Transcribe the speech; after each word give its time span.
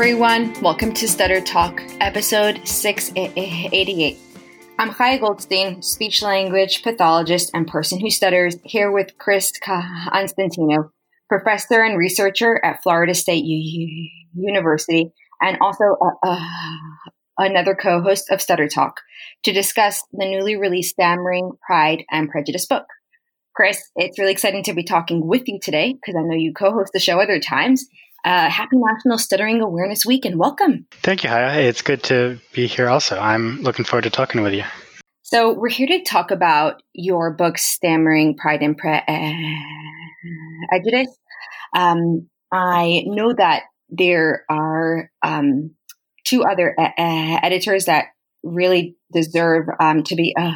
everyone. 0.00 0.58
Welcome 0.62 0.94
to 0.94 1.06
Stutter 1.06 1.42
Talk, 1.42 1.82
episode 2.00 2.66
688. 2.66 4.18
I'm 4.78 4.92
Chaya 4.92 5.20
Goldstein, 5.20 5.82
speech 5.82 6.22
language 6.22 6.82
pathologist 6.82 7.50
and 7.52 7.68
person 7.68 8.00
who 8.00 8.08
stutters, 8.08 8.56
here 8.64 8.90
with 8.90 9.18
Chris 9.18 9.52
Constantino, 9.60 10.90
professor 11.28 11.82
and 11.82 11.98
researcher 11.98 12.64
at 12.64 12.82
Florida 12.82 13.12
State 13.12 13.44
U- 13.44 14.08
University, 14.34 15.12
and 15.38 15.58
also 15.60 15.84
uh, 16.00 16.26
uh, 16.26 16.46
another 17.36 17.74
co 17.74 18.00
host 18.00 18.30
of 18.30 18.40
Stutter 18.40 18.68
Talk, 18.68 19.02
to 19.42 19.52
discuss 19.52 20.02
the 20.12 20.24
newly 20.24 20.56
released 20.56 20.94
Stammering, 20.94 21.52
Pride, 21.60 22.04
and 22.10 22.30
Prejudice 22.30 22.64
book. 22.64 22.86
Chris, 23.54 23.82
it's 23.96 24.18
really 24.18 24.32
exciting 24.32 24.62
to 24.62 24.72
be 24.72 24.82
talking 24.82 25.26
with 25.26 25.42
you 25.46 25.58
today 25.60 25.92
because 25.92 26.16
I 26.16 26.22
know 26.22 26.36
you 26.36 26.54
co 26.54 26.72
host 26.72 26.92
the 26.94 27.00
show 27.00 27.20
other 27.20 27.38
times. 27.38 27.84
Uh, 28.24 28.50
happy 28.50 28.76
National 28.76 29.16
Stuttering 29.16 29.62
Awareness 29.62 30.04
Week 30.04 30.24
and 30.24 30.38
welcome. 30.38 30.86
Thank 31.02 31.24
you, 31.24 31.30
Chaya. 31.30 31.56
It's 31.64 31.80
good 31.80 32.02
to 32.04 32.38
be 32.52 32.66
here 32.66 32.88
also. 32.88 33.18
I'm 33.18 33.62
looking 33.62 33.84
forward 33.84 34.02
to 34.02 34.10
talking 34.10 34.42
with 34.42 34.52
you. 34.52 34.64
So, 35.22 35.54
we're 35.54 35.70
here 35.70 35.86
to 35.86 36.02
talk 36.02 36.30
about 36.30 36.82
your 36.92 37.32
book, 37.32 37.56
Stammering, 37.56 38.36
Pride, 38.36 38.62
and 38.62 38.76
Prejudice. 40.68 41.16
Um, 41.74 42.28
I 42.52 43.04
know 43.06 43.32
that 43.32 43.62
there 43.88 44.44
are 44.50 45.10
um, 45.22 45.74
two 46.24 46.42
other 46.44 46.74
uh, 46.78 46.90
editors 46.98 47.86
that 47.86 48.06
really 48.42 48.96
deserve 49.12 49.66
um, 49.80 50.02
to 50.04 50.14
be 50.14 50.34
uh, 50.38 50.52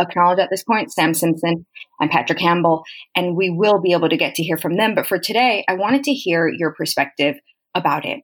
acknowledged 0.00 0.40
at 0.40 0.50
this 0.50 0.64
point 0.64 0.92
Sam 0.92 1.14
Simpson 1.14 1.66
and 2.00 2.10
Patrick 2.10 2.38
Campbell. 2.38 2.84
And 3.14 3.36
we 3.36 3.50
will 3.50 3.80
be 3.80 3.92
able 3.92 4.08
to 4.08 4.16
get 4.16 4.34
to 4.36 4.42
hear 4.42 4.56
from 4.56 4.76
them. 4.76 4.94
But 4.94 5.06
for 5.06 5.18
today, 5.18 5.64
I 5.68 5.74
wanted 5.74 6.04
to 6.04 6.12
hear 6.12 6.48
your 6.48 6.74
perspective 6.74 7.36
about 7.74 8.04
it. 8.04 8.20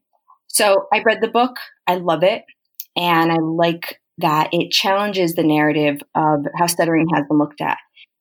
So 0.48 0.86
I 0.92 1.02
read 1.05 1.20
the 1.20 1.28
book, 1.28 1.56
I 1.86 1.97
love 1.97 2.22
it. 2.22 2.44
And 2.97 3.33
I 3.33 3.39
like 3.39 4.00
that 4.19 4.50
it 4.52 4.70
challenges 4.70 5.34
the 5.34 5.42
narrative 5.42 6.00
of 6.14 6.46
how 6.56 6.67
stuttering 6.67 7.08
has 7.14 7.24
been 7.28 7.39
looked 7.39 7.61
at. 7.61 7.78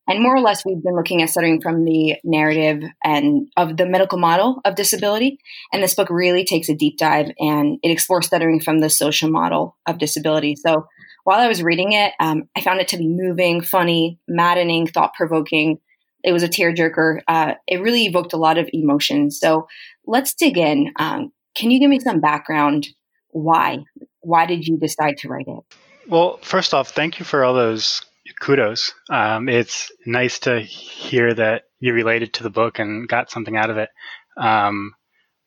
And 0.08 0.22
more 0.22 0.36
or 0.36 0.42
less, 0.42 0.66
we've 0.66 0.84
been 0.84 0.96
looking 0.96 1.22
at 1.22 1.30
stuttering 1.30 1.62
from 1.62 1.86
the 1.86 2.16
narrative 2.24 2.84
and 3.04 3.48
of 3.56 3.78
the 3.78 3.86
medical 3.86 4.18
model 4.18 4.60
of 4.66 4.76
disability. 4.76 5.40
And 5.72 5.82
this 5.82 5.96
book 5.96 6.10
really 6.10 6.44
takes 6.44 6.68
a 6.68 6.76
deep 6.76 6.98
dive 6.98 7.32
and 7.40 7.80
it 7.82 7.90
explores 7.90 8.28
stuttering 8.28 8.60
from 8.60 8.80
the 8.80 8.90
social 8.90 9.30
model 9.30 9.78
of 9.88 10.00
disability. 10.00 10.58
So 10.58 10.88
while 11.24 11.40
I 11.40 11.48
was 11.48 11.64
reading 11.64 11.94
it, 11.94 12.14
um, 12.20 12.50
I 12.56 12.62
found 12.62 12.82
it 12.82 12.90
to 12.90 12.98
be 12.98 13.08
moving, 13.08 13.62
funny, 13.62 14.20
maddening, 14.28 14.88
thought 14.88 15.14
provoking. 15.14 15.80
It 16.22 16.34
was 16.34 16.44
a 16.44 16.50
tearjerker. 16.50 17.22
Uh, 17.28 17.54
it 17.66 17.82
really 17.82 18.06
evoked 18.06 18.34
a 18.34 18.38
lot 18.38 18.58
of 18.58 18.70
emotion. 18.74 19.32
So 19.32 19.68
let's 20.06 20.34
dig 20.34 20.58
in. 20.58 20.92
Um, 20.98 21.32
can 21.56 21.72
you 21.72 21.80
give 21.80 21.90
me 21.90 22.00
some 22.00 22.20
background? 22.20 22.88
Why? 23.30 23.80
Why 24.20 24.46
did 24.46 24.68
you 24.68 24.78
decide 24.78 25.18
to 25.20 25.30
write 25.30 25.48
it? 25.48 25.64
Well, 26.10 26.40
first 26.42 26.74
off, 26.74 26.90
thank 26.90 27.20
you 27.20 27.26
for 27.26 27.46
all 27.46 27.54
those 27.54 28.02
kudos. 28.40 28.94
Um, 29.10 29.50
it's 29.50 29.92
nice 30.06 30.40
to 30.40 30.60
hear 30.60 31.34
that 31.34 31.64
you 31.80 31.94
related 31.94 32.34
to 32.34 32.44
the 32.44 32.50
book 32.50 32.80
and 32.80 33.08
got 33.08 33.32
something 33.32 33.56
out 33.58 33.70
of 33.70 33.78
it. 33.78 33.90
Um, 34.38 34.96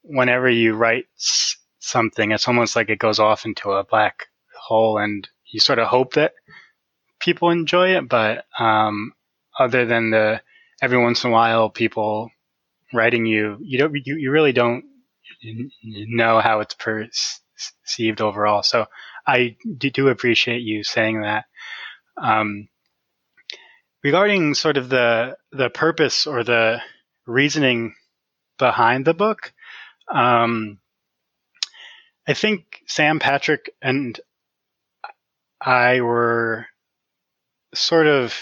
whenever 0.02 0.48
you 0.48 0.74
write 0.74 1.06
something, 1.78 2.32
it's 2.32 2.48
almost 2.48 2.76
like 2.76 2.88
it 2.88 2.98
goes 2.98 3.18
off 3.18 3.44
into 3.44 3.70
a 3.72 3.84
black 3.84 4.26
hole, 4.60 4.98
and 4.98 5.28
you 5.52 5.60
sort 5.60 5.78
of 5.78 5.88
hope 5.88 6.14
that 6.14 6.32
people 7.20 7.50
enjoy 7.50 7.96
it. 7.96 8.08
But 8.08 8.44
um, 8.58 9.12
other 9.58 9.86
than 9.86 10.10
the 10.10 10.40
every 10.82 10.98
once 10.98 11.24
in 11.24 11.30
a 11.30 11.32
while 11.32 11.70
people 11.70 12.30
writing 12.92 13.26
you, 13.26 13.58
you 13.60 13.78
don't 13.78 13.94
you, 14.04 14.16
you 14.16 14.30
really 14.30 14.52
don't 14.52 14.84
know 15.42 16.40
how 16.40 16.60
it's 16.60 16.74
perceived 17.84 18.20
overall. 18.20 18.62
So 18.62 18.86
I 19.26 19.56
do 19.78 20.08
appreciate 20.08 20.62
you 20.62 20.84
saying 20.84 21.22
that. 21.22 21.46
Um, 22.16 22.68
regarding 24.02 24.54
sort 24.54 24.76
of 24.76 24.88
the 24.88 25.36
the 25.52 25.70
purpose 25.70 26.26
or 26.26 26.44
the 26.44 26.80
reasoning 27.26 27.94
behind 28.58 29.04
the 29.04 29.14
book, 29.14 29.52
um, 30.12 30.78
I 32.26 32.34
think 32.34 32.82
Sam 32.86 33.18
Patrick 33.18 33.70
and 33.82 34.18
I 35.60 36.00
were 36.00 36.66
sort 37.74 38.06
of 38.06 38.34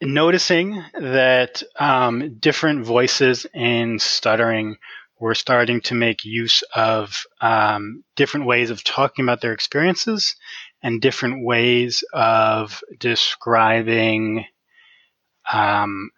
noticing 0.00 0.82
that 0.98 1.62
um, 1.78 2.36
different 2.38 2.84
voices 2.84 3.46
in 3.54 3.98
stuttering 3.98 4.76
were 5.20 5.34
starting 5.34 5.80
to 5.80 5.94
make 5.94 6.24
use 6.24 6.62
of 6.74 7.24
um, 7.40 8.02
different 8.16 8.46
ways 8.46 8.70
of 8.70 8.82
talking 8.82 9.24
about 9.24 9.40
their 9.40 9.52
experiences 9.52 10.34
and 10.82 11.00
different 11.00 11.44
ways 11.44 12.02
of 12.12 12.82
describing 12.98 14.44
um, 15.52 16.10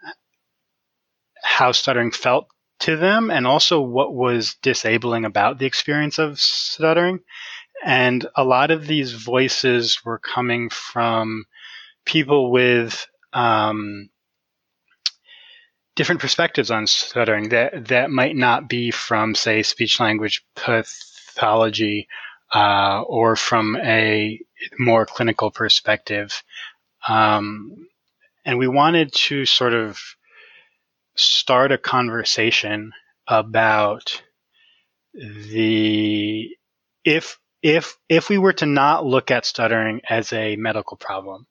how 1.42 1.72
stuttering 1.72 2.10
felt 2.10 2.48
to 2.80 2.96
them 2.96 3.30
and 3.30 3.46
also 3.46 3.80
what 3.80 4.14
was 4.14 4.56
disabling 4.62 5.24
about 5.24 5.58
the 5.58 5.66
experience 5.66 6.18
of 6.18 6.40
stuttering. 6.40 7.20
And 7.84 8.26
a 8.34 8.44
lot 8.44 8.70
of 8.70 8.86
these 8.86 9.12
voices 9.12 10.00
were 10.04 10.18
coming 10.18 10.70
from 10.70 11.44
people 12.06 12.50
with 12.50 13.06
um, 13.32 14.08
different 15.96 16.20
perspectives 16.20 16.70
on 16.70 16.86
stuttering 16.86 17.50
that, 17.50 17.88
that 17.88 18.10
might 18.10 18.36
not 18.36 18.68
be 18.68 18.90
from, 18.90 19.34
say, 19.34 19.62
speech 19.62 20.00
language 20.00 20.44
pathology 20.56 22.08
uh, 22.54 23.02
or 23.02 23.36
from 23.36 23.76
a 23.76 24.40
more 24.78 25.06
clinical 25.06 25.50
perspective. 25.50 26.42
Um, 27.06 27.88
and 28.44 28.58
we 28.58 28.68
wanted 28.68 29.12
to 29.12 29.46
sort 29.46 29.74
of 29.74 29.98
start 31.16 31.72
a 31.72 31.78
conversation 31.78 32.92
about 33.26 34.22
the 35.14 36.48
if 37.04 37.38
if 37.62 37.96
if 38.08 38.28
we 38.28 38.38
were 38.38 38.52
to 38.52 38.66
not 38.66 39.06
look 39.06 39.30
at 39.30 39.46
stuttering 39.46 40.00
as 40.08 40.32
a 40.32 40.56
medical 40.56 40.96
problem, 40.96 41.46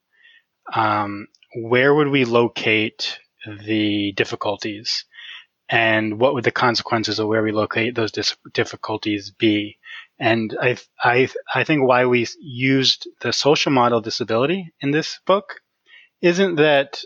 um, 0.74 1.28
where 1.56 1.94
would 1.94 2.10
we 2.10 2.26
locate 2.26 3.20
the 3.66 4.14
difficulties, 4.14 5.06
and 5.70 6.20
what 6.20 6.34
would 6.34 6.44
the 6.44 6.52
consequences 6.52 7.20
of 7.20 7.28
where 7.28 7.44
we 7.44 7.52
locate 7.52 7.96
those 7.96 8.12
dis- 8.12 8.36
difficulties 8.54 9.32
be? 9.32 9.78
And 10.20 10.56
I, 10.62 10.78
I, 11.02 11.30
I 11.54 11.64
think 11.64 11.88
why 11.88 12.06
we 12.06 12.28
used 12.40 13.08
the 13.22 13.34
social 13.34 13.72
model 13.72 14.00
of 14.00 14.04
disability 14.04 14.74
in 14.82 14.92
this 14.92 15.20
book 15.26 15.62
isn't 16.22 16.56
that 16.56 17.02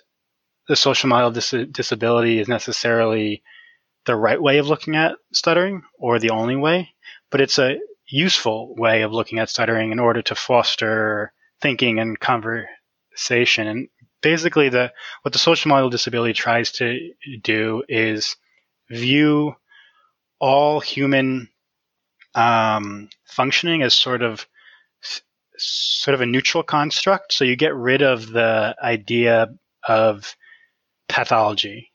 the 0.68 0.76
social 0.76 1.10
model 1.10 1.32
dis- 1.32 1.54
disability 1.72 2.40
is 2.40 2.48
necessarily 2.48 3.44
the 4.06 4.16
right 4.16 4.42
way 4.42 4.58
of 4.58 4.68
looking 4.68 4.96
at 4.96 5.16
stuttering 5.34 5.84
or 6.00 6.20
the 6.20 6.32
only 6.32 6.56
way, 6.56 6.94
but 7.30 7.42
it's 7.42 7.60
a 7.60 7.78
useful 8.10 8.74
way 8.76 9.02
of 9.02 9.12
looking 9.12 9.40
at 9.40 9.50
stuttering 9.50 9.92
in 9.92 10.00
order 10.00 10.22
to 10.22 10.36
foster 10.36 11.34
thinking 11.62 12.00
and 12.00 12.20
conversation. 12.20 13.68
And 13.68 13.88
basically, 14.22 14.70
the 14.70 14.92
what 15.22 15.34
the 15.34 15.40
social 15.40 15.70
model 15.70 15.88
of 15.88 15.92
disability 15.92 16.34
tries 16.34 16.72
to 16.74 17.12
do 17.42 17.84
is 17.88 18.36
view 18.90 19.56
all 20.40 20.80
human 20.80 21.50
um, 22.36 23.10
functioning 23.26 23.82
as 23.82 23.94
sort 23.94 24.22
of 24.22 24.48
sort 25.58 26.14
of 26.14 26.22
a 26.22 26.26
neutral 26.26 26.64
construct. 26.64 27.34
So 27.34 27.44
you 27.44 27.56
get 27.56 27.74
rid 27.76 28.02
of 28.04 28.30
the 28.30 28.76
idea 28.82 29.48
of 29.88 30.36
pathology, 31.10 31.92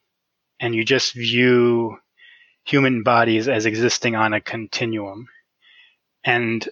and 0.60 0.74
you 0.74 0.84
just 0.84 1.14
view 1.14 1.98
human 2.64 3.02
bodies 3.02 3.48
as 3.48 3.66
existing 3.66 4.16
on 4.16 4.32
a 4.32 4.40
continuum, 4.40 5.28
and 6.24 6.68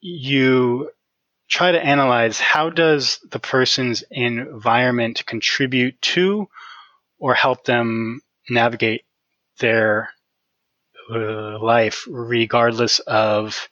you 0.00 0.90
try 1.48 1.70
to 1.70 1.84
analyze 1.84 2.40
how 2.40 2.70
does 2.70 3.20
the 3.30 3.38
person's 3.38 4.02
environment 4.10 5.24
contribute 5.26 6.00
to 6.02 6.48
or 7.18 7.34
help 7.34 7.64
them 7.64 8.20
navigate 8.50 9.04
their 9.58 10.10
uh, 11.12 11.58
life 11.62 12.06
regardless 12.08 12.98
of 13.00 13.68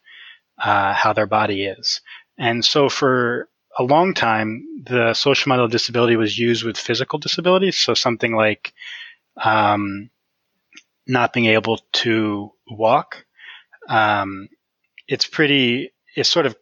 uh, 0.57 0.93
how 0.93 1.13
their 1.13 1.27
body 1.27 1.65
is. 1.65 2.01
And 2.37 2.63
so 2.63 2.89
for 2.89 3.49
a 3.77 3.83
long 3.83 4.13
time, 4.13 4.65
the 4.85 5.13
social 5.13 5.49
model 5.49 5.65
of 5.65 5.71
disability 5.71 6.15
was 6.15 6.37
used 6.37 6.63
with 6.63 6.77
physical 6.77 7.19
disabilities. 7.19 7.77
So 7.77 7.93
something 7.93 8.33
like 8.33 8.73
um, 9.37 10.09
not 11.07 11.33
being 11.33 11.47
able 11.47 11.79
to 11.91 12.51
walk. 12.69 13.25
Um, 13.87 14.47
it's 15.07 15.27
pretty, 15.27 15.91
it's 16.15 16.29
sort 16.29 16.45
of 16.45 16.55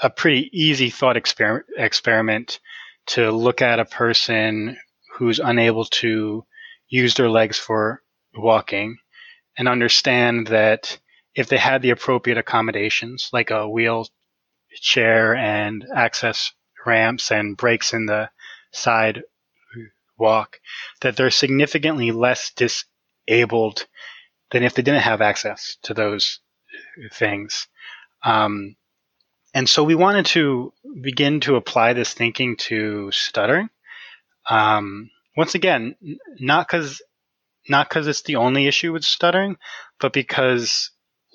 a 0.00 0.10
pretty 0.10 0.50
easy 0.52 0.90
thought 0.90 1.16
exper- 1.16 1.64
experiment 1.76 2.60
to 3.06 3.30
look 3.30 3.62
at 3.62 3.78
a 3.78 3.84
person 3.84 4.76
who's 5.16 5.38
unable 5.38 5.84
to 5.84 6.44
use 6.88 7.14
their 7.14 7.28
legs 7.28 7.58
for 7.58 8.02
walking 8.34 8.98
and 9.56 9.68
understand 9.68 10.48
that 10.48 10.98
if 11.34 11.48
they 11.48 11.58
had 11.58 11.82
the 11.82 11.90
appropriate 11.90 12.38
accommodations, 12.38 13.30
like 13.32 13.50
a 13.50 13.68
wheelchair 13.68 15.34
and 15.34 15.86
access 15.94 16.52
ramps 16.84 17.30
and 17.30 17.56
breaks 17.56 17.92
in 17.92 18.06
the 18.06 18.30
side 18.72 19.22
walk, 20.18 20.60
that 21.00 21.16
they're 21.16 21.30
significantly 21.30 22.10
less 22.10 22.52
disabled 22.52 23.86
than 24.50 24.62
if 24.62 24.74
they 24.74 24.82
didn't 24.82 25.02
have 25.02 25.20
access 25.20 25.76
to 25.82 25.94
those 25.94 26.40
things. 27.12 27.66
Um, 28.24 28.76
and 29.54 29.68
so 29.68 29.84
we 29.84 29.94
wanted 29.94 30.26
to 30.26 30.72
begin 31.00 31.40
to 31.40 31.56
apply 31.56 31.92
this 31.92 32.14
thinking 32.14 32.56
to 32.56 33.10
stuttering. 33.10 33.68
Um, 34.48 35.10
once 35.36 35.54
again, 35.54 35.96
not 36.38 36.66
because 36.66 37.02
not 37.68 37.88
because 37.88 38.06
it's 38.06 38.22
the 38.22 38.36
only 38.36 38.66
issue 38.66 38.92
with 38.92 39.04
stuttering, 39.04 39.56
but 40.00 40.12
because 40.12 40.90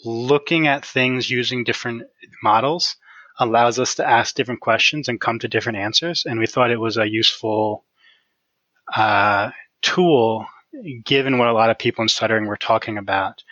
looking 0.05 0.67
at 0.67 0.85
things 0.85 1.29
using 1.29 1.63
different 1.63 2.03
models 2.43 2.95
allows 3.39 3.79
us 3.79 3.95
to 3.95 4.07
ask 4.07 4.35
different 4.35 4.61
questions 4.61 5.07
and 5.07 5.21
come 5.21 5.39
to 5.39 5.47
different 5.47 5.77
answers. 5.77 6.25
And 6.25 6.39
we 6.39 6.47
thought 6.47 6.71
it 6.71 6.79
was 6.79 6.97
a 6.97 7.09
useful 7.09 7.85
uh, 8.95 9.51
tool 9.81 10.45
given 11.03 11.37
what 11.37 11.47
a 11.47 11.53
lot 11.53 11.69
of 11.69 11.79
people 11.79 12.03
in 12.03 12.09
stuttering 12.09 12.45
were 12.45 12.57
talking 12.57 12.97
about. 12.97 13.43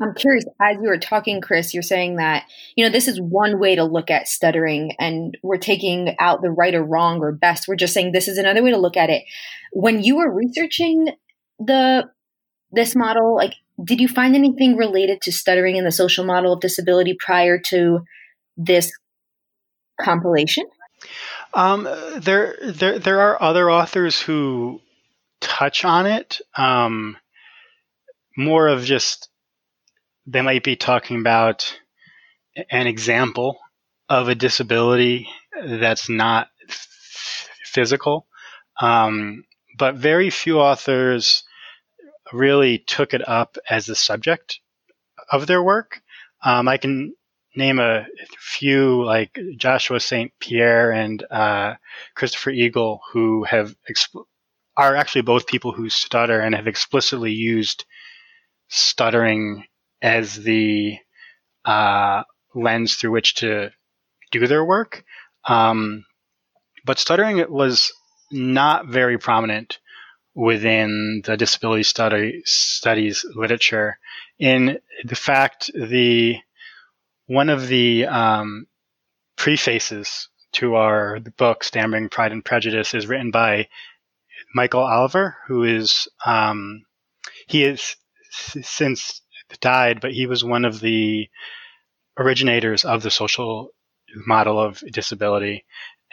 I'm 0.00 0.14
curious, 0.14 0.44
as 0.60 0.76
you 0.76 0.88
were 0.88 0.98
talking, 0.98 1.40
Chris, 1.40 1.72
you're 1.72 1.82
saying 1.82 2.16
that, 2.16 2.44
you 2.76 2.84
know, 2.84 2.90
this 2.90 3.08
is 3.08 3.20
one 3.20 3.58
way 3.58 3.74
to 3.74 3.84
look 3.84 4.10
at 4.10 4.28
stuttering 4.28 4.92
and 4.98 5.36
we're 5.42 5.58
taking 5.58 6.14
out 6.18 6.42
the 6.42 6.50
right 6.50 6.74
or 6.74 6.84
wrong 6.84 7.20
or 7.20 7.32
best. 7.32 7.66
We're 7.66 7.76
just 7.76 7.94
saying 7.94 8.12
this 8.12 8.28
is 8.28 8.38
another 8.38 8.62
way 8.62 8.70
to 8.70 8.78
look 8.78 8.96
at 8.96 9.10
it. 9.10 9.24
When 9.72 10.02
you 10.02 10.16
were 10.16 10.32
researching 10.32 11.08
the 11.60 12.10
this 12.72 12.96
model, 12.96 13.36
like 13.36 13.54
did 13.82 14.00
you 14.00 14.08
find 14.08 14.34
anything 14.34 14.76
related 14.76 15.20
to 15.22 15.32
stuttering 15.32 15.76
in 15.76 15.84
the 15.84 15.92
social 15.92 16.24
model 16.24 16.52
of 16.52 16.60
disability 16.60 17.16
prior 17.18 17.58
to 17.58 18.00
this 18.56 18.92
compilation? 20.00 20.64
Um, 21.54 21.88
there, 22.18 22.56
there, 22.62 22.98
there 22.98 23.20
are 23.20 23.42
other 23.42 23.70
authors 23.70 24.20
who 24.20 24.80
touch 25.40 25.84
on 25.84 26.06
it. 26.06 26.40
Um, 26.56 27.16
more 28.36 28.68
of 28.68 28.84
just 28.84 29.28
they 30.26 30.42
might 30.42 30.62
be 30.62 30.76
talking 30.76 31.18
about 31.18 31.78
an 32.70 32.86
example 32.86 33.58
of 34.08 34.28
a 34.28 34.34
disability 34.34 35.28
that's 35.64 36.08
not 36.08 36.48
f- 36.68 37.48
physical. 37.64 38.26
Um, 38.80 39.44
but 39.78 39.96
very 39.96 40.30
few 40.30 40.60
authors 40.60 41.44
really 42.32 42.78
took 42.78 43.14
it 43.14 43.26
up 43.26 43.56
as 43.68 43.86
the 43.86 43.94
subject 43.94 44.60
of 45.30 45.46
their 45.46 45.62
work. 45.62 46.00
Um, 46.44 46.68
I 46.68 46.76
can 46.76 47.14
name 47.56 47.78
a 47.78 48.06
few 48.38 49.04
like 49.04 49.38
Joshua 49.56 50.00
St. 50.00 50.32
Pierre 50.38 50.92
and 50.92 51.24
uh, 51.30 51.74
Christopher 52.14 52.50
Eagle, 52.50 53.00
who 53.12 53.44
have 53.44 53.74
exp- 53.90 54.24
are 54.76 54.96
actually 54.96 55.22
both 55.22 55.46
people 55.46 55.72
who 55.72 55.90
stutter 55.90 56.40
and 56.40 56.54
have 56.54 56.66
explicitly 56.66 57.32
used 57.32 57.84
stuttering 58.68 59.64
as 60.00 60.36
the 60.36 60.96
uh, 61.64 62.22
lens 62.54 62.94
through 62.94 63.10
which 63.10 63.34
to 63.36 63.70
do 64.30 64.46
their 64.46 64.64
work. 64.64 65.04
Um, 65.46 66.04
but 66.84 66.98
stuttering 66.98 67.44
was 67.50 67.92
not 68.30 68.86
very 68.86 69.18
prominent 69.18 69.79
within 70.34 71.22
the 71.24 71.36
disability 71.36 71.82
study, 71.82 72.42
studies 72.44 73.24
literature. 73.34 73.98
In 74.38 74.78
the 75.04 75.16
fact, 75.16 75.70
the 75.74 76.36
one 77.26 77.48
of 77.48 77.68
the 77.68 78.06
um, 78.06 78.66
prefaces 79.36 80.28
to 80.52 80.74
our 80.74 81.20
book, 81.36 81.62
Stammering 81.62 82.08
Pride 82.08 82.32
and 82.32 82.44
Prejudice, 82.44 82.94
is 82.94 83.06
written 83.06 83.30
by 83.30 83.68
Michael 84.54 84.82
Oliver, 84.82 85.36
who 85.46 85.64
is 85.64 86.08
um, 86.26 86.82
he 87.46 87.64
is 87.64 87.96
since 88.30 89.22
died, 89.60 90.00
but 90.00 90.12
he 90.12 90.26
was 90.26 90.44
one 90.44 90.64
of 90.64 90.80
the 90.80 91.28
originators 92.16 92.84
of 92.84 93.02
the 93.02 93.10
social 93.10 93.70
model 94.26 94.60
of 94.60 94.82
disability. 94.92 95.64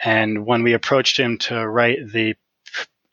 And 0.02 0.46
when 0.46 0.62
we 0.62 0.72
approached 0.72 1.18
him 1.18 1.38
to 1.38 1.66
write 1.66 1.98
the 2.12 2.34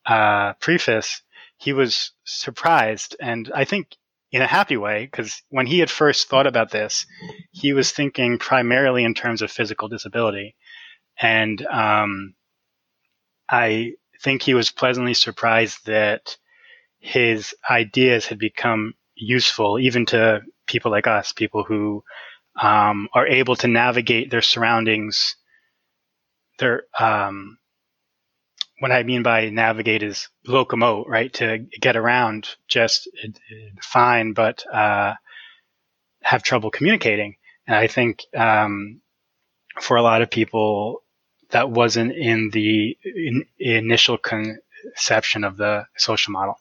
uh, 0.06 0.54
preface, 0.54 1.22
he 1.58 1.74
was 1.74 2.12
surprised, 2.26 3.16
and 3.20 3.52
I 3.54 3.66
think 3.66 3.96
in 4.32 4.42
a 4.42 4.48
happy 4.48 4.76
way, 4.76 5.06
because 5.06 5.42
when 5.50 5.66
he 5.66 5.80
had 5.80 5.90
first 5.90 6.28
thought 6.28 6.48
about 6.48 6.72
this, 6.72 7.06
he 7.52 7.72
was 7.72 7.92
thinking 7.92 8.38
primarily 8.38 9.04
in 9.04 9.14
terms 9.14 9.42
of 9.42 9.50
physical 9.50 9.88
disability. 9.88 10.56
And 11.22 11.66
um, 11.68 12.34
I 13.50 13.94
think 14.22 14.42
he 14.42 14.54
was 14.54 14.72
pleasantly 14.72 15.14
surprised 15.14 15.86
that 15.86 16.38
his 17.00 17.56
ideas 17.70 18.26
had 18.26 18.38
become 18.38 18.96
useful 19.16 19.80
even 19.80 20.06
to 20.08 20.42
people 20.68 20.92
like 20.92 21.08
us, 21.08 21.32
people 21.32 21.64
who 21.64 22.04
um, 22.60 23.08
are 23.14 23.28
able 23.28 23.56
to 23.58 23.68
navigate 23.68 24.32
their 24.32 24.42
surroundings. 24.42 25.36
Their 26.60 26.84
um, 27.00 27.58
what 28.80 28.92
I 28.92 29.04
mean 29.04 29.24
by 29.24 29.50
navigate 29.50 30.04
is 30.04 30.28
locomote, 30.48 31.08
right? 31.08 31.32
To 31.34 31.60
get 31.80 31.96
around 31.96 32.50
just 32.68 33.10
fine, 33.82 34.34
but 34.34 34.66
uh, 34.72 35.14
have 36.22 36.44
trouble 36.44 36.72
communicating. 36.72 37.36
And 37.68 37.76
I 37.76 37.88
think 37.88 38.24
um, 38.36 39.02
for 39.80 39.98
a 39.98 40.02
lot 40.02 40.22
of 40.22 40.30
people, 40.30 41.04
that 41.52 41.70
wasn't 41.70 42.12
in 42.12 42.50
the 42.52 42.98
in, 43.04 43.46
initial 43.60 44.18
conception 44.18 45.44
of 45.44 45.58
the 45.58 45.86
social 45.98 46.32
model. 46.34 46.60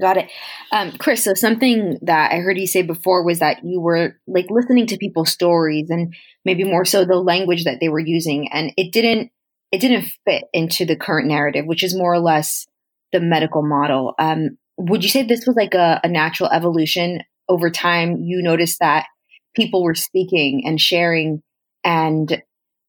Got 0.00 0.16
it. 0.16 0.30
Um, 0.72 0.92
Chris, 0.92 1.22
so 1.22 1.34
something 1.34 1.98
that 2.02 2.32
I 2.32 2.38
heard 2.38 2.58
you 2.58 2.66
say 2.66 2.82
before 2.82 3.24
was 3.24 3.38
that 3.38 3.64
you 3.64 3.80
were 3.80 4.16
like 4.26 4.46
listening 4.50 4.86
to 4.88 4.96
people's 4.98 5.30
stories 5.30 5.90
and 5.90 6.12
maybe 6.44 6.64
more 6.64 6.84
so 6.84 7.04
the 7.04 7.16
language 7.16 7.64
that 7.64 7.78
they 7.80 7.88
were 7.88 8.00
using 8.00 8.48
and 8.52 8.72
it 8.76 8.92
didn't 8.92 9.30
it 9.72 9.80
didn't 9.80 10.10
fit 10.24 10.44
into 10.52 10.84
the 10.84 10.96
current 10.96 11.28
narrative, 11.28 11.66
which 11.66 11.82
is 11.82 11.96
more 11.96 12.12
or 12.12 12.20
less 12.20 12.66
the 13.12 13.20
medical 13.20 13.62
model. 13.62 14.14
Um, 14.18 14.58
would 14.76 15.02
you 15.02 15.10
say 15.10 15.22
this 15.22 15.46
was 15.46 15.56
like 15.56 15.74
a, 15.74 16.00
a 16.04 16.08
natural 16.08 16.50
evolution 16.50 17.22
over 17.48 17.70
time? 17.70 18.16
You 18.16 18.42
noticed 18.42 18.78
that 18.80 19.06
people 19.54 19.82
were 19.82 19.94
speaking 19.94 20.64
and 20.66 20.80
sharing 20.80 21.42
and 21.82 22.42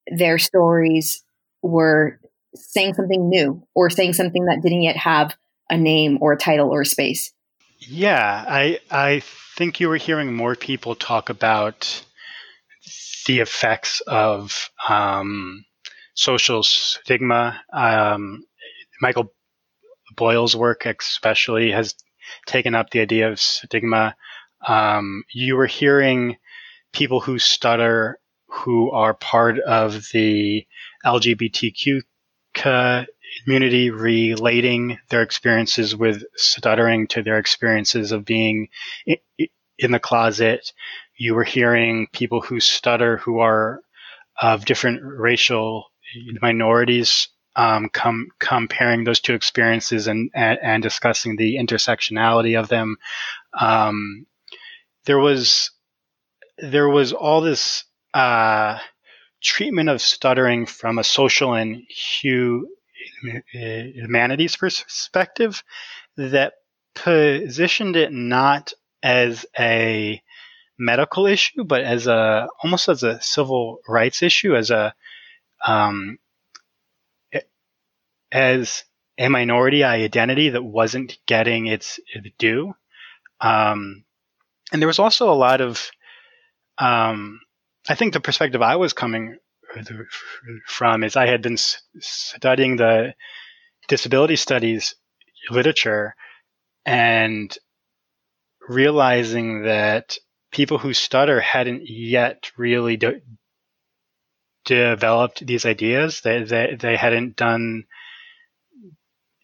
their 0.08 0.38
stories 0.38 1.24
were 1.62 2.20
saying 2.56 2.94
something 2.94 3.30
new 3.30 3.64
or 3.76 3.90
saying 3.90 4.14
something 4.14 4.46
that 4.46 4.62
didn't 4.62 4.82
yet 4.82 4.98
have 4.98 5.36
a 5.70 5.78
name 5.78 6.18
or 6.22 6.34
a 6.34 6.38
title 6.38 6.70
or 6.70 6.82
a 6.82 6.86
space. 6.86 7.34
Yeah, 7.80 8.44
I 8.48 8.80
I 8.90 9.22
think 9.56 9.80
you 9.80 9.90
were 9.90 9.98
hearing 9.98 10.34
more 10.34 10.56
people 10.56 10.96
talk 10.96 11.30
about 11.30 12.04
the 13.28 13.40
effects 13.40 14.02
of 14.08 14.70
um, 14.88 15.66
social 16.18 16.64
stigma. 16.64 17.62
Um, 17.72 18.44
Michael 19.00 19.32
Boyle's 20.16 20.56
work, 20.56 20.86
especially, 20.86 21.72
has 21.72 21.96
taken 22.46 22.76
up 22.76 22.90
the 22.90 23.00
idea 23.00 23.32
of 23.32 23.40
stigma. 23.40 24.16
Um, 24.68 25.24
you 25.32 25.56
were 25.56 25.68
hearing 25.68 26.38
people 26.92 27.22
who 27.22 27.40
stutter 27.40 28.20
who 28.48 28.92
are 28.92 29.14
part 29.14 29.60
of 29.60 30.08
the 30.12 30.66
LGBTQ 31.06 32.02
community 32.54 33.92
relating 33.92 34.98
their 35.10 35.22
experiences 35.22 35.96
with 35.96 36.24
stuttering 36.36 37.08
to 37.08 37.22
their 37.22 37.38
experiences 37.38 38.12
of 38.12 38.26
being 38.26 38.70
in 39.78 39.92
the 39.92 40.00
closet. 40.00 40.72
You 41.16 41.36
were 41.36 41.44
hearing 41.44 42.08
people 42.12 42.42
who 42.42 42.60
stutter 42.60 43.18
who 43.18 43.40
are 43.40 43.82
of 44.42 44.66
different 44.66 45.02
racial 45.04 45.92
minorities 46.42 47.30
um, 47.56 47.90
com- 47.90 48.30
comparing 48.40 49.04
those 49.04 49.20
two 49.20 49.34
experiences 49.34 50.08
and, 50.08 50.30
and, 50.36 50.60
and, 50.62 50.84
discussing 50.84 51.38
the 51.38 51.58
intersectionality 51.58 52.58
of 52.58 52.70
them. 52.70 52.98
Um, 53.60 54.28
there 55.06 55.18
was 55.18 55.72
there 56.60 56.88
was 56.88 57.14
all 57.14 57.42
this 57.42 57.84
uh, 58.14 58.78
treatment 59.42 59.90
of 59.90 60.02
stuttering 60.02 60.68
from 60.68 61.00
a 61.00 61.04
social 61.04 61.54
and 61.54 61.84
hu- 62.22 62.68
humanities 63.52 64.56
perspective 64.56 65.64
that 66.16 66.54
positioned 66.94 67.96
it 67.96 68.12
not 68.12 68.74
as 69.02 69.46
a 69.58 70.22
medical 70.78 71.26
issue, 71.26 71.64
but 71.64 71.82
as 71.82 72.08
a 72.08 72.48
almost 72.62 72.90
as 72.90 73.04
a 73.04 73.22
civil 73.22 73.80
rights 73.88 74.22
issue, 74.22 74.56
as 74.56 74.70
a 74.70 74.94
um, 75.66 76.18
as 78.32 78.84
a 79.18 79.30
minority 79.30 79.84
identity 79.84 80.50
that 80.50 80.64
wasn't 80.64 81.18
getting 81.26 81.68
its 81.68 82.00
due. 82.38 82.74
Um, 83.42 84.04
and 84.72 84.82
there 84.82 84.88
was 84.88 85.00
also 85.00 85.32
a 85.32 85.34
lot 85.34 85.62
of, 85.62 85.90
um, 86.78 87.40
I 87.90 87.96
think 87.96 88.14
the 88.14 88.20
perspective 88.20 88.62
I 88.62 88.76
was 88.76 88.94
coming 88.94 89.38
from 90.66 91.04
is 91.04 91.16
I 91.16 91.28
had 91.28 91.42
been 91.42 91.58
studying 91.58 92.78
the 92.78 93.14
disability 93.88 94.36
studies 94.36 94.96
literature 95.50 96.16
and 96.86 97.56
realizing 98.68 99.64
that 99.64 100.18
people 100.52 100.78
who 100.78 100.94
stutter 100.94 101.40
hadn't 101.40 101.84
yet 101.86 102.52
really 102.58 102.98
developed 104.68 105.46
these 105.46 105.66
ideas. 105.66 106.22
They, 106.22 106.44
they, 106.44 106.78
they 106.80 106.96
hadn't 106.96 107.36
done 107.36 107.86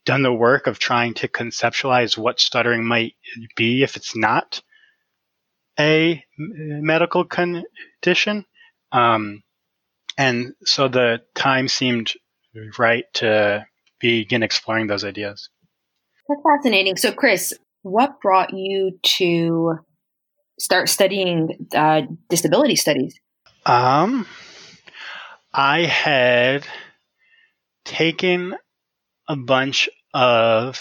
done 0.05 0.21
the 0.21 0.33
work 0.33 0.67
of 0.67 0.79
trying 0.79 1.13
to 1.13 1.29
conceptualize 1.29 2.17
what 2.17 2.37
stuttering 2.37 2.83
might 2.83 3.13
be 3.55 3.83
if 3.83 3.95
it's 3.95 4.17
not 4.17 4.61
a 5.79 6.21
medical 6.37 7.23
condition. 7.23 8.45
Um, 8.91 9.43
and 10.17 10.55
so 10.65 10.89
the 10.89 11.21
time 11.35 11.69
seemed 11.69 12.13
right 12.77 13.05
to 13.13 13.65
begin 14.01 14.43
exploring 14.43 14.87
those 14.87 15.05
ideas. 15.05 15.49
That's 16.27 16.41
fascinating. 16.43 16.97
So, 16.97 17.13
Chris, 17.13 17.53
what 17.81 18.19
brought 18.21 18.53
you 18.53 18.99
to 19.03 19.79
start 20.59 20.89
studying 20.89 21.67
uh, 21.73 22.01
disability 22.29 22.75
studies? 22.75 23.17
Um, 23.65 24.27
I 25.53 25.81
had 25.81 26.65
taken 27.85 28.55
a 29.27 29.35
bunch 29.35 29.87
of 30.11 30.79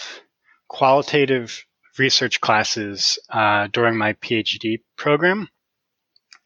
qualitative 0.67 1.67
research 1.99 2.41
classes 2.41 3.19
uh, 3.29 3.69
during 3.71 3.99
my 3.99 4.15
PhD 4.15 4.81
program, 4.97 5.49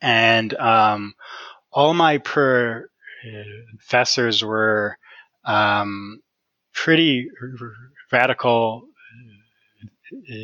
and 0.01 0.53
um, 0.55 1.15
all 1.71 1.95
my 1.95 2.19
professors 3.89 4.43
were 4.43 4.99
um, 5.45 6.21
pretty 6.75 7.29
radical 8.11 8.89
uh, 10.13 10.35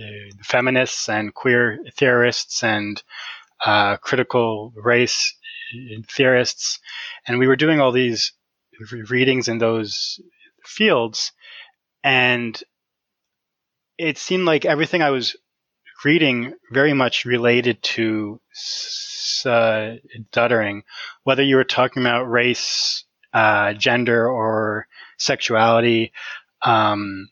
feminists 0.44 1.08
and 1.08 1.34
queer 1.34 1.80
theorists 1.96 2.62
and 2.62 3.02
uh, 3.64 3.96
critical 3.96 4.72
race 4.76 5.34
theorists, 6.08 6.78
and 7.26 7.38
we 7.38 7.46
were 7.46 7.56
doing 7.56 7.80
all 7.80 7.92
these 7.92 8.32
readings 9.08 9.48
in 9.48 9.58
those 9.58 10.20
fields, 10.64 11.32
and 12.02 12.62
it 13.98 14.18
seemed 14.18 14.44
like 14.44 14.64
everything 14.64 15.02
I 15.02 15.10
was 15.10 15.36
reading 16.04 16.54
very 16.72 16.92
much 16.92 17.24
related 17.24 17.82
to 17.82 18.40
uh, 19.44 19.92
stuttering, 20.30 20.82
whether 21.24 21.42
you 21.42 21.56
were 21.56 21.64
talking 21.64 22.02
about 22.02 22.30
race, 22.30 23.04
uh, 23.32 23.72
gender, 23.74 24.28
or 24.28 24.86
sexuality. 25.18 26.12
Um, 26.62 27.28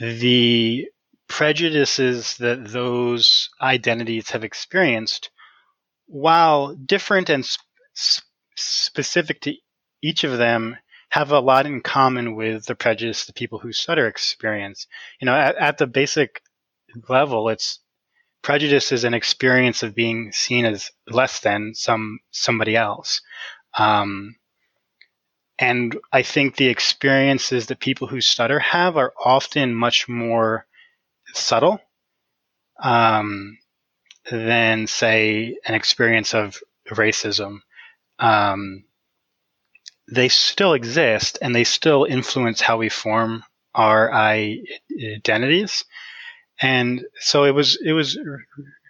the 0.00 0.86
prejudices 1.28 2.36
that 2.38 2.66
those 2.66 3.50
identities 3.60 4.30
have 4.30 4.44
experienced, 4.44 5.30
while 6.06 6.74
different 6.74 7.30
and 7.30 7.44
sp- 7.46 8.24
specific 8.56 9.40
to 9.42 9.54
each 10.02 10.24
of 10.24 10.38
them, 10.38 10.76
have 11.10 11.30
a 11.30 11.40
lot 11.40 11.66
in 11.66 11.80
common 11.80 12.34
with 12.34 12.66
the 12.66 12.74
prejudice 12.74 13.26
the 13.26 13.32
people 13.32 13.58
who 13.58 13.72
stutter 13.72 14.06
experience. 14.06 14.86
You 15.20 15.26
know, 15.26 15.34
at, 15.34 15.56
at 15.56 15.78
the 15.78 15.86
basic 15.86 16.42
level, 17.08 17.48
it's 17.48 17.80
prejudice 18.42 18.92
is 18.92 19.04
an 19.04 19.14
experience 19.14 19.82
of 19.82 19.94
being 19.94 20.32
seen 20.32 20.64
as 20.64 20.90
less 21.08 21.40
than 21.40 21.72
some 21.74 22.18
somebody 22.30 22.76
else. 22.76 23.22
Um, 23.78 24.36
and 25.58 25.96
I 26.12 26.22
think 26.22 26.56
the 26.56 26.66
experiences 26.66 27.66
that 27.66 27.78
people 27.78 28.08
who 28.08 28.20
stutter 28.20 28.58
have 28.58 28.96
are 28.96 29.14
often 29.24 29.74
much 29.74 30.08
more 30.08 30.66
subtle 31.32 31.80
um, 32.82 33.58
than, 34.30 34.86
say, 34.86 35.56
an 35.66 35.74
experience 35.74 36.34
of 36.34 36.58
racism. 36.90 37.58
Um, 38.18 38.84
they 40.10 40.28
still 40.28 40.74
exist 40.74 41.38
and 41.40 41.54
they 41.54 41.64
still 41.64 42.04
influence 42.04 42.60
how 42.60 42.78
we 42.78 42.88
form 42.88 43.42
our 43.74 44.12
identities. 44.12 45.84
And 46.60 47.04
so 47.18 47.44
it 47.44 47.52
was, 47.52 47.78
it 47.84 47.92
was 47.92 48.18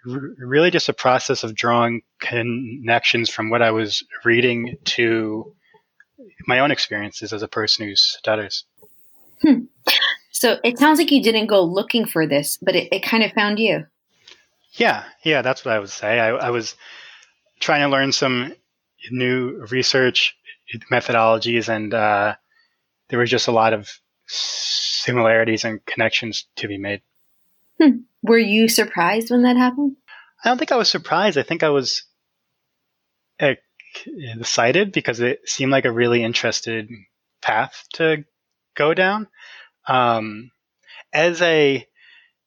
really 0.05 0.71
just 0.71 0.89
a 0.89 0.93
process 0.93 1.45
of 1.45 1.55
drawing 1.55 2.03
connections 2.21 3.31
from 3.31 3.49
what 3.49 3.63
I 3.63 3.71
was 3.71 4.05
reading 4.25 4.77
to 4.85 5.55
my 6.47 6.59
own 6.61 6.71
experiences 6.71 7.33
as 7.33 7.43
a 7.43 7.49
person 7.49 7.87
who 7.87 7.97
stutters. 7.97 8.65
Hmm. 9.43 9.65
So 10.31 10.59
it 10.63 10.79
sounds 10.79 10.99
like 10.99 11.11
you 11.11 11.23
didn't 11.23 11.47
go 11.47 11.63
looking 11.63 12.07
for 12.07 12.27
this, 12.27 12.59
but 12.61 12.75
it, 12.75 12.93
it 12.93 13.03
kind 13.03 13.23
of 13.23 13.33
found 13.33 13.59
you. 13.59 13.87
Yeah, 14.75 15.05
yeah, 15.23 15.43
that's 15.43 15.65
what 15.65 15.75
I 15.75 15.79
would 15.79 15.91
say. 15.91 16.19
I, 16.19 16.31
I 16.31 16.51
was 16.51 16.75
trying 17.61 17.83
to 17.83 17.89
learn 17.89 18.13
some 18.13 18.53
new 19.11 19.67
research 19.71 20.37
methodologies, 20.91 21.69
and 21.69 21.95
uh, 21.95 22.35
there 23.09 23.19
was 23.19 23.31
just 23.31 23.49
a 23.49 23.53
lot 23.53 23.73
of 23.73 23.89
similarities 24.27 25.65
and 25.65 25.85
connections 25.85 26.47
to 26.57 26.69
be 26.69 26.79
made. 26.79 27.03
Hmm. 27.81 27.99
Were 28.23 28.39
you 28.39 28.69
surprised 28.69 29.31
when 29.31 29.43
that 29.43 29.57
happened? 29.57 29.97
I 30.45 30.49
don't 30.49 30.59
think 30.59 30.73
I 30.73 30.77
was 30.77 30.89
surprised. 30.89 31.39
I 31.39 31.43
think 31.43 31.63
I 31.63 31.71
was 31.71 32.05
excited 33.39 34.93
because 34.93 35.21
it 35.21 35.49
seemed 35.49 35.73
like 35.73 35.85
a 35.85 35.93
really 35.93 36.23
interested 36.23 36.89
path 37.41 37.85
to 37.95 38.25
go 38.75 38.95
down. 38.95 39.29
Um, 39.87 40.51
as 41.13 41.41
a 41.43 41.87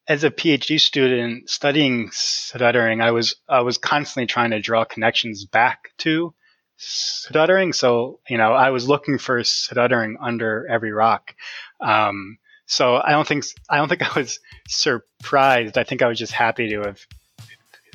as 0.08 0.24
a 0.24 0.32
PhD 0.32 0.80
student 0.80 1.50
studying 1.50 2.10
stuttering, 2.12 3.02
I 3.02 3.12
was 3.12 3.36
I 3.48 3.62
was 3.62 3.78
constantly 3.78 4.28
trying 4.28 4.52
to 4.52 4.60
draw 4.60 4.86
connections 4.86 5.46
back 5.46 5.92
to 6.00 6.34
stuttering. 6.78 7.74
So 7.74 8.20
you 8.30 8.38
know, 8.38 8.54
I 8.54 8.70
was 8.70 8.88
looking 8.88 9.18
for 9.18 9.44
stuttering 9.44 10.18
under 10.22 10.66
every 10.70 10.92
rock. 10.92 11.36
Um, 11.82 12.38
so 12.66 12.96
I 12.96 13.12
don't 13.12 13.28
think 13.28 13.46
I 13.70 13.78
don't 13.78 13.90
think 13.90 14.04
I 14.04 14.20
was 14.20 14.40
surprised. 14.68 15.78
I 15.78 15.84
think 15.84 16.02
I 16.02 16.08
was 16.08 16.20
just 16.20 16.34
happy 16.34 16.70
to 16.70 16.82
have 16.82 17.00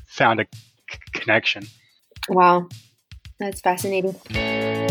found 0.06 0.40
a 0.40 0.46
c- 0.90 0.98
connection. 1.12 1.66
Wow, 2.28 2.68
that's 3.38 3.60
fascinating. 3.60 4.81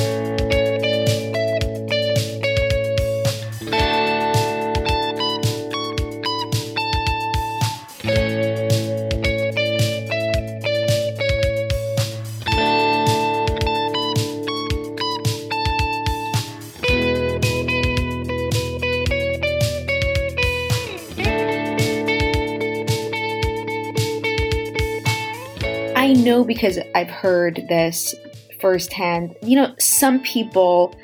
Because 26.45 26.79
I've 26.95 27.10
heard 27.10 27.63
this 27.69 28.15
firsthand. 28.60 29.36
You 29.41 29.57
know, 29.57 29.75
some 29.79 30.21
people 30.21 30.95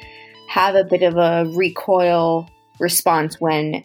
have 0.49 0.75
a 0.75 0.83
bit 0.83 1.03
of 1.03 1.17
a 1.17 1.51
recoil 1.53 2.49
response 2.79 3.39
when 3.39 3.83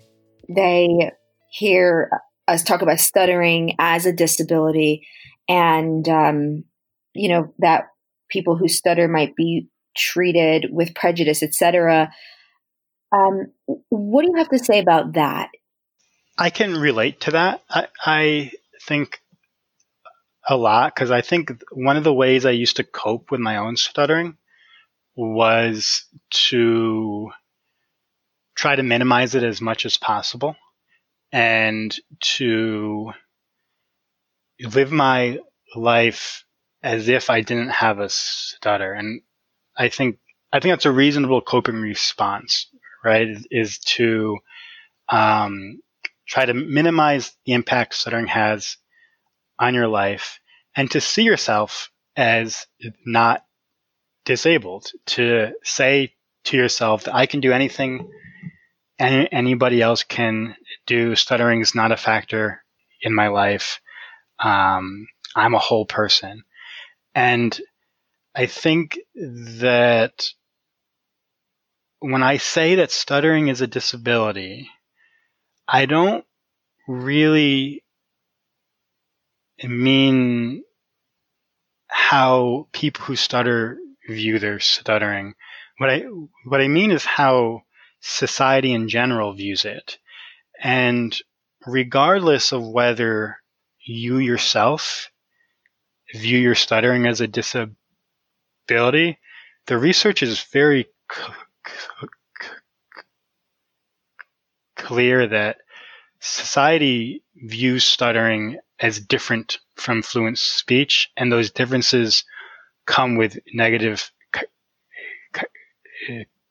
they 0.48 1.10
hear 1.50 2.10
us 2.48 2.62
talk 2.62 2.82
about 2.82 2.98
stuttering 2.98 3.74
as 3.78 4.06
a 4.06 4.12
disability 4.12 5.06
and, 5.48 6.08
um, 6.08 6.64
you 7.14 7.28
know, 7.28 7.52
that 7.58 7.86
people 8.28 8.56
who 8.56 8.68
stutter 8.68 9.08
might 9.08 9.36
be 9.36 9.68
treated 9.96 10.66
with 10.70 10.94
prejudice, 10.94 11.42
etc. 11.42 12.12
Um, 13.12 13.52
what 13.88 14.22
do 14.22 14.30
you 14.32 14.38
have 14.38 14.48
to 14.48 14.58
say 14.58 14.78
about 14.78 15.14
that? 15.14 15.50
I 16.38 16.50
can 16.50 16.78
relate 16.78 17.20
to 17.22 17.32
that. 17.32 17.62
I, 17.68 17.88
I 18.04 18.52
think 18.86 19.21
a 20.52 20.56
lot 20.56 20.94
because 20.94 21.10
I 21.10 21.22
think 21.22 21.62
one 21.72 21.96
of 21.96 22.04
the 22.04 22.12
ways 22.12 22.46
I 22.46 22.50
used 22.50 22.76
to 22.76 22.84
cope 22.84 23.30
with 23.30 23.40
my 23.40 23.56
own 23.56 23.76
stuttering 23.76 24.36
was 25.16 26.04
to 26.48 27.30
try 28.54 28.76
to 28.76 28.82
minimize 28.82 29.34
it 29.34 29.42
as 29.42 29.60
much 29.60 29.84
as 29.86 29.96
possible 29.96 30.56
and 31.32 31.94
to 32.20 33.12
live 34.60 34.92
my 34.92 35.38
life 35.74 36.44
as 36.82 37.08
if 37.08 37.30
I 37.30 37.40
didn't 37.40 37.70
have 37.70 37.98
a 37.98 38.08
stutter. 38.08 38.92
And 38.92 39.22
I 39.76 39.88
think 39.88 40.18
I 40.52 40.60
think 40.60 40.72
that's 40.72 40.86
a 40.86 40.92
reasonable 40.92 41.40
coping 41.40 41.76
response, 41.76 42.68
right? 43.02 43.28
Is 43.50 43.78
to 43.78 44.38
um, 45.08 45.80
try 46.26 46.44
to 46.44 46.54
minimize 46.54 47.32
the 47.46 47.52
impact 47.52 47.94
stuttering 47.94 48.26
has 48.26 48.76
on 49.58 49.74
your 49.74 49.88
life 49.88 50.40
and 50.76 50.90
to 50.90 51.00
see 51.00 51.22
yourself 51.22 51.90
as 52.16 52.66
not 53.04 53.44
disabled, 54.24 54.86
to 55.06 55.52
say 55.62 56.14
to 56.44 56.56
yourself 56.56 57.04
that 57.04 57.14
I 57.14 57.26
can 57.26 57.40
do 57.40 57.52
anything 57.52 58.10
any, 58.98 59.30
anybody 59.32 59.82
else 59.82 60.04
can 60.04 60.56
do. 60.86 61.16
Stuttering 61.16 61.60
is 61.60 61.74
not 61.74 61.92
a 61.92 61.96
factor 61.96 62.62
in 63.00 63.14
my 63.14 63.28
life. 63.28 63.80
Um, 64.38 65.06
I'm 65.34 65.54
a 65.54 65.58
whole 65.58 65.86
person. 65.86 66.44
And 67.14 67.58
I 68.34 68.46
think 68.46 68.98
that 69.14 70.30
when 72.00 72.22
I 72.22 72.38
say 72.38 72.76
that 72.76 72.90
stuttering 72.90 73.48
is 73.48 73.60
a 73.60 73.66
disability, 73.66 74.70
I 75.68 75.86
don't 75.86 76.24
really 76.88 77.82
mean 79.68 80.62
how 81.88 82.68
people 82.72 83.04
who 83.04 83.16
stutter 83.16 83.78
view 84.08 84.38
their 84.38 84.60
stuttering. 84.60 85.34
What 85.78 85.90
I 85.90 86.00
what 86.46 86.60
I 86.60 86.68
mean 86.68 86.90
is 86.90 87.04
how 87.04 87.62
society 88.00 88.72
in 88.72 88.88
general 88.88 89.32
views 89.32 89.64
it. 89.64 89.98
And 90.60 91.16
regardless 91.66 92.52
of 92.52 92.66
whether 92.66 93.38
you 93.84 94.18
yourself 94.18 95.10
view 96.14 96.38
your 96.38 96.54
stuttering 96.54 97.06
as 97.06 97.20
a 97.20 97.28
disability, 97.28 97.76
the 99.66 99.78
research 99.78 100.22
is 100.22 100.42
very 100.42 100.86
c- 101.10 101.22
c- 101.66 102.08
clear 104.76 105.26
that 105.28 105.58
society 106.20 107.22
views 107.34 107.84
stuttering 107.84 108.58
as 108.82 108.98
different 108.98 109.58
from 109.76 110.02
fluent 110.02 110.38
speech, 110.38 111.10
and 111.16 111.30
those 111.30 111.50
differences 111.50 112.24
come 112.84 113.16
with 113.16 113.38
negative 113.54 114.10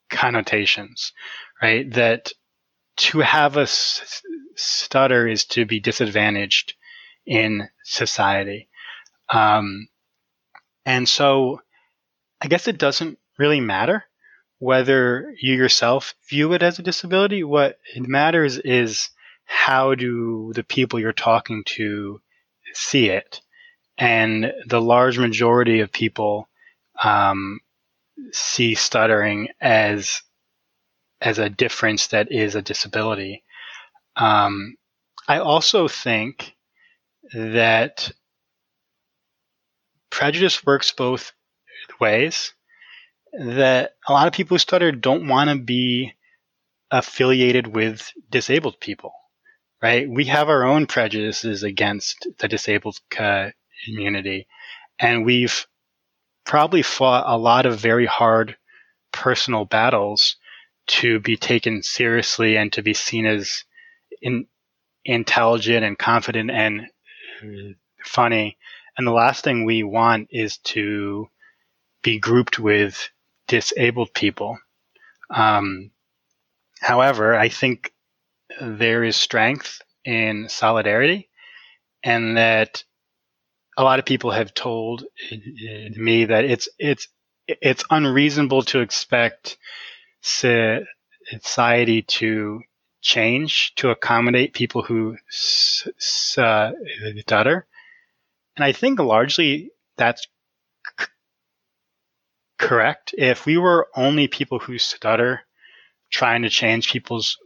connotations, 0.09 1.13
right? 1.61 1.91
That 1.93 2.31
to 2.97 3.19
have 3.19 3.57
a 3.57 3.67
stutter 4.55 5.27
is 5.27 5.45
to 5.45 5.65
be 5.65 5.79
disadvantaged 5.79 6.73
in 7.25 7.67
society. 7.83 8.69
Um, 9.29 9.87
and 10.85 11.07
so 11.07 11.61
I 12.41 12.47
guess 12.47 12.67
it 12.67 12.77
doesn't 12.77 13.19
really 13.37 13.61
matter 13.61 14.05
whether 14.59 15.33
you 15.41 15.55
yourself 15.55 16.13
view 16.29 16.53
it 16.53 16.63
as 16.63 16.79
a 16.79 16.83
disability. 16.83 17.43
What 17.43 17.79
matters 17.95 18.57
is 18.57 19.09
how 19.51 19.95
do 19.95 20.53
the 20.55 20.63
people 20.63 20.97
you're 20.97 21.11
talking 21.11 21.63
to 21.65 22.21
see 22.73 23.09
it? 23.09 23.41
And 23.97 24.53
the 24.65 24.79
large 24.79 25.19
majority 25.19 25.81
of 25.81 25.91
people 25.91 26.47
um, 27.03 27.59
see 28.31 28.75
stuttering 28.75 29.49
as 29.59 30.21
as 31.19 31.37
a 31.37 31.49
difference 31.49 32.07
that 32.07 32.31
is 32.31 32.55
a 32.55 32.61
disability. 32.61 33.43
Um, 34.15 34.77
I 35.27 35.39
also 35.39 35.87
think 35.87 36.55
that 37.33 38.11
prejudice 40.09 40.65
works 40.65 40.91
both 40.91 41.33
ways. 41.99 42.53
That 43.33 43.95
a 44.07 44.13
lot 44.13 44.27
of 44.27 44.33
people 44.33 44.55
who 44.55 44.59
stutter 44.59 44.91
don't 44.91 45.27
want 45.27 45.49
to 45.49 45.57
be 45.57 46.13
affiliated 46.89 47.67
with 47.67 48.11
disabled 48.29 48.79
people, 48.79 49.13
right? 49.81 50.09
We 50.09 50.25
have 50.25 50.49
our 50.49 50.63
own 50.63 50.85
prejudices 50.85 51.63
against 51.63 52.27
the 52.39 52.47
disabled 52.47 52.99
community, 53.09 54.47
and 54.99 55.25
we've 55.25 55.65
probably 56.45 56.81
fought 56.81 57.23
a 57.27 57.37
lot 57.37 57.65
of 57.65 57.79
very 57.79 58.05
hard 58.05 58.57
personal 59.11 59.65
battles 59.65 60.37
to 60.87 61.19
be 61.19 61.37
taken 61.37 61.83
seriously 61.83 62.57
and 62.57 62.73
to 62.73 62.81
be 62.81 62.93
seen 62.93 63.25
as 63.25 63.63
in, 64.21 64.47
intelligent 65.05 65.83
and 65.85 65.97
confident 65.97 66.51
and 66.51 66.87
funny. 68.03 68.57
And 68.97 69.07
the 69.07 69.11
last 69.11 69.43
thing 69.43 69.65
we 69.65 69.83
want 69.83 70.27
is 70.31 70.57
to 70.57 71.29
be 72.03 72.19
grouped 72.19 72.59
with 72.59 73.09
disabled 73.47 74.13
people. 74.13 74.57
Um, 75.29 75.91
however, 76.79 77.35
I 77.35 77.49
think 77.49 77.93
there 78.59 79.03
is 79.03 79.15
strength 79.15 79.81
in 80.03 80.49
solidarity 80.49 81.29
and 82.03 82.37
that 82.37 82.83
a 83.77 83.83
lot 83.83 83.99
of 83.99 84.05
people 84.05 84.31
have 84.31 84.53
told 84.53 85.05
me 85.95 86.25
that 86.25 86.45
it's 86.45 86.67
it's 86.77 87.07
it's 87.47 87.83
unreasonable 87.89 88.61
to 88.63 88.79
expect 88.79 89.57
society 90.21 92.01
to 92.03 92.61
change 93.01 93.73
to 93.75 93.89
accommodate 93.89 94.53
people 94.53 94.83
who 94.83 95.17
uh, 96.37 96.71
stutter, 97.17 97.67
and 98.55 98.63
I 98.63 98.71
think 98.71 98.99
largely 98.99 99.71
that's 99.97 100.27
correct. 102.59 103.15
If 103.17 103.45
we 103.45 103.57
were 103.57 103.87
only 103.95 104.27
people 104.27 104.59
who 104.59 104.77
stutter 104.77 105.41
trying 106.11 106.43
to 106.43 106.49
change 106.49 106.91
people's 106.91 107.37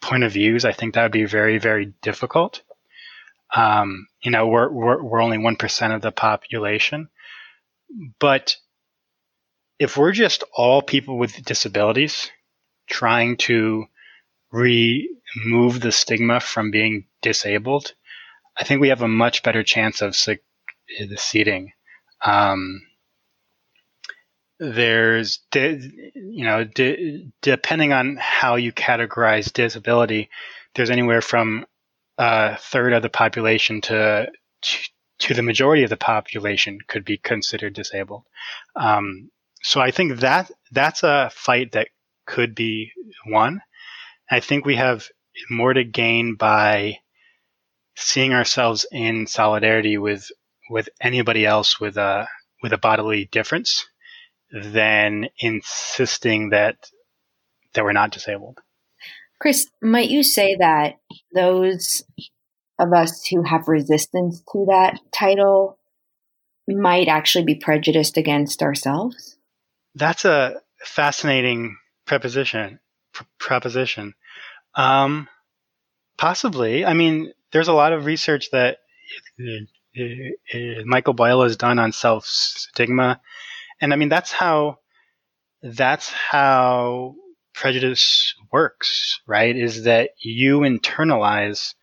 point 0.00 0.24
of 0.24 0.32
views, 0.32 0.64
I 0.64 0.72
think 0.72 0.94
that 0.94 1.02
would 1.02 1.12
be 1.12 1.24
very 1.24 1.58
very 1.58 1.92
difficult. 2.02 2.62
Um, 3.54 4.06
you 4.22 4.30
know, 4.30 4.46
we're, 4.46 4.70
we're, 4.70 5.02
we're 5.02 5.22
only 5.22 5.38
1% 5.38 5.94
of 5.94 6.02
the 6.02 6.12
population. 6.12 7.08
But 8.18 8.56
if 9.78 9.96
we're 9.96 10.12
just 10.12 10.44
all 10.52 10.82
people 10.82 11.18
with 11.18 11.44
disabilities 11.44 12.30
trying 12.88 13.36
to 13.36 13.86
remove 14.50 15.80
the 15.80 15.92
stigma 15.92 16.40
from 16.40 16.70
being 16.70 17.06
disabled, 17.22 17.94
I 18.56 18.64
think 18.64 18.80
we 18.80 18.88
have 18.88 19.02
a 19.02 19.08
much 19.08 19.42
better 19.42 19.62
chance 19.62 20.02
of 20.02 20.16
succeeding. 20.16 21.72
Um, 22.24 22.82
there's, 24.58 25.40
you 25.54 26.44
know, 26.44 26.64
depending 27.42 27.92
on 27.92 28.16
how 28.20 28.56
you 28.56 28.72
categorize 28.72 29.52
disability, 29.52 30.30
there's 30.74 30.90
anywhere 30.90 31.20
from 31.20 31.66
a 32.18 32.56
third 32.56 32.92
of 32.92 33.02
the 33.02 33.08
population 33.08 33.80
to, 33.82 34.28
to, 34.62 34.78
to 35.20 35.34
the 35.34 35.42
majority 35.42 35.84
of 35.84 35.90
the 35.90 35.96
population 35.96 36.78
could 36.86 37.04
be 37.04 37.18
considered 37.18 37.74
disabled. 37.74 38.24
Um, 38.74 39.30
so 39.62 39.80
I 39.80 39.90
think 39.90 40.20
that 40.20 40.50
that's 40.72 41.02
a 41.02 41.30
fight 41.32 41.72
that 41.72 41.88
could 42.26 42.54
be 42.54 42.92
won. 43.26 43.60
I 44.30 44.40
think 44.40 44.64
we 44.64 44.76
have 44.76 45.08
more 45.50 45.72
to 45.72 45.84
gain 45.84 46.34
by 46.34 46.98
seeing 47.96 48.32
ourselves 48.32 48.86
in 48.92 49.26
solidarity 49.26 49.98
with 49.98 50.30
with 50.70 50.88
anybody 51.00 51.46
else 51.46 51.80
with 51.80 51.96
a 51.96 52.28
with 52.62 52.72
a 52.72 52.78
bodily 52.78 53.24
difference 53.26 53.86
than 54.52 55.28
insisting 55.38 56.50
that 56.50 56.90
that 57.74 57.84
we're 57.84 57.92
not 57.92 58.10
disabled. 58.10 58.58
Chris, 59.40 59.68
might 59.80 60.10
you 60.10 60.22
say 60.22 60.56
that 60.58 60.98
those 61.34 62.02
of 62.78 62.92
us 62.92 63.26
who 63.26 63.42
have 63.42 63.68
resistance 63.68 64.42
to 64.52 64.66
that 64.68 64.98
title 65.12 65.78
might 66.66 67.08
actually 67.08 67.44
be 67.44 67.54
prejudiced 67.54 68.16
against 68.16 68.62
ourselves? 68.62 69.36
That's 69.94 70.24
a 70.24 70.60
fascinating 70.80 71.76
preposition. 72.06 72.80
Pr- 73.12 73.24
proposition. 73.38 74.14
Um, 74.74 75.28
possibly. 76.16 76.84
I 76.84 76.94
mean, 76.94 77.32
there's 77.52 77.68
a 77.68 77.72
lot 77.72 77.92
of 77.92 78.04
research 78.04 78.50
that 78.50 78.78
uh, 79.40 80.00
uh, 80.00 80.82
Michael 80.84 81.14
Boyle 81.14 81.42
has 81.42 81.56
done 81.56 81.78
on 81.78 81.92
self 81.92 82.26
stigma, 82.26 83.20
and 83.80 83.92
I 83.92 83.96
mean 83.96 84.08
that's 84.08 84.32
how 84.32 84.78
that's 85.62 86.10
how 86.10 87.14
prejudice 87.54 88.34
works, 88.52 89.20
right? 89.26 89.56
Is 89.56 89.84
that 89.84 90.10
you 90.20 90.60
internalize 90.60 91.74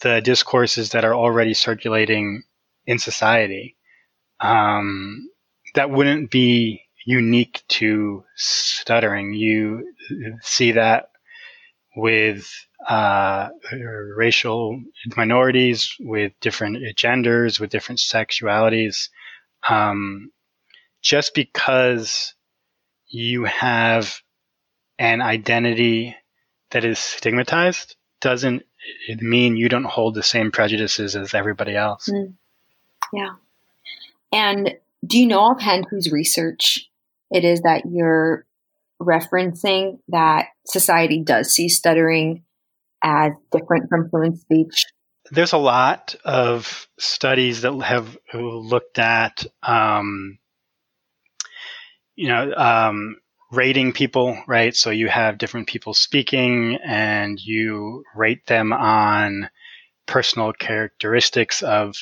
the 0.00 0.20
discourses 0.20 0.90
that 0.90 1.04
are 1.04 1.14
already 1.14 1.54
circulating 1.54 2.42
in 2.86 2.98
society. 2.98 3.76
Um, 4.40 5.28
that 5.74 5.90
wouldn't 5.90 6.30
be 6.30 6.82
unique 7.06 7.62
to 7.68 8.24
stuttering. 8.36 9.32
You 9.32 9.92
see 10.42 10.72
that 10.72 11.10
with 11.96 12.48
uh, 12.88 13.48
racial 14.16 14.80
minorities, 15.16 15.94
with 16.00 16.32
different 16.40 16.78
genders, 16.96 17.60
with 17.60 17.70
different 17.70 18.00
sexualities. 18.00 19.08
Um, 19.68 20.30
just 21.02 21.34
because 21.34 22.34
you 23.08 23.44
have 23.44 24.20
an 24.98 25.20
identity 25.20 26.16
that 26.70 26.84
is 26.84 26.98
stigmatized 26.98 27.96
doesn't 28.20 28.62
it 29.08 29.20
mean 29.20 29.56
you 29.56 29.68
don't 29.68 29.84
hold 29.84 30.14
the 30.14 30.22
same 30.22 30.50
prejudices 30.50 31.14
as 31.14 31.34
everybody 31.34 31.76
else. 31.76 32.08
Mm. 32.08 32.34
Yeah. 33.12 33.34
And 34.32 34.74
do 35.06 35.18
you 35.18 35.26
know 35.26 35.40
offhand 35.40 35.86
whose 35.90 36.10
research 36.10 36.88
it 37.30 37.44
is 37.44 37.62
that 37.62 37.82
you're 37.86 38.46
referencing 39.00 39.98
that 40.08 40.46
society 40.66 41.22
does 41.22 41.52
see 41.52 41.68
stuttering 41.68 42.44
as 43.02 43.32
different 43.50 43.88
from 43.88 44.08
fluent 44.08 44.38
speech? 44.38 44.86
There's 45.30 45.52
a 45.52 45.58
lot 45.58 46.14
of 46.24 46.88
studies 46.98 47.62
that 47.62 47.72
have 47.82 48.16
looked 48.34 48.98
at, 48.98 49.44
um, 49.62 50.38
you 52.22 52.28
know, 52.28 52.54
um, 52.54 53.16
rating 53.50 53.92
people, 53.92 54.40
right? 54.46 54.76
So 54.76 54.90
you 54.90 55.08
have 55.08 55.38
different 55.38 55.66
people 55.66 55.92
speaking 55.92 56.78
and 56.84 57.40
you 57.40 58.04
rate 58.14 58.46
them 58.46 58.72
on 58.72 59.50
personal 60.06 60.52
characteristics 60.52 61.64
of 61.64 61.96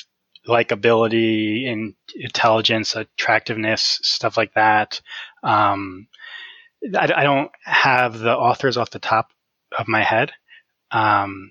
likability 0.47 1.67
and 1.67 1.95
intelligence, 2.13 2.95
attractiveness, 2.95 3.97
stuff 4.03 4.37
like 4.37 4.53
that. 4.53 5.01
Um, 5.41 6.07
I, 6.95 7.11
I, 7.15 7.23
don't 7.23 7.51
have 7.63 8.19
the 8.19 8.35
authors 8.35 8.77
off 8.77 8.91
the 8.91 8.99
top 8.99 9.31
of 9.75 9.87
my 9.87 10.03
head. 10.03 10.33
Um, 10.91 11.49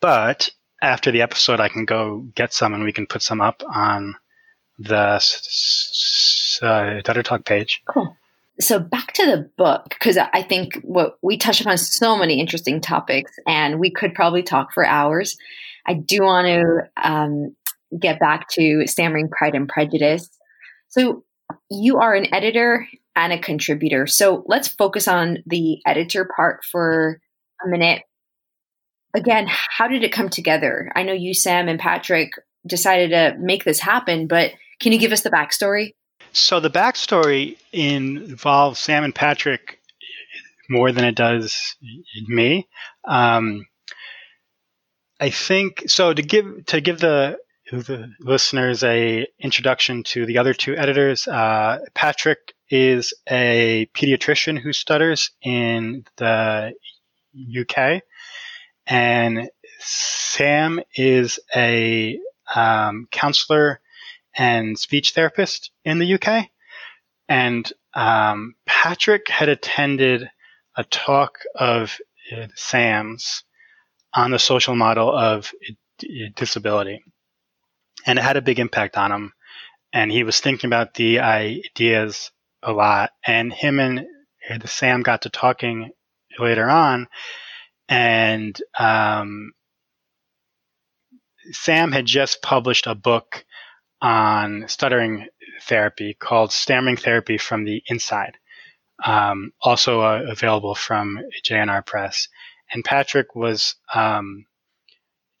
but 0.00 0.50
after 0.80 1.10
the 1.10 1.22
episode, 1.22 1.58
I 1.58 1.68
can 1.68 1.84
go 1.84 2.28
get 2.36 2.52
some 2.52 2.74
and 2.74 2.84
we 2.84 2.92
can 2.92 3.08
put 3.08 3.22
some 3.22 3.40
up 3.40 3.64
on 3.68 4.14
the 4.78 5.18
uh, 6.62 7.00
Stutter 7.00 7.22
Talk 7.22 7.44
page. 7.44 7.82
Cool. 7.86 8.16
So 8.60 8.78
back 8.78 9.12
to 9.14 9.24
the 9.24 9.50
book 9.56 9.88
because 9.88 10.18
i 10.18 10.42
think 10.42 10.74
what 10.82 11.16
we 11.22 11.38
touched 11.38 11.62
upon 11.62 11.78
so 11.78 12.16
many 12.16 12.38
interesting 12.40 12.80
topics 12.80 13.32
and 13.46 13.80
we 13.80 13.90
could 13.90 14.14
probably 14.14 14.42
talk 14.42 14.72
for 14.72 14.84
hours. 14.84 15.38
I 15.86 15.94
do 15.94 16.22
want 16.22 16.46
to 16.46 16.90
um, 17.02 17.56
get 17.98 18.20
back 18.20 18.48
to 18.50 18.86
stammering 18.86 19.30
pride 19.30 19.54
and 19.54 19.68
prejudice. 19.68 20.28
So 20.88 21.24
you 21.70 21.98
are 21.98 22.14
an 22.14 22.32
editor 22.34 22.86
and 23.16 23.32
a 23.32 23.38
contributor. 23.38 24.06
So 24.06 24.44
let's 24.46 24.68
focus 24.68 25.08
on 25.08 25.38
the 25.46 25.80
editor 25.86 26.28
part 26.36 26.64
for 26.64 27.20
a 27.64 27.68
minute. 27.68 28.02
Again 29.14 29.46
how 29.48 29.88
did 29.88 30.04
it 30.04 30.12
come 30.12 30.28
together? 30.28 30.92
I 30.94 31.02
know 31.02 31.14
you 31.14 31.32
sam 31.32 31.68
and 31.68 31.80
patrick 31.80 32.32
decided 32.66 33.10
to 33.10 33.38
make 33.38 33.64
this 33.64 33.80
happen 33.80 34.26
but 34.26 34.52
can 34.80 34.92
you 34.92 34.98
give 34.98 35.12
us 35.12 35.22
the 35.22 35.30
backstory 35.30 35.94
so 36.32 36.60
the 36.60 36.70
backstory 36.70 37.56
involves 37.72 38.78
Sam 38.78 39.04
and 39.04 39.14
Patrick 39.14 39.80
more 40.68 40.92
than 40.92 41.04
it 41.04 41.16
does 41.16 41.76
me. 42.28 42.68
Um, 43.04 43.66
I 45.18 45.30
think 45.30 45.84
so. 45.88 46.14
To 46.14 46.22
give 46.22 46.66
to 46.66 46.80
give 46.80 47.00
the 47.00 47.38
the 47.70 48.10
listeners 48.20 48.82
a 48.82 49.26
introduction 49.38 50.02
to 50.02 50.26
the 50.26 50.38
other 50.38 50.54
two 50.54 50.76
editors, 50.76 51.28
uh, 51.28 51.78
Patrick 51.94 52.54
is 52.70 53.12
a 53.28 53.86
pediatrician 53.94 54.58
who 54.58 54.72
stutters 54.72 55.30
in 55.42 56.04
the 56.16 56.72
UK, 57.60 58.02
and 58.86 59.50
Sam 59.80 60.80
is 60.94 61.38
a 61.54 62.18
um, 62.54 63.08
counselor 63.10 63.80
and 64.36 64.78
speech 64.78 65.12
therapist 65.12 65.70
in 65.84 65.98
the 65.98 66.14
UK. 66.14 66.48
And 67.28 67.70
um, 67.94 68.54
Patrick 68.66 69.28
had 69.28 69.48
attended 69.48 70.28
a 70.76 70.84
talk 70.84 71.38
of 71.54 71.96
uh, 72.32 72.46
Sam's 72.54 73.44
on 74.14 74.30
the 74.30 74.38
social 74.38 74.74
model 74.74 75.12
of 75.16 75.52
uh, 75.68 76.06
disability. 76.34 77.02
And 78.06 78.18
it 78.18 78.22
had 78.22 78.36
a 78.36 78.42
big 78.42 78.58
impact 78.58 78.96
on 78.96 79.12
him. 79.12 79.32
And 79.92 80.10
he 80.10 80.24
was 80.24 80.40
thinking 80.40 80.68
about 80.68 80.94
the 80.94 81.20
ideas 81.20 82.30
a 82.62 82.72
lot. 82.72 83.10
And 83.24 83.52
him 83.52 83.78
and 83.78 84.06
uh, 84.48 84.66
Sam 84.66 85.02
got 85.02 85.22
to 85.22 85.30
talking 85.30 85.90
later 86.38 86.68
on. 86.68 87.08
And 87.88 88.56
um, 88.78 89.52
Sam 91.52 91.92
had 91.92 92.06
just 92.06 92.42
published 92.42 92.86
a 92.86 92.94
book 92.94 93.44
on 94.00 94.66
stuttering 94.68 95.28
therapy 95.62 96.14
called 96.14 96.52
Stammering 96.52 96.96
Therapy 96.96 97.38
from 97.38 97.64
the 97.64 97.82
Inside, 97.86 98.36
um, 99.04 99.52
also 99.60 100.00
uh, 100.00 100.24
available 100.28 100.74
from 100.74 101.20
J&R 101.42 101.82
Press. 101.82 102.28
And 102.72 102.84
Patrick 102.84 103.34
was 103.34 103.74
um, 103.94 104.46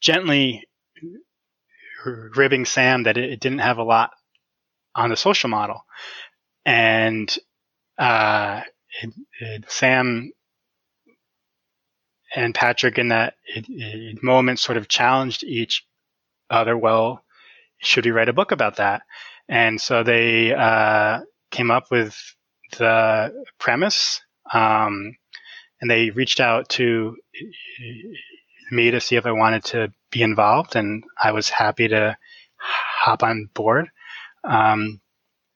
gently 0.00 0.68
ribbing 2.04 2.64
Sam 2.64 3.04
that 3.04 3.16
it, 3.16 3.32
it, 3.32 3.40
didn't 3.40 3.58
have 3.58 3.78
a 3.78 3.84
lot 3.84 4.10
on 4.94 5.10
the 5.10 5.16
social 5.16 5.48
model. 5.48 5.84
And 6.64 7.34
uh, 7.98 8.62
it, 9.02 9.14
it, 9.40 9.70
Sam 9.70 10.32
and 12.34 12.54
Patrick 12.54 12.98
in 12.98 13.08
that 13.08 13.34
moment 14.22 14.58
sort 14.58 14.78
of 14.78 14.88
challenged 14.88 15.44
each 15.44 15.86
other. 16.48 16.76
Well, 16.76 17.22
should 17.80 18.04
we 18.04 18.12
write 18.12 18.28
a 18.28 18.34
book 18.34 18.52
about 18.52 18.76
that? 18.76 19.02
And 19.48 19.80
so 19.80 20.02
they 20.02 20.54
uh, 20.54 21.20
came 21.50 21.70
up 21.70 21.90
with 21.90 22.16
the 22.78 23.44
premise, 23.58 24.20
um, 24.52 25.16
and 25.80 25.90
they 25.90 26.10
reached 26.10 26.40
out 26.40 26.68
to 26.70 27.16
me 28.70 28.90
to 28.92 29.00
see 29.00 29.16
if 29.16 29.26
I 29.26 29.32
wanted 29.32 29.64
to 29.64 29.92
be 30.10 30.22
involved, 30.22 30.76
and 30.76 31.02
I 31.20 31.32
was 31.32 31.48
happy 31.48 31.88
to 31.88 32.16
hop 32.56 33.22
on 33.22 33.48
board. 33.54 33.88
Um, 34.44 35.00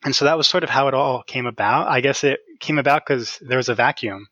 and 0.05 0.15
so 0.15 0.25
that 0.25 0.37
was 0.37 0.47
sort 0.47 0.65
of 0.65 0.71
how 0.71 0.89
it 0.89 0.95
all 0.95 1.23
came 1.23 1.47
about. 1.47 1.89
I 1.89 2.01
guess 2.01 2.25
it 2.25 2.41
came 2.61 2.79
about 2.79 3.07
because 3.07 3.39
there 3.41 3.57
was 3.57 3.69
a 3.69 3.75
vacuum. 3.75 4.27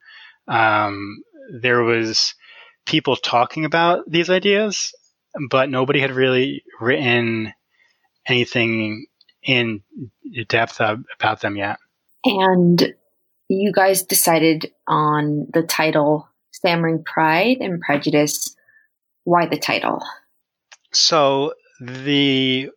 Um, 0.48 1.22
there 1.60 1.82
was 1.82 2.34
people 2.84 3.16
talking 3.16 3.64
about 3.64 4.10
these 4.10 4.28
ideas, 4.28 4.92
but 5.50 5.70
nobody 5.70 6.00
had 6.00 6.10
really 6.10 6.62
written 6.80 7.52
anything 8.26 9.06
in 9.42 9.82
depth 10.48 10.80
about 10.80 11.40
them 11.40 11.56
yet. 11.56 11.78
And 12.24 12.94
you 13.48 13.72
guys 13.72 14.02
decided 14.02 14.72
on 14.86 15.48
the 15.52 15.62
title 15.62 16.28
Stammering 16.52 17.02
Pride 17.04 17.58
and 17.60 17.80
Prejudice. 17.80 18.56
Why 19.24 19.46
the 19.46 19.58
title? 19.58 20.02
So 20.92 21.54
the 21.80 22.70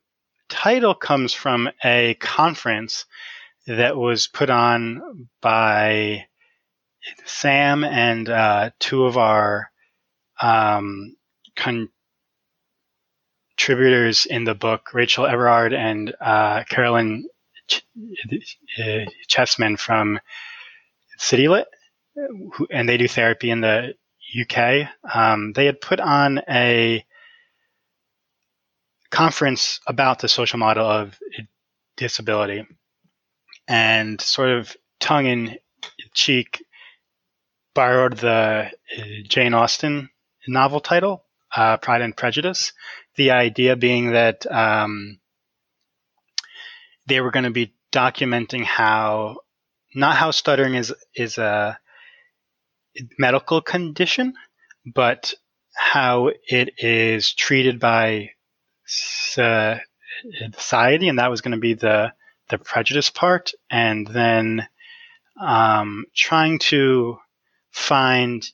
title 0.49 0.95
comes 0.95 1.33
from 1.33 1.69
a 1.83 2.15
conference 2.15 3.05
that 3.67 3.97
was 3.97 4.27
put 4.27 4.49
on 4.49 5.27
by 5.41 6.25
Sam 7.25 7.83
and 7.83 8.29
uh, 8.29 8.71
two 8.79 9.05
of 9.05 9.17
our 9.17 9.71
um, 10.41 11.15
con- 11.55 11.89
contributors 13.57 14.25
in 14.25 14.43
the 14.43 14.55
book, 14.55 14.93
Rachel 14.93 15.25
Everard 15.25 15.73
and 15.73 16.13
uh, 16.19 16.63
Carolyn 16.69 17.25
Ch- 17.67 17.85
uh, 18.79 19.05
Cheasman 19.27 19.77
from 19.77 20.19
CityLit, 21.19 21.65
who, 22.15 22.67
and 22.69 22.87
they 22.87 22.97
do 22.97 23.07
therapy 23.07 23.49
in 23.49 23.61
the 23.61 23.95
UK. 24.39 24.89
Um, 25.13 25.53
they 25.53 25.65
had 25.65 25.81
put 25.81 25.99
on 25.99 26.41
a 26.49 27.05
conference 29.09 29.79
about 29.87 30.19
the 30.19 30.27
social 30.27 30.59
model 30.59 30.87
of 30.87 31.17
disability 31.95 32.65
and 33.67 34.19
sort 34.19 34.49
of 34.49 34.75
tongue 34.99 35.25
in 35.25 35.57
cheek 36.13 36.63
borrowed 37.73 38.17
the 38.17 38.69
uh, 38.97 39.01
Jane 39.27 39.53
Austen 39.53 40.09
novel 40.47 40.79
title, 40.79 41.23
uh, 41.55 41.77
Pride 41.77 42.01
and 42.01 42.15
Prejudice, 42.15 42.73
the 43.15 43.31
idea 43.31 43.75
being 43.75 44.11
that 44.11 44.45
um, 44.51 45.19
they 47.07 47.21
were 47.21 47.31
going 47.31 47.45
to 47.45 47.51
be 47.51 47.73
documenting 47.91 48.63
how 48.63 49.37
not 49.93 50.17
how 50.17 50.31
stuttering 50.31 50.75
is 50.75 50.93
is 51.15 51.37
a 51.37 51.79
medical 53.17 53.61
condition, 53.61 54.33
but 54.85 55.33
how 55.73 56.31
it 56.47 56.73
is 56.77 57.33
treated 57.33 57.79
by 57.79 58.31
society, 58.85 59.81
and 61.09 61.19
that 61.19 61.29
was 61.29 61.41
going 61.41 61.53
to 61.53 61.59
be 61.59 61.73
the 61.73 62.13
the 62.49 62.57
prejudice 62.57 63.09
part, 63.09 63.51
and 63.69 64.07
then 64.07 64.67
um, 65.41 66.05
trying 66.15 66.59
to 66.59 67.17
find 67.71 68.47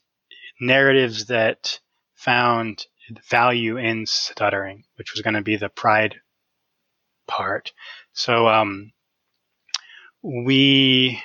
narratives 0.60 1.26
that 1.26 1.78
found 2.14 2.86
value 3.28 3.76
in 3.76 4.06
stuttering, 4.06 4.84
which 4.96 5.12
was 5.12 5.22
going 5.22 5.34
to 5.34 5.42
be 5.42 5.56
the 5.56 5.68
pride 5.68 6.16
part. 7.26 7.72
So 8.12 8.48
um, 8.48 8.92
we 10.22 11.22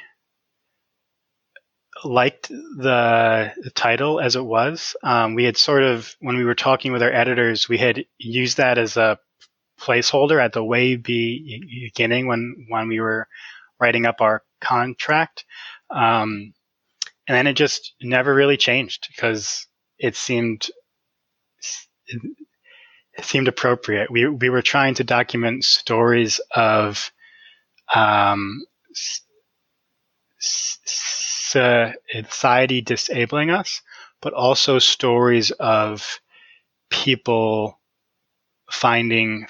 liked 2.04 2.50
the, 2.50 3.54
the 3.58 3.72
title 3.72 4.20
as 4.20 4.36
it 4.36 4.46
was. 4.46 4.96
Um, 5.04 5.36
we 5.36 5.44
had 5.44 5.58
sort 5.58 5.84
of, 5.84 6.16
when 6.20 6.38
we 6.38 6.46
were 6.46 6.56
talking 6.56 6.92
with 6.92 7.04
our 7.04 7.12
editors, 7.12 7.68
we 7.68 7.78
had 7.78 8.06
used 8.18 8.58
that 8.58 8.78
as 8.78 8.98
a 8.98 9.20
placeholder 9.80 10.44
at 10.44 10.54
the 10.54 10.64
way 10.64 10.96
beginning 10.96 12.26
when 12.28 12.66
when 12.68 12.88
we 12.88 13.00
were 13.00 13.28
writing 13.80 14.06
up 14.06 14.22
our 14.22 14.44
contract. 14.60 15.46
Um, 15.90 16.54
and 17.28 17.36
then 17.36 17.48
it 17.48 17.54
just 17.54 17.94
never 18.02 18.34
really 18.34 18.58
changed 18.58 19.08
because 19.16 19.68
it 20.00 20.16
seemed 20.16 20.68
seemed 23.22 23.48
appropriate. 23.48 24.12
We 24.12 24.28
we 24.28 24.50
were 24.50 24.62
trying 24.62 24.96
to 24.96 25.04
document 25.04 25.64
stories 25.64 26.40
of 26.56 27.12
um, 27.94 28.66
society 30.40 31.92
disabling 32.82 33.50
us, 33.50 33.82
but 34.22 34.34
also 34.34 34.80
stories 34.80 35.52
of 35.52 36.20
people 36.90 37.80
finding 38.72 39.48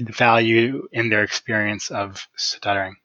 value 0.00 0.86
in 0.92 1.08
their 1.08 1.22
experience 1.22 1.90
of 1.90 2.26
stuttering. 2.36 2.96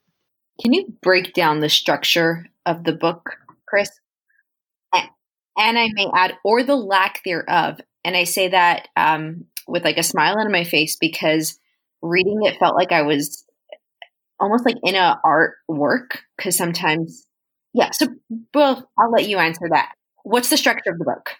Can 0.62 0.72
you 0.72 0.94
break 1.02 1.34
down 1.34 1.60
the 1.60 1.68
structure 1.68 2.46
of 2.64 2.84
the 2.84 2.92
book, 2.92 3.36
Chris? 3.66 3.90
And 5.56 5.78
I 5.78 5.88
may 5.92 6.08
add, 6.12 6.34
or 6.44 6.64
the 6.64 6.74
lack 6.74 7.22
thereof. 7.24 7.80
And 8.04 8.16
I 8.16 8.24
say 8.24 8.48
that 8.48 8.88
um, 8.96 9.46
with 9.66 9.84
like 9.84 9.98
a 9.98 10.02
smile 10.02 10.38
on 10.38 10.52
my 10.52 10.64
face 10.64 10.96
because 10.96 11.58
reading 12.02 12.40
it 12.42 12.58
felt 12.58 12.76
like 12.76 12.92
I 12.92 13.02
was 13.02 13.44
almost 14.38 14.66
like 14.66 14.76
in 14.82 14.94
a 14.94 15.18
art 15.24 15.54
work 15.68 16.20
because 16.36 16.56
sometimes, 16.56 17.26
yeah. 17.72 17.90
So, 17.92 18.08
well, 18.52 18.88
I'll 18.98 19.10
let 19.10 19.28
you 19.28 19.38
answer 19.38 19.68
that. 19.70 19.92
What's 20.22 20.50
the 20.50 20.56
structure 20.56 20.90
of 20.90 20.98
the 20.98 21.04
book? 21.04 21.30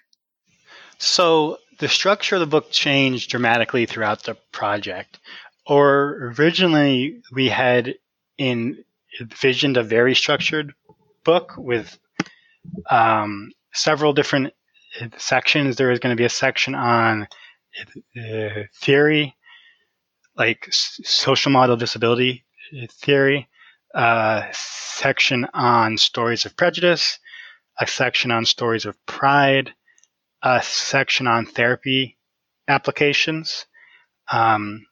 So 0.98 1.58
the 1.78 1.88
structure 1.88 2.36
of 2.36 2.40
the 2.40 2.46
book 2.46 2.70
changed 2.70 3.30
dramatically 3.30 3.86
throughout 3.86 4.22
the 4.22 4.36
project. 4.52 5.18
Or 5.66 6.32
originally, 6.38 7.22
we 7.32 7.48
had 7.48 7.94
envisioned 8.38 9.76
a 9.76 9.82
very 9.82 10.14
structured 10.14 10.74
book 11.24 11.54
with 11.56 11.98
um, 12.90 13.52
several 13.72 14.12
different 14.12 14.52
sections. 15.16 15.76
There 15.76 15.90
is 15.90 15.98
going 15.98 16.14
to 16.14 16.20
be 16.20 16.26
a 16.26 16.30
section 16.30 16.74
on 16.74 17.26
uh, 18.16 18.62
theory, 18.80 19.34
like 20.36 20.66
social 20.70 21.52
model 21.52 21.76
disability 21.76 22.44
theory, 22.90 23.48
a 23.94 24.46
section 24.52 25.46
on 25.54 25.98
stories 25.98 26.44
of 26.44 26.56
prejudice, 26.56 27.18
a 27.80 27.86
section 27.86 28.30
on 28.30 28.44
stories 28.44 28.86
of 28.86 28.96
pride, 29.06 29.74
a 30.42 30.62
section 30.62 31.26
on 31.26 31.46
therapy 31.46 32.16
applications. 32.68 33.66
Um, 34.30 34.86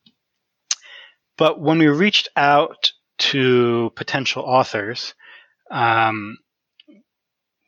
but 1.37 1.61
when 1.61 1.79
we 1.79 1.89
reached 1.89 2.29
out 2.37 2.93
to 3.19 3.93
potential 3.97 4.43
authors, 4.43 5.15
um, 5.71 6.39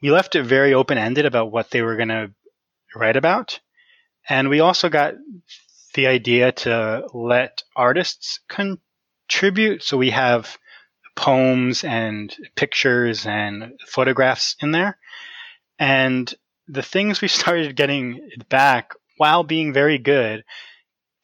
we 0.04 0.10
left 0.10 0.34
it 0.34 0.42
very 0.42 0.74
open 0.74 0.98
ended 0.98 1.24
about 1.24 1.50
what 1.50 1.70
they 1.70 1.80
were 1.80 1.96
going 1.96 2.10
to 2.10 2.30
write 2.94 3.16
about. 3.16 3.58
And 4.28 4.50
we 4.50 4.60
also 4.60 4.90
got 4.90 5.14
the 5.94 6.08
idea 6.08 6.52
to 6.52 7.08
let 7.14 7.62
artists 7.74 8.40
contribute. 8.46 9.82
So 9.82 9.96
we 9.96 10.10
have 10.10 10.58
poems 11.16 11.84
and 11.84 12.36
pictures 12.54 13.26
and 13.26 13.80
photographs 13.86 14.56
in 14.60 14.72
there. 14.72 14.98
And 15.78 16.32
the 16.68 16.82
things 16.82 17.22
we 17.22 17.28
started 17.40 17.74
getting 17.74 18.28
back 18.50 18.92
while 19.16 19.42
being 19.42 19.72
very 19.72 19.96
good 19.96 20.44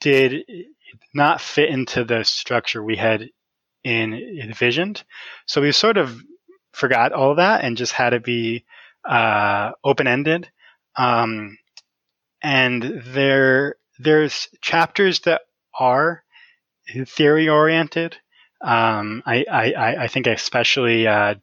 did 0.00 0.42
not 1.12 1.42
fit 1.42 1.68
into 1.68 2.02
the 2.04 2.24
structure 2.24 2.82
we 2.82 2.96
had 2.96 3.28
envisioned. 3.84 5.04
So 5.44 5.60
we 5.60 5.70
sort 5.72 5.98
of 5.98 6.18
forgot 6.72 7.12
all 7.12 7.36
that 7.36 7.64
and 7.64 7.76
just 7.76 7.92
had 7.92 8.12
it 8.12 8.24
be 8.24 8.64
uh, 9.08 9.72
open 9.84 10.06
ended. 10.06 10.50
Um, 10.96 11.58
and 12.42 13.02
there 13.06 13.76
there's 13.98 14.48
chapters 14.60 15.20
that 15.20 15.42
are 15.78 16.24
theory 17.06 17.48
oriented. 17.48 18.16
Um, 18.62 19.22
I, 19.26 19.44
I, 19.50 20.04
I 20.04 20.08
think 20.08 20.26
especially 20.26 21.06
uh, 21.06 21.34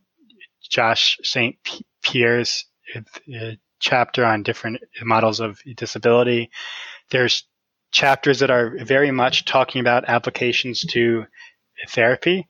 Josh 0.69 1.17
St. 1.23 1.57
Pierre's 2.03 2.65
uh, 2.95 3.51
chapter 3.79 4.25
on 4.25 4.43
different 4.43 4.81
models 5.03 5.39
of 5.39 5.59
disability. 5.75 6.49
There's 7.11 7.43
chapters 7.91 8.39
that 8.39 8.51
are 8.51 8.75
very 8.83 9.11
much 9.11 9.45
talking 9.45 9.81
about 9.81 10.05
applications 10.07 10.81
to 10.89 11.25
therapy. 11.87 12.47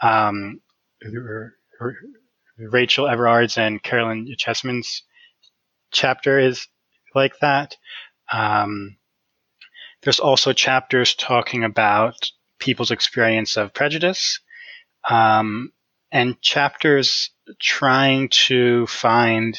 Um, 0.00 0.60
Rachel 2.58 3.08
Everard's 3.08 3.58
and 3.58 3.82
Carolyn 3.82 4.34
Cheasman's 4.38 5.02
chapter 5.92 6.38
is 6.38 6.66
like 7.14 7.38
that. 7.40 7.76
Um, 8.32 8.96
there's 10.02 10.20
also 10.20 10.52
chapters 10.52 11.14
talking 11.14 11.64
about 11.64 12.30
people's 12.58 12.90
experience 12.90 13.56
of 13.56 13.74
prejudice, 13.74 14.40
um, 15.08 15.72
and 16.12 16.40
chapters 16.40 17.30
trying 17.60 18.28
to 18.28 18.86
find 18.86 19.58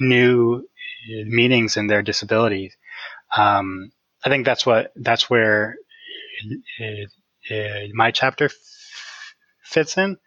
new 0.00 0.62
meanings 1.08 1.76
in 1.76 1.86
their 1.86 2.02
disabilities. 2.02 2.76
Um, 3.36 3.92
I 4.24 4.28
think 4.28 4.44
that's 4.44 4.64
what 4.64 4.92
that's 4.94 5.28
where 5.28 5.76
uh, 6.80 7.54
uh, 7.54 7.80
my 7.92 8.10
chapter 8.10 8.46
f- 8.46 8.54
fits 9.64 9.98
in. 9.98 10.18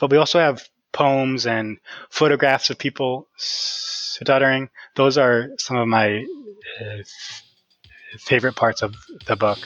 But 0.00 0.10
we 0.10 0.16
also 0.16 0.38
have 0.38 0.66
poems 0.92 1.46
and 1.46 1.78
photographs 2.08 2.70
of 2.70 2.78
people 2.78 3.28
stuttering. 3.36 4.70
Those 4.96 5.18
are 5.18 5.50
some 5.58 5.76
of 5.76 5.86
my 5.86 6.24
uh, 6.80 7.02
favorite 8.18 8.56
parts 8.56 8.82
of 8.82 8.94
the 9.26 9.36
book. 9.36 9.58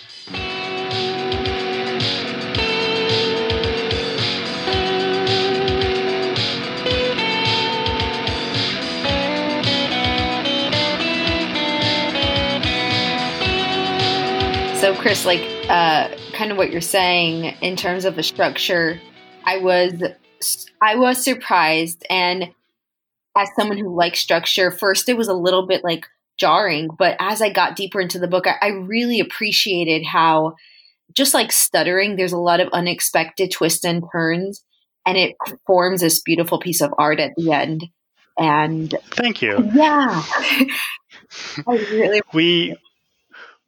So, 14.81 14.94
Chris, 14.97 15.25
like, 15.25 15.40
uh, 15.70 16.14
kind 16.35 16.51
of 16.51 16.59
what 16.59 16.70
you're 16.70 16.83
saying 16.83 17.57
in 17.62 17.75
terms 17.75 18.05
of 18.05 18.16
the 18.16 18.23
structure, 18.23 19.01
I 19.47 19.57
was, 19.57 20.03
I 20.81 20.97
was 20.97 21.23
surprised, 21.23 22.05
and 22.11 22.51
as 23.37 23.49
someone 23.57 23.79
who 23.79 23.95
likes 23.95 24.21
structure, 24.21 24.71
first 24.71 25.09
it 25.09 25.17
was 25.17 25.29
a 25.29 25.35
little 25.35 25.67
bit 25.67 25.83
like 25.85 26.07
jarring, 26.39 26.89
but 26.99 27.17
as 27.21 27.41
I 27.43 27.51
got 27.51 27.77
deeper 27.77 28.01
into 28.01 28.19
the 28.19 28.29
book, 28.29 28.47
I, 28.47 28.57
I 28.61 28.69
really 28.69 29.21
appreciated 29.21 30.05
how, 30.05 30.55
just 31.15 31.35
like 31.35 31.53
stuttering, 31.53 32.17
there's 32.17 32.33
a 32.33 32.39
lot 32.39 32.61
of 32.61 32.69
unexpected 32.73 33.51
twists 33.51 33.85
and 33.85 34.05
turns, 34.13 34.65
and 35.07 35.17
it 35.17 35.37
forms 35.67 36.01
this 36.01 36.21
beautiful 36.21 36.59
piece 36.59 36.81
of 36.81 36.95
art 36.99 37.21
at 37.21 37.33
the 37.37 37.53
end. 37.53 37.85
And 38.39 38.95
thank 39.11 39.43
you. 39.43 39.71
Yeah, 39.75 40.23
I 41.67 41.77
really 41.93 42.21
we 42.33 42.77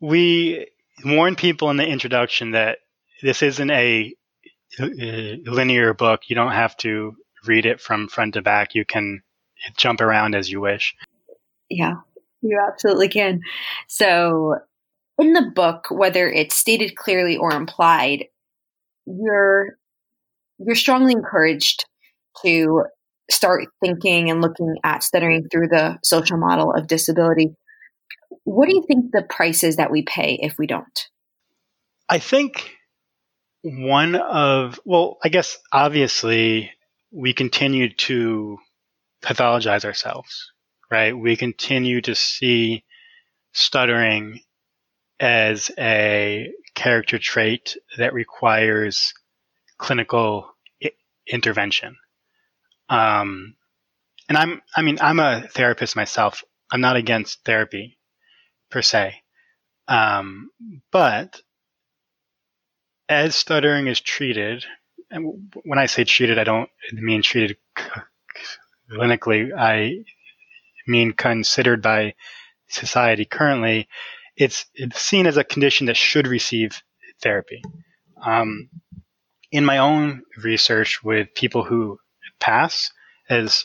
we 0.01 0.67
warn 1.05 1.37
people 1.37 1.71
in 1.71 1.77
the 1.77 1.87
introduction 1.87 2.53
that 2.53 2.79
this 3.23 3.43
isn't 3.43 3.71
a, 3.71 4.15
a 4.79 5.41
linear 5.45 5.95
book. 5.95 6.23
You 6.29 6.37
don't 6.37 6.53
have 6.53 6.77
to 6.79 7.17
read 7.47 7.67
it 7.67 7.81
from 7.81 8.09
front 8.09 8.35
to 8.35 8.43
back. 8.43 8.75
You 8.75 8.85
can 8.85 9.23
jump 9.77 10.01
around 10.01 10.35
as 10.35 10.51
you 10.51 10.61
wish. 10.61 10.95
Yeah, 11.69 11.95
you 12.43 12.61
absolutely 12.67 13.09
can. 13.09 13.41
So, 13.89 14.57
in 15.19 15.33
the 15.33 15.51
book, 15.55 15.87
whether 15.91 16.31
it's 16.31 16.55
stated 16.55 16.97
clearly 16.97 17.37
or 17.37 17.53
implied, 17.53 18.27
you're 19.07 19.79
you're 20.59 20.77
strongly 20.77 21.13
encouraged 21.13 21.85
to 22.43 22.85
start 23.31 23.67
thinking 23.85 24.31
and 24.31 24.41
looking 24.41 24.77
at 24.85 25.03
stuttering 25.03 25.49
through 25.51 25.69
the 25.69 25.99
social 26.03 26.39
model 26.39 26.73
of 26.73 26.87
disability 26.87 27.57
what 28.47 28.69
do 28.69 28.77
you 28.77 28.85
think 28.87 29.11
the 29.11 29.27
price 29.29 29.65
is 29.65 29.77
that 29.77 29.91
we 29.91 30.03
pay 30.03 30.39
if 30.41 30.57
we 30.57 30.69
don't? 30.69 31.09
I 32.09 32.21
think 32.21 32.76
one 33.67 34.15
of, 34.15 34.79
well, 34.85 35.19
I 35.25 35.29
guess 35.29 35.59
obviously 35.73 36.71
we 37.11 37.33
continue 37.33 37.93
to 37.95 38.59
pathologize 39.23 39.85
ourselves, 39.85 40.53
right? 40.89 41.17
We 41.17 41.37
continue 41.37 42.01
to 42.03 42.15
see 42.15 42.85
stuttering 43.53 44.41
as 45.19 45.73
a 45.79 46.53
character 46.77 47.19
trait 47.19 47.77
that 47.99 48.15
requires 48.15 49.13
clinical 49.79 50.55
I- 50.81 50.93
intervention. 51.27 51.97
Um, 52.89 53.57
and 54.29 54.39
I'm, 54.39 54.63
I 54.77 54.83
mean, 54.83 54.99
I'm 55.01 55.19
a 55.19 55.49
therapist 55.49 55.97
myself. 55.97 56.45
I'm 56.71 56.81
not 56.81 56.97
against 56.97 57.45
therapy 57.45 57.99
per 58.71 58.83
se. 58.83 59.23
Um, 59.89 60.51
but 60.93 61.41
as 63.09 63.35
stuttering 63.35 63.87
is 63.87 64.01
treated, 64.01 64.65
and 65.11 65.53
when 65.65 65.79
I 65.79 65.87
say 65.87 66.05
treated, 66.05 66.39
I 66.39 66.45
don't 66.45 66.71
mean 66.93 67.23
treated 67.23 67.57
clinically. 68.91 69.53
I 69.57 70.05
mean 70.87 71.13
considered 71.13 71.83
by 71.83 72.15
society 72.69 73.25
currently. 73.25 73.89
It's, 74.37 74.67
it's 74.75 75.01
seen 75.01 75.27
as 75.27 75.37
a 75.37 75.45
condition 75.45 75.87
that 75.87 75.97
should 75.97 76.27
receive 76.27 76.83
therapy. 77.23 77.63
Um, 78.25 78.69
in 79.51 79.65
my 79.65 79.79
own 79.79 80.23
research 80.43 81.03
with 81.03 81.35
people 81.35 81.65
who 81.65 81.99
pass 82.41 82.91
as 83.29 83.63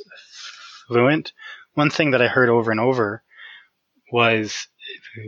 fluent, 0.87 1.33
one 1.73 1.89
thing 1.89 2.11
that 2.11 2.21
I 2.21 2.27
heard 2.27 2.49
over 2.49 2.71
and 2.71 2.79
over 2.79 3.23
was 4.11 4.67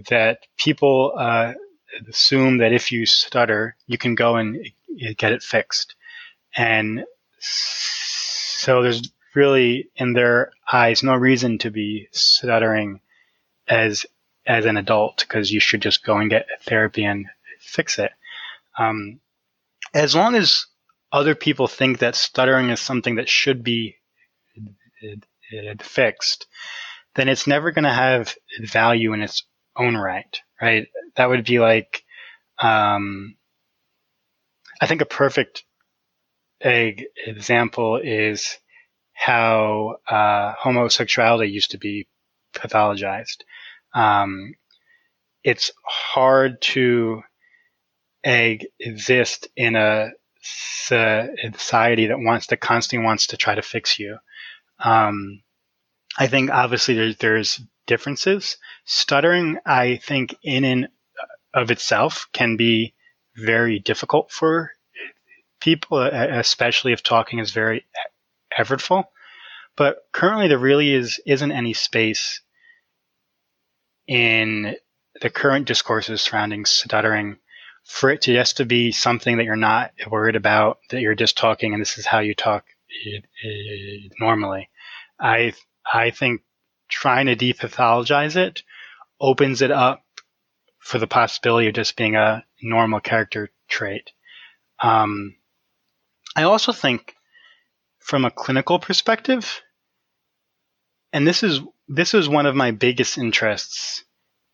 that 0.10 0.40
people 0.58 1.14
uh, 1.18 1.54
assume 2.08 2.58
that 2.58 2.74
if 2.74 2.92
you 2.92 3.06
stutter, 3.06 3.76
you 3.88 3.98
can 3.98 4.16
go 4.16 4.36
and 4.36 4.68
get 5.18 5.32
it 5.32 5.44
fixed. 5.44 5.96
And 6.56 7.06
so 7.40 8.82
there's 8.82 9.12
really, 9.36 9.90
in 9.96 10.14
their 10.14 10.52
eyes, 10.72 11.04
no 11.04 11.16
reason 11.16 11.58
to 11.60 11.72
be 11.72 12.08
stuttering 12.12 13.02
as 13.68 14.06
as 14.46 14.66
an 14.66 14.76
adult 14.76 15.20
because 15.20 15.52
you 15.52 15.60
should 15.60 15.82
just 15.82 16.04
go 16.04 16.18
and 16.18 16.30
get 16.30 16.48
therapy 16.64 17.06
and 17.06 17.28
fix 17.60 17.98
it. 17.98 18.12
Um, 18.78 19.22
as 19.94 20.16
long 20.16 20.36
as 20.36 20.66
other 21.12 21.36
people 21.36 21.68
think 21.68 22.00
that 22.00 22.16
stuttering 22.16 22.70
is 22.70 22.80
something 22.80 23.16
that 23.16 23.30
should 23.30 23.64
be 23.64 23.96
fixed, 25.82 26.48
then 27.16 27.30
it's 27.30 27.48
never 27.48 27.72
going 27.72 27.84
to 27.84 27.94
have 27.94 28.36
value 28.60 29.14
in 29.14 29.22
its 29.22 29.44
own 29.76 29.96
right, 29.96 30.40
right? 30.64 30.88
That 31.16 31.30
would 31.30 31.44
be 31.44 31.60
like, 31.60 32.04
um, 32.58 33.36
I 34.82 34.88
think 34.88 35.02
a 35.02 35.06
perfect 35.06 35.66
egg 36.62 37.06
example 37.28 38.00
is 38.02 38.58
how 39.12 39.98
uh, 40.08 40.54
homosexuality 40.58 41.52
used 41.52 41.72
to 41.72 41.78
be 41.78 42.08
pathologized. 42.56 43.42
Um, 43.94 44.54
it's 45.44 45.72
hard 45.86 46.62
to 46.62 47.24
egg 48.24 48.68
exist 48.80 49.50
in 49.58 49.76
a 49.76 50.12
society 50.42 52.08
that 52.08 52.20
wants 52.20 52.48
to 52.48 52.58
constantly 52.58 53.06
wants 53.06 53.28
to 53.28 53.38
try 53.38 53.56
to 53.56 53.62
fix 53.62 54.00
you. 54.00 54.18
Um, 54.80 55.44
I 56.18 56.28
think 56.28 56.52
obviously 56.52 56.96
there, 56.96 57.14
there's 57.14 57.60
differences. 57.86 58.58
Stuttering, 58.86 59.58
I 59.66 59.98
think, 59.98 60.36
in 60.44 60.64
and 60.64 60.88
of 61.54 61.72
itself, 61.72 62.28
can 62.34 62.58
be 62.58 62.94
very 63.36 63.80
difficult 63.80 64.32
for 64.32 64.72
people, 65.60 66.00
especially 66.02 66.94
if 66.94 67.04
talking 67.04 67.40
is 67.40 67.52
very 67.52 67.86
effortful. 68.58 69.06
But 69.76 69.98
currently, 70.12 70.48
there 70.48 70.58
really 70.58 70.94
is 70.94 71.20
isn't 71.26 71.52
any 71.52 71.74
space 71.74 72.42
in 74.08 74.76
the 75.22 75.30
current 75.30 75.68
discourses 75.68 76.22
surrounding 76.22 76.66
stuttering 76.66 77.38
for 77.86 78.10
it 78.10 78.22
to 78.22 78.34
just 78.34 78.58
to 78.58 78.66
be 78.66 78.92
something 78.92 79.38
that 79.38 79.44
you're 79.44 79.56
not 79.56 79.92
worried 80.10 80.36
about, 80.36 80.80
that 80.90 81.02
you're 81.02 81.16
just 81.16 81.38
talking 81.38 81.74
and 81.74 81.82
this 81.82 81.98
is 81.98 82.06
how 82.06 82.20
you 82.20 82.34
talk 82.34 82.66
normally. 84.20 84.70
I 85.20 85.54
I 85.92 86.12
think 86.12 86.42
trying 86.90 87.26
to 87.28 87.36
depathologize 87.36 88.36
it 88.36 88.64
opens 89.20 89.62
it 89.62 89.72
up 89.72 90.04
for 90.80 91.00
the 91.00 91.08
possibility 91.08 91.68
of 91.68 91.74
just 91.74 91.96
being 91.96 92.16
a 92.16 92.44
normal 92.62 93.00
character 93.00 93.50
trait. 93.70 94.12
Um, 94.82 95.36
I 96.36 96.44
also 96.44 96.72
think, 96.74 97.16
from 98.00 98.26
a 98.26 98.32
clinical 98.32 98.80
perspective, 98.80 99.62
and 101.14 101.26
this 101.26 101.44
is 101.44 101.62
this 101.88 102.14
is 102.14 102.28
one 102.28 102.46
of 102.46 102.56
my 102.56 102.72
biggest 102.72 103.18
interests 103.18 104.04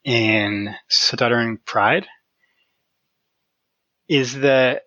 in 0.04 0.76
stuttering 0.88 1.58
pride 1.66 2.08
is 4.08 4.40
that 4.40 4.84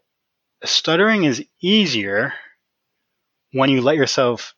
stuttering 0.64 1.24
is 1.24 1.44
easier 1.60 2.34
when 3.52 3.70
you 3.70 3.80
let 3.80 3.96
yourself 3.96 4.54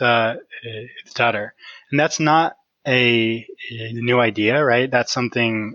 uh, 0.00 0.36
stutter. 1.06 1.54
And 1.90 1.98
that's 1.98 2.20
not 2.20 2.56
a, 2.86 3.46
a, 3.70 3.92
new 3.92 4.20
idea, 4.20 4.62
right? 4.62 4.90
That's 4.90 5.12
something 5.12 5.74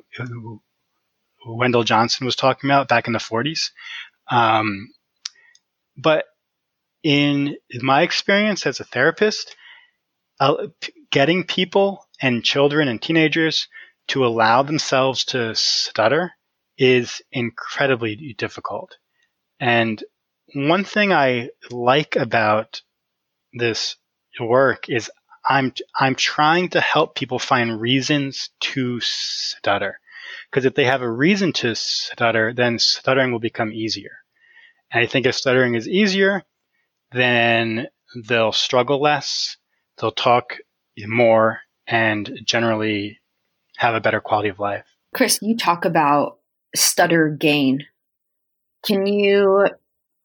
Wendell 1.45 1.83
Johnson 1.83 2.25
was 2.25 2.35
talking 2.35 2.69
about 2.69 2.87
back 2.87 3.07
in 3.07 3.13
the 3.13 3.19
40s. 3.19 3.71
Um, 4.29 4.89
but 5.97 6.25
in 7.03 7.57
my 7.81 8.03
experience 8.03 8.65
as 8.65 8.79
a 8.79 8.85
therapist, 8.85 9.55
uh, 10.39 10.67
getting 11.11 11.43
people 11.43 12.07
and 12.21 12.43
children 12.43 12.87
and 12.87 13.01
teenagers 13.01 13.67
to 14.07 14.25
allow 14.25 14.63
themselves 14.63 15.25
to 15.25 15.55
stutter 15.55 16.33
is 16.77 17.21
incredibly 17.31 18.33
difficult. 18.37 18.97
And 19.59 20.03
one 20.53 20.83
thing 20.83 21.11
I 21.13 21.49
like 21.69 22.15
about 22.15 22.81
this 23.53 23.97
work 24.39 24.89
is 24.89 25.09
I'm 25.47 25.73
I'm 25.97 26.15
trying 26.15 26.69
to 26.69 26.81
help 26.81 27.15
people 27.15 27.39
find 27.39 27.79
reasons 27.79 28.49
to 28.61 28.99
stutter. 29.01 29.99
Because 30.49 30.65
if 30.65 30.75
they 30.75 30.85
have 30.85 31.01
a 31.01 31.09
reason 31.09 31.53
to 31.53 31.75
stutter, 31.75 32.53
then 32.53 32.79
stuttering 32.79 33.31
will 33.31 33.39
become 33.39 33.71
easier. 33.71 34.17
And 34.91 35.03
I 35.03 35.07
think 35.07 35.25
if 35.25 35.35
stuttering 35.35 35.75
is 35.75 35.87
easier, 35.87 36.43
then 37.11 37.87
they'll 38.27 38.51
struggle 38.51 39.01
less, 39.01 39.57
they'll 39.99 40.11
talk 40.11 40.57
more, 40.97 41.59
and 41.87 42.39
generally 42.45 43.19
have 43.77 43.95
a 43.95 44.01
better 44.01 44.19
quality 44.19 44.49
of 44.49 44.59
life. 44.59 44.85
Chris, 45.15 45.39
you 45.41 45.57
talk 45.57 45.85
about 45.85 46.39
stutter 46.75 47.29
gain. 47.29 47.85
Can 48.85 49.07
you 49.07 49.67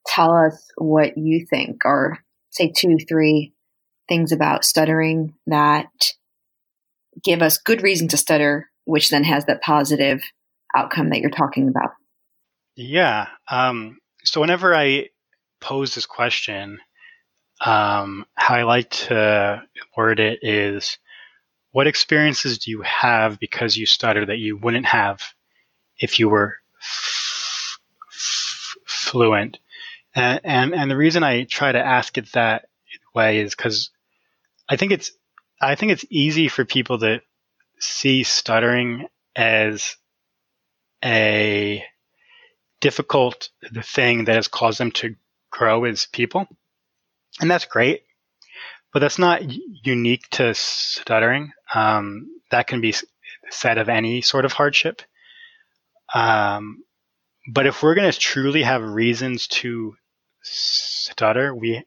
tell 0.07 0.35
us 0.37 0.71
what 0.77 1.17
you 1.17 1.47
think, 1.49 1.85
or 1.85 2.19
say 2.51 2.73
two, 2.75 2.99
three 3.09 3.54
things 4.09 4.33
about 4.33 4.65
stuttering 4.65 5.35
that 5.47 5.89
give 7.23 7.43
us 7.43 7.59
good 7.59 7.83
reason 7.83 8.09
to 8.09 8.17
stutter, 8.17 8.69
which 8.85 9.11
then 9.11 9.25
has 9.25 9.47
that 9.47 9.63
positive 9.63 10.23
outcome 10.77 11.11
that 11.11 11.21
you're 11.21 11.31
talking 11.31 11.69
about? 11.69 11.91
Yeah. 12.77 13.29
Um, 13.49 13.99
so 14.25 14.41
whenever 14.41 14.75
I 14.75 15.09
pose 15.61 15.95
this 15.95 16.07
question, 16.07 16.79
um, 17.61 18.27
how 18.35 18.55
I 18.55 18.63
like 18.65 18.91
to 18.91 19.63
word 19.97 20.21
it 20.21 20.41
is 20.43 20.99
what 21.71 21.87
experiences 21.87 22.59
do 22.59 22.71
you 22.71 22.83
have 22.83 23.39
because 23.39 23.77
you 23.77 23.87
stutter 23.87 24.27
that 24.27 24.39
you 24.39 24.57
wouldn't 24.57 24.87
have 24.87 25.23
if 25.99 26.19
you 26.19 26.29
were 26.29 26.57
f- 26.81 27.79
f- 28.13 28.77
fluent. 28.87 29.59
And, 30.15 30.41
and, 30.45 30.75
and 30.75 30.91
the 30.91 30.97
reason 30.97 31.23
I 31.23 31.45
try 31.45 31.73
to 31.73 31.85
ask 31.85 32.17
it 32.19 32.33
that 32.33 32.67
way 33.15 33.41
is 33.41 33.55
because 33.55 33.91
I 34.69 34.77
think 34.77 34.93
it's 34.93 35.13
I 35.61 35.75
think 35.75 35.93
it's 35.93 36.05
easy 36.11 36.49
for 36.49 36.65
people 36.65 36.99
to 36.99 37.21
see 37.79 38.23
stuttering 38.23 39.07
as 39.37 39.97
a 41.05 41.85
difficult 42.81 43.51
the 43.73 43.83
thing 43.83 44.25
that 44.25 44.37
has 44.37 44.49
caused 44.49 44.79
them 44.79 44.91
to 44.93 45.17
grow 45.51 45.85
as 45.85 46.07
people, 46.07 46.47
and 47.41 47.51
that's 47.51 47.67
great. 47.67 48.03
But 48.93 49.01
that's 49.01 49.19
not 49.19 49.43
unique 49.85 50.29
to 50.31 50.55
stuttering. 50.55 51.53
Um, 51.75 52.41
that 52.51 52.69
can 52.69 52.81
be 52.81 52.95
said 53.51 53.79
of 53.79 53.89
any 53.89 54.21
sort 54.21 54.45
of 54.45 54.53
hardship. 54.53 55.03
Um, 56.15 56.85
but 57.53 57.67
if 57.67 57.83
we're 57.83 57.97
going 57.97 58.11
to 58.11 58.19
truly 58.19 58.63
have 58.63 58.83
reasons 58.83 59.49
to 59.49 59.97
stutter, 60.43 61.55
we 61.55 61.85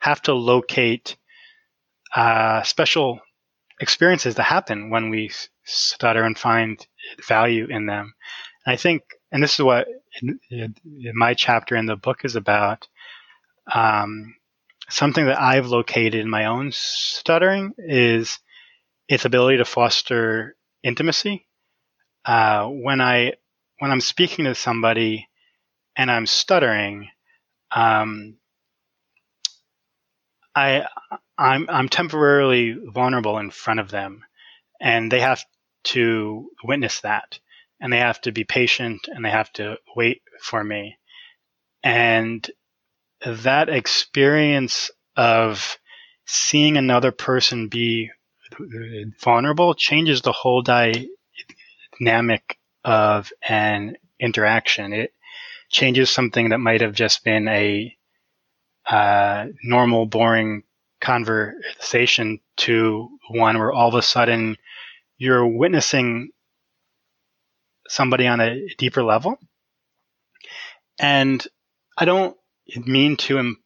have 0.00 0.20
to 0.22 0.34
locate 0.34 1.16
uh, 2.14 2.62
special 2.62 3.20
experiences 3.80 4.34
that 4.34 4.42
happen 4.42 4.90
when 4.90 5.10
we 5.10 5.30
stutter 5.64 6.22
and 6.24 6.38
find 6.38 6.86
value 7.26 7.66
in 7.68 7.86
them. 7.86 8.14
And 8.66 8.72
I 8.72 8.76
think, 8.76 9.02
and 9.32 9.42
this 9.42 9.54
is 9.54 9.64
what 9.64 9.86
my 11.14 11.34
chapter 11.34 11.76
in 11.76 11.86
the 11.86 11.96
book 11.96 12.24
is 12.24 12.36
about. 12.36 12.88
Um, 13.72 14.34
something 14.88 15.26
that 15.26 15.40
I've 15.40 15.66
located 15.66 16.16
in 16.16 16.28
my 16.28 16.46
own 16.46 16.70
stuttering 16.72 17.74
is 17.78 18.38
its 19.08 19.24
ability 19.24 19.58
to 19.58 19.64
foster 19.64 20.56
intimacy. 20.82 21.46
Uh, 22.24 22.66
when 22.66 23.00
I 23.00 23.34
when 23.78 23.90
I'm 23.90 24.00
speaking 24.00 24.44
to 24.44 24.54
somebody 24.54 25.28
and 25.96 26.10
I'm 26.10 26.26
stuttering, 26.26 27.08
um, 27.70 28.36
I 30.54 30.86
I'm 31.38 31.68
I'm 31.68 31.88
temporarily 31.88 32.76
vulnerable 32.84 33.38
in 33.38 33.50
front 33.50 33.80
of 33.80 33.90
them, 33.90 34.24
and 34.80 35.10
they 35.10 35.20
have 35.20 35.44
to 35.84 36.50
witness 36.64 37.00
that, 37.00 37.38
and 37.80 37.92
they 37.92 37.98
have 37.98 38.20
to 38.22 38.32
be 38.32 38.44
patient, 38.44 39.08
and 39.08 39.24
they 39.24 39.30
have 39.30 39.52
to 39.54 39.78
wait 39.96 40.22
for 40.42 40.62
me, 40.62 40.98
and 41.82 42.48
that 43.24 43.68
experience 43.68 44.90
of 45.16 45.78
seeing 46.26 46.76
another 46.76 47.12
person 47.12 47.68
be 47.68 48.10
vulnerable 49.22 49.74
changes 49.74 50.22
the 50.22 50.32
whole 50.32 50.62
dynamic 50.62 52.58
of 52.84 53.32
an 53.48 53.96
interaction. 54.18 54.92
It 54.92 55.14
changes 55.68 56.10
something 56.10 56.48
that 56.50 56.58
might 56.58 56.80
have 56.80 56.94
just 56.94 57.22
been 57.24 57.46
a 57.48 57.96
uh, 58.90 59.46
normal, 59.62 60.06
boring 60.06 60.64
conversation 61.00 62.40
to 62.56 63.08
one 63.30 63.58
where 63.58 63.72
all 63.72 63.88
of 63.88 63.94
a 63.94 64.02
sudden 64.02 64.56
you're 65.16 65.46
witnessing 65.46 66.30
somebody 67.88 68.26
on 68.26 68.40
a 68.40 68.66
deeper 68.78 69.02
level. 69.02 69.38
And 70.98 71.44
I 71.96 72.04
don't 72.04 72.36
mean 72.86 73.16
to 73.18 73.56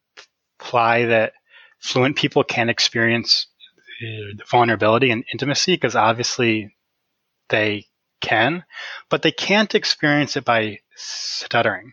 imply 0.61 1.07
that 1.07 1.33
fluent 1.81 2.17
people 2.17 2.45
can 2.45 2.69
experience 2.69 3.47
uh, 4.03 4.45
vulnerability 4.51 5.11
and 5.11 5.25
intimacy 5.33 5.75
because 5.75 5.97
obviously 5.97 6.75
they 7.49 7.87
can, 8.21 8.65
but 9.11 9.23
they 9.23 9.33
can't 9.33 9.75
experience 9.75 10.37
it 10.37 10.45
by 10.45 10.79
stuttering, 10.97 11.93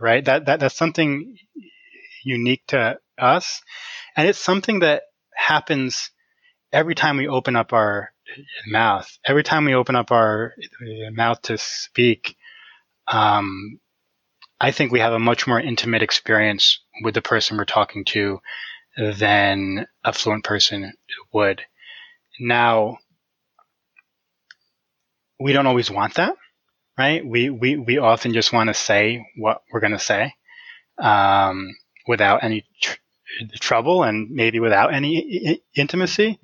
right? 0.00 0.24
That, 0.24 0.46
that 0.46 0.60
that's 0.60 0.76
something 0.76 1.36
unique 2.24 2.62
to 2.68 2.98
us, 3.18 3.62
and 4.16 4.28
it's 4.28 4.38
something 4.38 4.80
that 4.80 5.02
happens 5.34 6.10
every 6.72 6.94
time 6.94 7.16
we 7.16 7.28
open 7.28 7.56
up 7.56 7.72
our 7.72 8.12
mouth. 8.66 9.10
Every 9.26 9.42
time 9.42 9.64
we 9.64 9.74
open 9.74 9.96
up 9.96 10.10
our 10.10 10.54
mouth 11.12 11.42
to 11.42 11.58
speak, 11.58 12.36
um, 13.08 13.80
I 14.60 14.70
think 14.72 14.92
we 14.92 15.00
have 15.00 15.12
a 15.12 15.18
much 15.18 15.46
more 15.46 15.60
intimate 15.60 16.02
experience 16.02 16.80
with 17.02 17.14
the 17.14 17.22
person 17.22 17.56
we're 17.56 17.64
talking 17.64 18.04
to 18.06 18.40
than 18.96 19.86
a 20.04 20.12
fluent 20.12 20.44
person 20.44 20.92
would. 21.32 21.62
Now, 22.38 22.98
we 25.38 25.52
don't 25.52 25.66
always 25.66 25.90
want 25.90 26.14
that, 26.14 26.36
right? 26.98 27.24
We 27.24 27.50
we 27.50 27.76
we 27.76 27.98
often 27.98 28.34
just 28.34 28.52
want 28.52 28.68
to 28.68 28.74
say 28.74 29.26
what 29.36 29.62
we're 29.72 29.80
going 29.80 29.92
to 29.92 29.98
say 29.98 30.34
um, 31.00 31.74
without 32.10 32.42
any 32.42 32.66
tr- 32.82 32.98
trouble 33.60 34.02
and 34.02 34.30
maybe 34.30 34.58
without 34.58 34.92
any 34.92 35.48
I- 35.48 35.80
intimacy. 35.80 36.40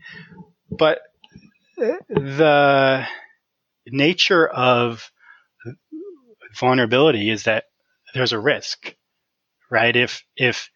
But 0.70 1.00
uh, 1.76 1.96
the 2.08 3.04
nature 3.86 4.46
of 4.46 5.10
vulnerability 6.58 7.30
is 7.30 7.42
that 7.44 7.64
there's 8.14 8.32
a 8.32 8.38
risk, 8.38 8.94
right? 9.68 9.94
If 9.94 10.22
if 10.36 10.70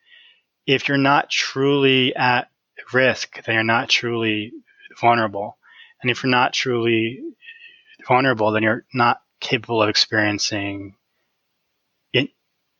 if 0.67 0.89
you're 0.89 0.99
not 0.99 1.31
truly 1.31 2.15
at 2.17 2.49
risk, 2.93 3.45
then 3.45 3.55
you're 3.55 3.65
not 3.65 3.89
truly 3.89 4.53
vulnerable. 5.01 5.57
And 6.03 6.11
if 6.11 6.25
you're 6.25 6.31
not 6.31 6.53
truly 6.53 7.21
vulnerable, 8.09 8.51
then 8.51 8.65
you're 8.65 8.85
not 8.93 9.21
capable 9.41 9.83
of 9.83 9.89
experiencing 9.89 10.97
in, 10.99 11.00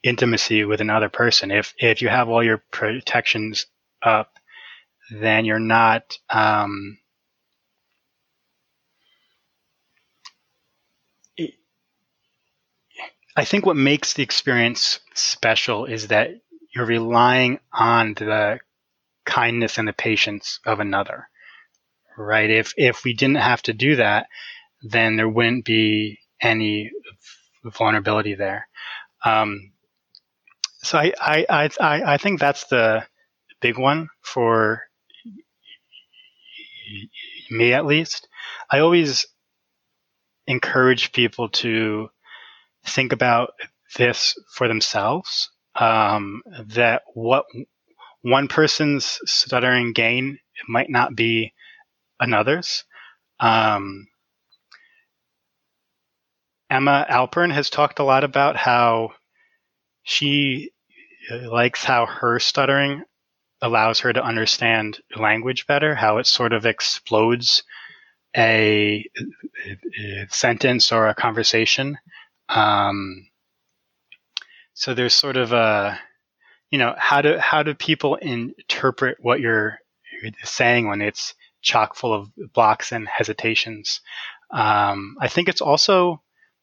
intimacy 0.03 0.65
with 0.65 0.81
another 0.81 1.09
person. 1.09 1.51
If 1.51 1.75
if 1.79 2.03
you 2.03 2.09
have 2.09 2.29
all 2.29 2.43
your 2.43 2.63
protections 2.71 3.67
up, 4.03 4.33
then 5.11 5.45
you're 5.45 5.59
not. 5.59 6.19
Um, 6.29 6.99
I 13.37 13.45
think 13.45 13.65
what 13.65 13.77
makes 13.77 14.15
the 14.15 14.23
experience 14.23 15.01
special 15.15 15.87
is 15.87 16.09
that 16.09 16.31
you're 16.75 16.87
relying 16.87 17.61
on 17.73 18.15
the 18.15 18.59
kindness 19.25 19.79
and 19.79 19.87
the 19.87 19.93
patience 19.93 20.61
of 20.67 20.81
another, 20.81 21.29
right? 22.19 22.51
If 22.51 22.75
if 22.77 23.05
we 23.05 23.15
didn't 23.15 23.37
have 23.37 23.63
to 23.63 23.73
do 23.73 23.97
that, 23.97 24.27
then 24.83 25.17
there 25.17 25.29
wouldn't 25.29 25.65
be 25.65 26.19
any 26.41 26.91
vulnerability 27.65 28.35
there. 28.35 28.69
Um, 29.25 29.73
so 30.83 30.99
I, 30.99 31.13
I, 31.21 31.69
I, 31.81 32.03
I 32.15 32.17
think 32.17 32.41
that's 32.41 32.65
the 32.67 33.05
big 33.61 33.79
one 33.79 34.09
for 34.23 34.83
me 37.51 37.73
at 37.73 37.87
least. 37.87 38.29
I 38.71 38.81
always 38.81 39.27
encourage 40.47 41.13
people 41.13 41.49
to 41.49 42.09
think 42.85 43.13
about 43.13 43.53
this 43.97 44.35
for 44.55 44.69
themselves. 44.69 45.51
Um, 45.75 46.43
that 46.75 47.03
what 47.15 47.45
one 48.23 48.49
person's 48.49 49.19
stuttering 49.25 49.93
gain 49.93 50.39
might 50.69 50.91
not 50.91 51.15
be 51.15 51.53
another's. 52.19 52.85
Um, 53.39 54.09
Emma 56.69 57.07
Alpern 57.09 57.53
has 57.53 57.71
talked 57.71 57.99
a 57.99 58.05
lot 58.05 58.25
about 58.25 58.57
how 58.57 59.11
she 60.11 60.73
uh, 61.31 61.49
likes 61.49 61.85
how 61.85 62.05
her 62.05 62.41
stuttering 62.41 63.05
allows 63.63 64.01
her 64.01 64.13
to 64.13 64.25
understand 64.25 64.99
language 65.17 65.69
better, 65.69 65.95
how 65.95 66.19
it 66.19 66.27
sort 66.27 66.53
of 66.53 66.67
explodes 66.67 67.63
a, 68.37 69.09
a 70.01 70.27
sentence 70.29 70.91
or 70.91 71.09
a 71.09 71.15
conversation. 71.15 71.97
Um, 72.49 73.29
so 74.75 74.95
there's 74.95 75.15
sort 75.15 75.37
of 75.37 75.53
a, 75.53 76.01
you 76.71 76.79
know, 76.79 76.95
how 76.99 77.23
do 77.23 77.39
how 77.39 77.63
do 77.63 77.75
people 77.75 78.17
interpret 78.17 79.19
what 79.21 79.39
you're, 79.41 79.79
you're 80.23 80.33
saying 80.43 80.89
when 80.89 81.03
it's 81.03 81.35
chock 81.63 81.95
full 81.95 82.13
of 82.13 82.31
blocks 82.53 82.91
and 82.91 83.07
hesitations? 83.07 84.01
Um, 84.51 85.17
I 85.21 85.29
think 85.29 85.49
it's 85.49 85.61
also 85.61 86.21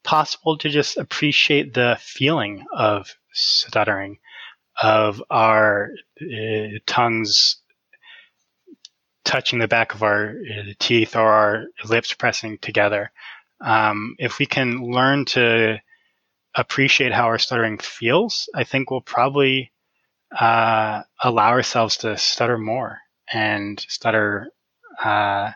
possible 0.07 0.57
to 0.57 0.69
just 0.69 0.95
appreciate 0.95 1.73
the 1.73 1.97
feeling 1.99 2.65
of 2.73 3.13
stuttering, 3.33 4.17
of 4.81 5.21
our 5.29 5.89
uh, 6.21 6.79
tongues 6.85 7.57
touching 9.25 9.59
the 9.59 9.67
back 9.67 9.93
of 9.93 10.03
our 10.03 10.29
uh, 10.29 10.71
teeth 10.79 11.17
or 11.17 11.27
our 11.27 11.65
lips 11.83 12.13
pressing 12.13 12.57
together. 12.59 13.11
Um, 13.59 14.15
if 14.17 14.39
we 14.39 14.45
can 14.45 14.81
learn 14.81 15.25
to 15.25 15.81
appreciate 16.55 17.11
how 17.11 17.25
our 17.25 17.37
stuttering 17.37 17.77
feels, 17.77 18.49
I 18.55 18.63
think 18.63 18.89
we'll 18.89 19.01
probably 19.01 19.73
uh, 20.31 21.01
allow 21.21 21.49
ourselves 21.49 21.97
to 21.97 22.17
stutter 22.17 22.57
more 22.57 22.99
and 23.33 23.77
stutter 23.89 24.51
uh, 25.03 25.51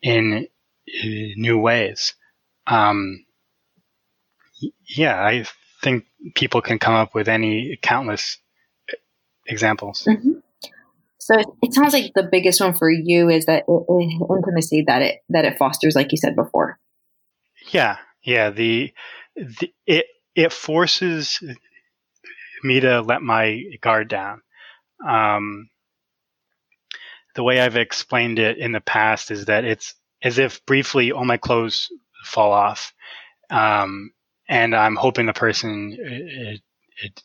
in 0.00 0.48
uh, 0.88 1.06
new 1.36 1.58
ways. 1.58 2.14
Um, 2.66 3.26
yeah, 4.88 5.22
I 5.22 5.44
think 5.82 6.04
people 6.34 6.62
can 6.62 6.78
come 6.78 6.94
up 6.94 7.14
with 7.14 7.28
any 7.28 7.78
countless 7.82 8.38
examples. 9.46 10.06
Mm-hmm. 10.08 10.38
So 11.18 11.36
it 11.62 11.72
sounds 11.72 11.92
like 11.92 12.12
the 12.14 12.28
biggest 12.30 12.60
one 12.60 12.74
for 12.74 12.90
you 12.90 13.28
is 13.28 13.46
that 13.46 13.64
intimacy 13.68 14.84
that 14.88 15.02
it 15.02 15.18
that 15.28 15.44
it 15.44 15.56
fosters, 15.56 15.94
like 15.94 16.10
you 16.10 16.18
said 16.18 16.34
before. 16.34 16.78
Yeah, 17.70 17.98
yeah. 18.24 18.50
The, 18.50 18.92
the 19.36 19.72
it 19.86 20.06
it 20.34 20.52
forces 20.52 21.38
me 22.64 22.80
to 22.80 23.02
let 23.02 23.22
my 23.22 23.62
guard 23.80 24.08
down. 24.08 24.42
Um, 25.06 25.68
the 27.34 27.42
way 27.42 27.60
I've 27.60 27.76
explained 27.76 28.38
it 28.38 28.58
in 28.58 28.72
the 28.72 28.80
past 28.80 29.30
is 29.30 29.46
that 29.46 29.64
it's 29.64 29.94
as 30.22 30.38
if 30.38 30.64
briefly 30.66 31.12
all 31.12 31.24
my 31.24 31.36
clothes 31.36 31.88
fall 32.24 32.52
off, 32.52 32.92
um, 33.50 34.12
and 34.48 34.74
I'm 34.74 34.96
hoping 34.96 35.26
the 35.26 35.32
person 35.32 35.96
it, 35.98 36.60
it 37.02 37.22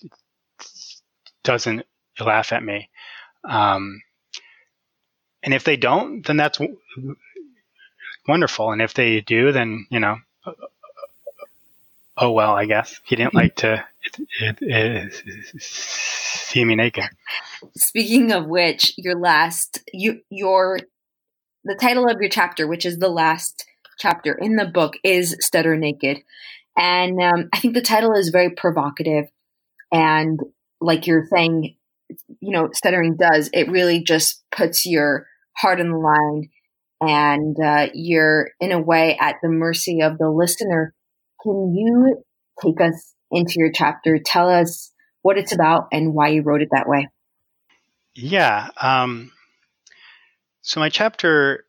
doesn't 1.44 1.86
laugh 2.20 2.54
at 2.54 2.64
me. 2.64 2.90
Um, 3.44 4.02
and 5.44 5.54
if 5.54 5.64
they 5.64 5.78
don't, 5.78 6.26
then 6.26 6.38
that's 6.38 6.60
wonderful. 8.28 8.72
And 8.72 8.82
if 8.82 8.94
they 8.94 9.22
do, 9.22 9.52
then 9.52 9.88
you 9.90 10.00
know, 10.00 10.18
oh 12.18 12.32
well, 12.32 12.54
I 12.54 12.66
guess 12.66 13.00
he 13.04 13.16
didn't 13.16 13.36
like 13.36 13.56
to 13.58 13.86
it, 14.42 14.58
it, 14.62 15.14
see 15.60 16.64
me 16.66 16.76
naked. 16.76 17.06
Speaking 17.76 18.32
of 18.32 18.46
which, 18.48 18.94
your 18.98 19.18
last 19.18 19.84
you 19.94 20.22
your 20.30 20.80
the 21.64 21.76
title 21.76 22.10
of 22.10 22.18
your 22.20 22.30
chapter, 22.30 22.68
which 22.68 22.86
is 22.86 23.00
the 23.00 23.10
last 23.10 23.66
chapter 24.00 24.34
in 24.34 24.56
the 24.56 24.66
book, 24.66 24.96
is 25.04 25.36
"Stutter 25.40 25.76
Naked," 25.78 26.20
And 26.78 27.22
um, 27.22 27.50
I 27.52 27.60
think 27.60 27.74
the 27.74 27.82
title 27.82 28.14
is 28.14 28.30
very 28.30 28.52
provocative. 28.52 29.26
And 29.92 30.40
like 30.80 31.08
you're 31.08 31.26
saying, 31.34 31.76
you 32.40 32.52
know, 32.52 32.70
stuttering 32.74 33.18
does. 33.18 33.50
It 33.54 33.70
really 33.70 34.04
just 34.04 34.44
puts 34.52 34.86
your 34.86 35.28
heart 35.58 35.82
on 35.82 35.90
the 35.90 35.98
line 35.98 36.50
and 37.02 37.56
uh, 37.64 37.88
you're 37.94 38.52
in 38.60 38.72
a 38.72 38.82
way 38.82 39.18
at 39.20 39.38
the 39.42 39.50
mercy 39.50 40.02
of 40.02 40.18
the 40.18 40.30
listener. 40.30 40.94
Can 41.42 41.74
you 41.76 42.24
take 42.64 42.80
us 42.82 43.14
into 43.32 43.56
your 43.58 43.72
chapter? 43.74 44.20
Tell 44.24 44.50
us 44.50 44.92
what 45.22 45.38
it's 45.38 45.54
about 45.54 45.88
and 45.92 46.14
why 46.14 46.30
you 46.30 46.42
wrote 46.42 46.62
it 46.62 46.70
that 46.72 46.88
way. 46.88 47.08
Yeah. 48.16 48.70
Um, 48.82 49.32
so 50.62 50.80
my 50.80 50.90
chapter 50.90 51.66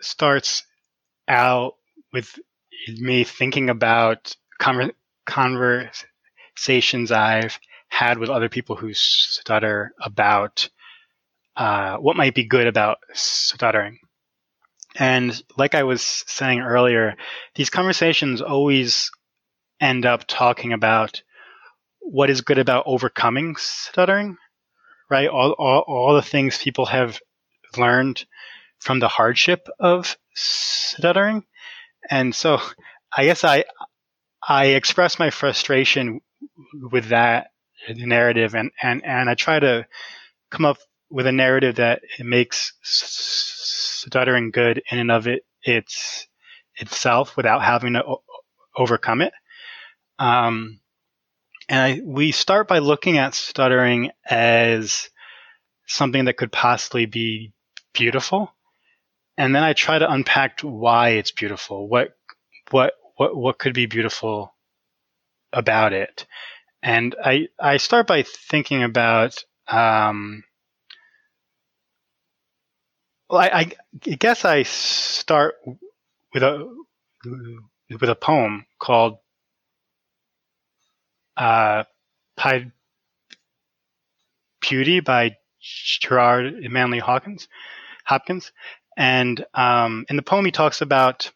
starts 0.00 0.64
out 1.28 1.74
with 2.12 2.38
me 2.88 3.24
thinking 3.24 3.70
about 3.70 4.34
conver- 4.60 4.94
conversations 5.26 7.12
I've 7.12 7.58
had 7.88 8.18
with 8.18 8.30
other 8.30 8.48
people 8.48 8.76
who 8.76 8.92
stutter 8.94 9.92
about 10.00 10.68
uh, 11.56 11.96
what 11.96 12.16
might 12.16 12.34
be 12.34 12.44
good 12.44 12.66
about 12.66 12.98
stuttering. 13.12 13.98
And 14.96 15.42
like 15.56 15.74
I 15.74 15.84
was 15.84 16.02
saying 16.02 16.60
earlier, 16.60 17.16
these 17.54 17.70
conversations 17.70 18.40
always 18.42 19.10
end 19.80 20.06
up 20.06 20.24
talking 20.26 20.72
about 20.72 21.22
what 22.00 22.30
is 22.30 22.40
good 22.40 22.58
about 22.58 22.84
overcoming 22.86 23.56
stuttering, 23.56 24.36
right? 25.10 25.28
All, 25.28 25.52
all, 25.52 25.84
all 25.86 26.14
the 26.14 26.22
things 26.22 26.58
people 26.58 26.86
have 26.86 27.20
learned 27.76 28.24
from 28.80 28.98
the 28.98 29.08
hardship 29.08 29.68
of 29.78 30.16
stuttering. 30.34 31.44
And 32.10 32.34
so 32.34 32.58
I 33.16 33.24
guess 33.24 33.44
I, 33.44 33.64
I 34.46 34.66
express 34.66 35.18
my 35.18 35.30
frustration 35.30 36.20
with 36.90 37.08
that 37.08 37.48
narrative 37.88 38.54
and, 38.54 38.70
and, 38.80 39.04
and 39.04 39.28
I 39.28 39.34
try 39.34 39.58
to 39.58 39.86
come 40.50 40.64
up 40.64 40.78
with 41.10 41.26
a 41.26 41.32
narrative 41.32 41.76
that 41.76 42.02
makes 42.20 42.72
stuttering 42.82 44.50
good 44.50 44.82
in 44.90 44.98
and 44.98 45.10
of 45.10 45.26
it 45.26 45.44
it's 45.62 46.26
itself 46.76 47.36
without 47.36 47.62
having 47.62 47.94
to 47.94 48.04
o- 48.04 48.24
overcome 48.76 49.20
it. 49.20 49.32
Um, 50.18 50.80
and 51.68 51.80
I, 51.80 52.00
we 52.04 52.32
start 52.32 52.68
by 52.68 52.78
looking 52.78 53.18
at 53.18 53.34
stuttering 53.34 54.10
as 54.28 55.08
something 55.86 56.24
that 56.24 56.36
could 56.36 56.52
possibly 56.52 57.06
be 57.06 57.52
beautiful. 57.92 58.52
And 59.36 59.54
then 59.54 59.62
I 59.62 59.72
try 59.72 59.98
to 59.98 60.10
unpack 60.10 60.60
why 60.60 61.10
it's 61.10 61.30
beautiful. 61.30 61.88
What, 61.88 62.16
what, 62.70 62.94
what, 63.16 63.36
what 63.36 63.58
could 63.58 63.74
be 63.74 63.86
beautiful 63.86 64.54
about 65.52 65.92
it? 65.92 66.26
And 66.82 67.14
I, 67.22 67.48
I 67.58 67.76
start 67.76 68.06
by 68.06 68.24
thinking 68.24 68.82
about, 68.82 69.44
um, 69.68 70.44
well, 73.30 73.40
I, 73.40 73.72
I, 74.06 74.14
guess 74.16 74.44
I 74.44 74.64
start 74.64 75.54
with 76.34 76.42
a 76.42 76.68
with 77.24 78.08
a 78.10 78.14
poem 78.14 78.66
called 78.78 79.18
uh, 81.36 81.84
Pied 82.36 82.72
Beauty 84.60 85.00
by 85.00 85.36
Gerard 85.60 86.54
Manley 86.70 86.98
Hopkins. 86.98 87.48
Hopkins, 88.04 88.52
and 88.96 89.44
um, 89.54 90.04
in 90.08 90.16
the 90.16 90.22
poem 90.22 90.44
he 90.44 90.52
talks 90.52 90.80
about 90.80 91.30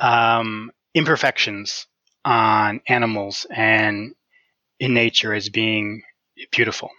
um, 0.00 0.72
imperfections 0.94 1.86
on 2.24 2.80
animals 2.88 3.46
and 3.50 4.14
in 4.78 4.94
nature 4.94 5.34
as 5.34 5.48
being 5.48 6.02
beautiful. 6.50 6.90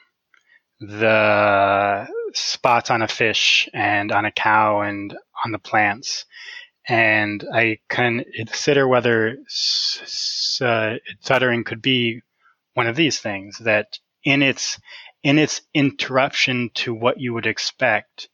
The 0.79 2.07
spots 2.33 2.89
on 2.89 3.01
a 3.01 3.07
fish 3.07 3.69
and 3.73 4.11
on 4.11 4.25
a 4.25 4.31
cow 4.31 4.81
and 4.81 5.15
on 5.45 5.51
the 5.51 5.59
plants. 5.59 6.25
And 6.87 7.45
I 7.53 7.79
can 7.89 8.25
consider 8.35 8.87
whether 8.87 9.37
uh, 10.61 10.95
stuttering 11.21 11.63
could 11.63 11.81
be 11.81 12.21
one 12.73 12.87
of 12.87 12.95
these 12.95 13.19
things 13.19 13.59
that 13.59 13.99
in 14.23 14.41
its 14.41 14.79
in 15.23 15.39
its 15.39 15.61
interruption 15.73 16.69
to 16.73 16.93
what 16.93 17.19
you 17.19 17.33
would 17.33 17.47
expect, 17.47 18.27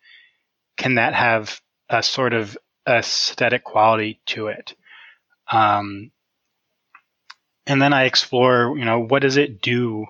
can 0.79 0.95
that 0.95 1.13
have 1.13 1.61
a 1.89 2.01
sort 2.01 2.33
of 2.33 2.57
aesthetic 2.87 3.63
quality 3.63 4.19
to 4.25 4.47
it? 4.47 4.73
Um, 5.51 6.11
and 7.67 7.79
then 7.79 7.93
I 7.93 8.05
explore, 8.05 8.75
you 8.75 8.85
know, 8.85 8.99
what 8.99 9.21
does 9.21 9.37
it 9.37 9.61
do 9.61 10.07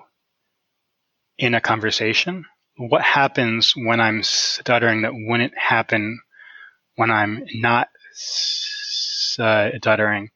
in 1.36 1.54
a 1.54 1.60
conversation? 1.60 2.46
what 2.88 3.02
happens 3.02 3.74
when 3.76 4.00
I'm 4.00 4.22
stuttering 4.22 5.02
that 5.02 5.12
wouldn't 5.14 5.52
happen 5.56 6.18
when 6.96 7.10
I'm 7.10 7.44
not 7.54 7.88
stuttering. 8.14 10.30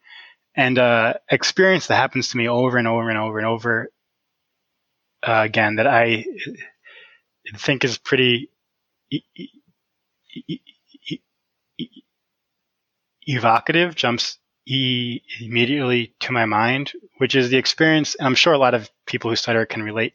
And 0.55 0.79
uh, 0.79 1.15
experience 1.31 1.87
that 1.87 1.97
happens 1.97 2.29
to 2.31 2.37
me 2.37 2.49
over 2.49 2.77
and 2.77 2.87
over 2.87 3.09
and 3.09 3.19
over 3.19 3.39
and 3.39 3.47
over 3.47 3.89
uh, 5.27 5.41
again 5.43 5.77
that 5.77 5.87
I 5.87 6.27
think 7.57 7.83
is 7.83 7.97
pretty 7.97 8.51
e- 10.35 10.61
e- 11.79 12.03
evocative, 13.27 13.95
jumps 13.95 14.39
immediately 14.67 16.15
to 16.21 16.33
my 16.33 16.45
mind, 16.47 16.93
which 17.19 17.35
is 17.35 17.51
the 17.51 17.57
experience. 17.57 18.17
I'm 18.21 18.35
sure 18.35 18.53
a 18.53 18.59
lot 18.59 18.75
of 18.75 18.91
people 19.07 19.31
who 19.31 19.37
stutter 19.37 19.67
can 19.67 19.83
relate 19.83 20.15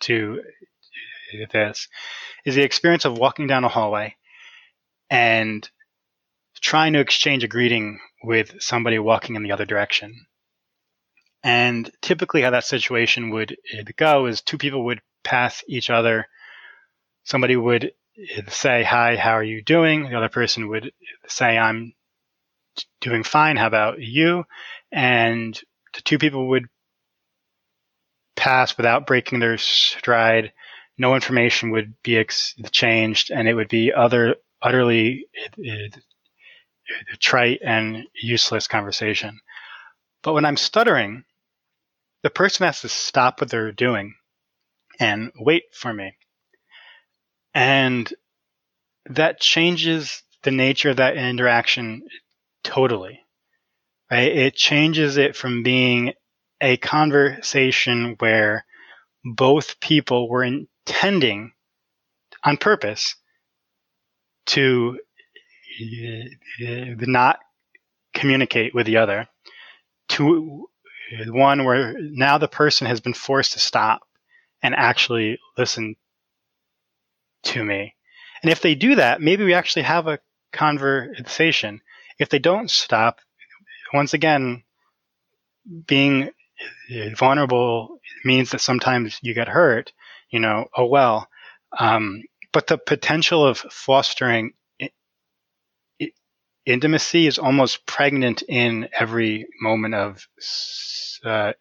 to 0.00 0.42
this 1.52 1.88
is 2.44 2.54
the 2.54 2.62
experience 2.62 3.04
of 3.04 3.18
walking 3.18 3.46
down 3.46 3.64
a 3.64 3.68
hallway 3.68 4.14
and 5.10 5.68
trying 6.60 6.92
to 6.94 7.00
exchange 7.00 7.44
a 7.44 7.48
greeting 7.48 8.00
with 8.22 8.60
somebody 8.60 8.98
walking 8.98 9.36
in 9.36 9.42
the 9.42 9.52
other 9.52 9.66
direction. 9.66 10.26
And 11.42 11.90
typically, 12.02 12.42
how 12.42 12.50
that 12.50 12.64
situation 12.64 13.30
would 13.30 13.56
uh, 13.78 13.82
go 13.96 14.26
is 14.26 14.40
two 14.40 14.58
people 14.58 14.84
would 14.86 15.00
pass 15.22 15.62
each 15.68 15.90
other. 15.90 16.26
Somebody 17.24 17.56
would 17.56 17.92
say, 18.48 18.82
Hi, 18.84 19.16
how 19.16 19.32
are 19.32 19.44
you 19.44 19.62
doing? 19.62 20.04
The 20.04 20.16
other 20.16 20.28
person 20.28 20.68
would 20.68 20.92
say, 21.28 21.58
I'm 21.58 21.94
doing 23.00 23.22
fine. 23.22 23.56
How 23.56 23.66
about 23.66 24.00
you? 24.00 24.44
And 24.92 25.60
the 25.94 26.02
two 26.02 26.18
people 26.18 26.48
would 26.48 26.66
pass 28.36 28.76
without 28.76 29.06
breaking 29.06 29.40
their 29.40 29.58
stride 29.58 30.52
no 30.98 31.14
information 31.14 31.70
would 31.70 31.94
be 32.02 32.16
exchanged, 32.16 33.30
and 33.30 33.48
it 33.48 33.54
would 33.54 33.68
be 33.68 33.92
other 33.92 34.36
utterly 34.62 35.26
uh, 35.58 35.72
uh, 35.72 37.16
trite 37.18 37.60
and 37.62 38.06
useless 38.14 38.66
conversation. 38.66 39.38
But 40.22 40.32
when 40.32 40.44
I'm 40.44 40.56
stuttering, 40.56 41.24
the 42.22 42.30
person 42.30 42.64
has 42.64 42.80
to 42.80 42.88
stop 42.88 43.40
what 43.40 43.50
they're 43.50 43.72
doing 43.72 44.14
and 44.98 45.32
wait 45.38 45.64
for 45.72 45.92
me. 45.92 46.16
And 47.56 48.12
that 49.06 49.40
changes 49.40 50.22
the 50.42 50.50
nature 50.50 50.90
of 50.90 50.98
that 50.98 51.16
interaction 51.16 52.02
totally. 52.62 53.20
Right? 54.10 54.30
It 54.30 54.54
changes 54.54 55.16
it 55.16 55.34
from 55.34 55.62
being 55.62 56.12
a 56.60 56.76
conversation 56.76 58.16
where 58.18 58.66
both 59.24 59.80
people 59.80 60.28
were 60.28 60.44
intending 60.44 61.52
on 62.44 62.58
purpose 62.58 63.16
to 64.48 65.00
uh, 65.80 66.94
not 67.00 67.38
communicate 68.12 68.74
with 68.74 68.84
the 68.84 68.98
other 68.98 69.28
to 70.10 70.68
one 71.28 71.64
where 71.64 71.94
now 71.98 72.36
the 72.36 72.48
person 72.48 72.86
has 72.86 73.00
been 73.00 73.14
forced 73.14 73.54
to 73.54 73.58
stop 73.58 74.02
and 74.62 74.74
actually 74.74 75.38
listen 75.56 75.96
to 77.46 77.64
me. 77.64 77.94
And 78.42 78.50
if 78.50 78.60
they 78.60 78.74
do 78.74 78.96
that, 78.96 79.20
maybe 79.20 79.44
we 79.44 79.54
actually 79.54 79.82
have 79.82 80.06
a 80.06 80.18
conversation. 80.52 81.80
If 82.18 82.28
they 82.28 82.38
don't 82.38 82.70
stop, 82.70 83.20
once 83.92 84.14
again, 84.14 84.62
being 85.86 86.30
vulnerable 87.16 88.00
means 88.24 88.50
that 88.50 88.60
sometimes 88.60 89.18
you 89.22 89.34
get 89.34 89.48
hurt 89.48 89.92
you 90.30 90.40
know, 90.40 90.66
oh 90.76 90.86
well. 90.86 91.28
Um, 91.78 92.22
but 92.52 92.66
the 92.66 92.78
potential 92.78 93.46
of 93.46 93.58
fostering 93.58 94.52
intimacy 96.64 97.26
is 97.26 97.38
almost 97.38 97.86
pregnant 97.86 98.42
in 98.42 98.88
every 98.98 99.46
moment 99.60 99.94
of 99.94 100.26
uh. 101.24 101.52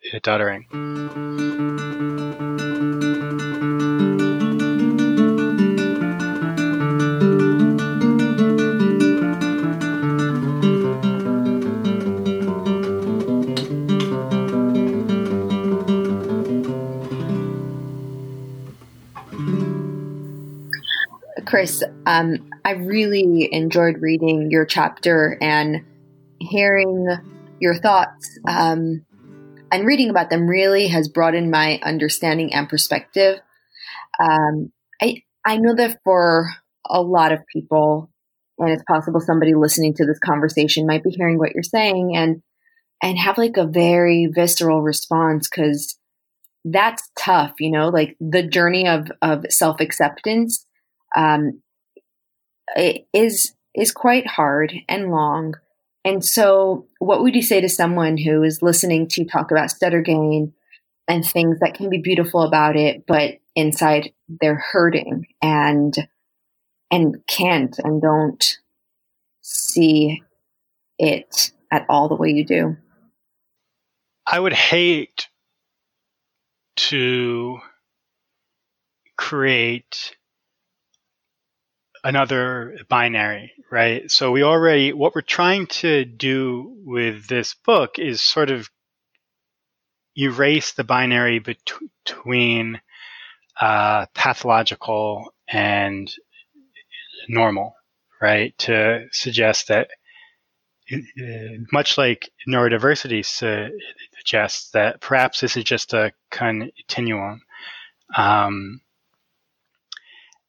Chris, 21.46 21.84
um, 22.06 22.50
I 22.64 22.72
really 22.72 23.50
enjoyed 23.52 23.98
reading 24.00 24.50
your 24.50 24.66
chapter 24.66 25.38
and 25.42 25.86
hearing 26.40 27.08
your 27.60 27.80
thoughts 27.80 28.40
um, 28.48 29.06
and 29.72 29.86
reading 29.86 30.10
about 30.10 30.30
them 30.30 30.48
really 30.48 30.88
has 30.88 31.08
broadened 31.08 31.52
my 31.52 31.80
understanding 31.84 32.54
and 32.54 32.68
perspective. 32.68 33.40
Um, 34.20 34.72
I 35.02 35.24
I 35.46 35.58
know 35.58 35.76
that 35.76 36.00
for 36.04 36.50
a 36.90 37.02
lot 37.02 37.32
of 37.32 37.46
people, 37.54 38.10
and 38.58 38.72
it's 38.72 38.84
possible 38.88 39.20
somebody 39.20 39.54
listening 39.54 39.94
to 39.96 40.06
this 40.06 40.20
conversation 40.20 40.88
might 40.88 41.04
be 41.04 41.12
hearing 41.12 41.38
what 41.38 41.54
you're 41.54 41.64
saying 41.64 42.16
and 42.16 42.42
and 43.04 43.18
have 43.20 43.38
like 43.38 43.58
a 43.58 43.68
very 43.68 44.28
visceral 44.34 44.82
response 44.82 45.48
because 45.48 46.00
that's 46.64 47.08
tough, 47.20 47.54
you 47.60 47.70
know, 47.70 47.90
like 47.90 48.16
the 48.20 48.42
journey 48.42 48.88
of 48.88 49.12
of 49.22 49.46
self 49.50 49.80
acceptance 49.80 50.66
um, 51.16 51.62
is 53.14 53.54
is 53.74 53.92
quite 53.92 54.28
hard 54.28 54.74
and 54.88 55.12
long. 55.12 55.56
And 56.04 56.24
so, 56.24 56.88
what 57.00 57.22
would 57.22 57.36
you 57.36 57.42
say 57.42 57.62
to 57.62 57.70
someone 57.70 58.18
who 58.18 58.44
is 58.44 58.62
listening 58.62 59.08
to 59.10 59.26
talk 59.26 59.52
about 59.52 59.72
stutter 59.72 60.02
gain 60.02 60.54
and 61.08 61.26
things 61.26 61.60
that 61.60 61.74
can 61.74 61.90
be 61.90 62.00
beautiful 62.00 62.42
about 62.42 62.76
it, 62.76 63.06
but 63.08 63.40
inside 63.56 64.12
they're 64.42 64.64
hurting 64.72 65.28
and 65.42 65.94
and 66.92 67.26
can't 67.28 67.78
and 67.80 68.02
don't 68.02 68.58
see 69.42 70.24
it 71.00 71.52
at 71.72 71.86
all 71.90 72.08
the 72.08 72.16
way 72.16 72.30
you 72.30 72.46
do? 72.46 72.78
I 74.28 74.40
would 74.40 74.54
hate 74.54 75.28
to 76.78 77.60
create 79.18 80.16
another 82.06 82.78
binary, 82.88 83.52
right? 83.72 84.10
So 84.12 84.32
we 84.32 84.44
already, 84.44 84.94
what 84.94 85.16
we're 85.16 85.22
trying 85.22 85.66
to 85.68 86.06
do 86.06 86.78
with 86.86 87.28
this 87.28 87.56
book 87.56 87.98
is 87.98 88.22
sort 88.22 88.52
of 88.52 88.70
erase 90.16 90.74
the 90.74 90.84
binary 90.84 91.40
bet- 91.40 91.74
between 92.06 92.80
uh, 93.60 94.06
pathological 94.14 95.34
and 95.48 96.14
normal, 97.28 97.74
right? 98.22 98.56
To 98.60 99.08
suggest 99.12 99.70
that, 99.70 99.90
uh, 100.94 100.98
much 101.74 101.98
like 101.98 102.30
neurodiversity 102.48 103.26
suggests, 103.26 104.70
that 104.72 105.02
perhaps 105.02 105.40
this 105.42 105.58
is 105.58 105.64
just 105.64 105.94
a 105.96 106.14
continuum. 106.30 107.42
Um, 108.16 108.82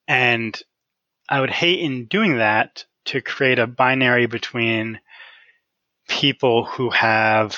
and 0.07 0.63
I 1.29 1.41
would 1.41 1.51
hate 1.51 1.81
in 1.81 2.07
doing 2.07 2.39
that 2.39 2.85
to 3.07 3.21
create 3.21 3.59
a 3.59 3.67
binary 3.67 4.27
between 4.27 5.01
people 6.09 6.65
who 6.65 6.91
have 6.91 7.57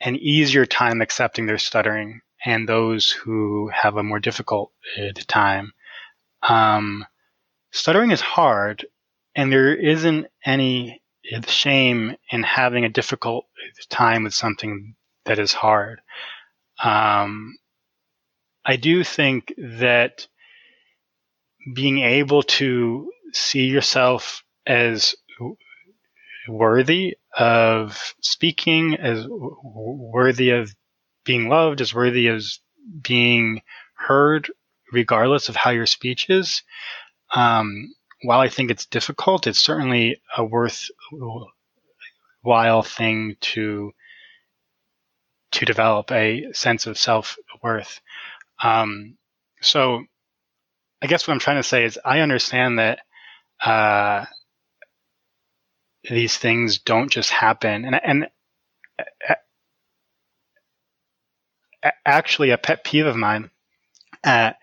an 0.00 0.16
easier 0.16 0.66
time 0.66 1.00
accepting 1.00 1.46
their 1.46 1.58
stuttering 1.58 2.20
and 2.44 2.68
those 2.68 3.10
who 3.10 3.68
have 3.68 3.96
a 3.96 4.02
more 4.02 4.20
difficult 4.20 4.72
time. 5.26 5.72
Um, 6.42 7.04
stuttering 7.72 8.10
is 8.10 8.20
hard, 8.20 8.86
and 9.34 9.50
there 9.50 9.74
isn't 9.74 10.26
any 10.44 11.02
shame 11.46 12.16
in 12.30 12.42
having 12.42 12.84
a 12.84 12.90
difficult 12.90 13.46
time 13.90 14.24
with 14.24 14.34
something 14.34 14.94
that 15.24 15.38
is 15.38 15.52
hard. 15.52 16.00
Um, 16.82 17.58
I 18.64 18.76
do 18.76 19.02
think 19.02 19.52
that 19.56 20.26
being 21.74 22.00
able 22.00 22.42
to 22.42 23.10
see 23.32 23.66
yourself 23.66 24.42
as 24.66 25.14
worthy 26.48 27.16
of 27.36 28.14
speaking, 28.20 28.96
as 28.96 29.26
worthy 29.28 30.50
of 30.50 30.74
being 31.24 31.48
loved, 31.48 31.80
as 31.80 31.94
worthy 31.94 32.28
of 32.28 32.42
being 33.02 33.62
heard, 33.94 34.50
regardless 34.92 35.48
of 35.48 35.56
how 35.56 35.70
your 35.70 35.86
speech 35.86 36.30
is. 36.30 36.62
Um, 37.34 37.94
while 38.22 38.40
I 38.40 38.48
think 38.48 38.70
it's 38.70 38.86
difficult, 38.86 39.46
it's 39.46 39.60
certainly 39.60 40.20
a 40.36 40.44
worthwhile 40.44 40.82
thing 42.82 43.36
to 43.40 43.92
to 45.50 45.64
develop 45.64 46.10
a 46.12 46.52
sense 46.52 46.86
of 46.86 46.98
self 46.98 47.36
worth. 47.62 48.00
Um, 48.62 49.16
so 49.60 50.04
I 51.02 51.06
guess 51.06 51.26
what 51.26 51.34
I'm 51.34 51.40
trying 51.40 51.58
to 51.58 51.68
say 51.68 51.84
is 51.84 51.98
I 52.04 52.20
understand 52.20 52.78
that 52.78 53.00
uh, 53.64 54.24
these 56.08 56.36
things 56.36 56.78
don't 56.78 57.10
just 57.10 57.30
happen, 57.30 57.84
and 57.84 58.00
and 58.04 58.26
uh, 61.82 61.90
actually 62.04 62.50
a 62.50 62.58
pet 62.58 62.84
peeve 62.84 63.06
of 63.06 63.16
mine 63.16 63.50
at 64.24 64.56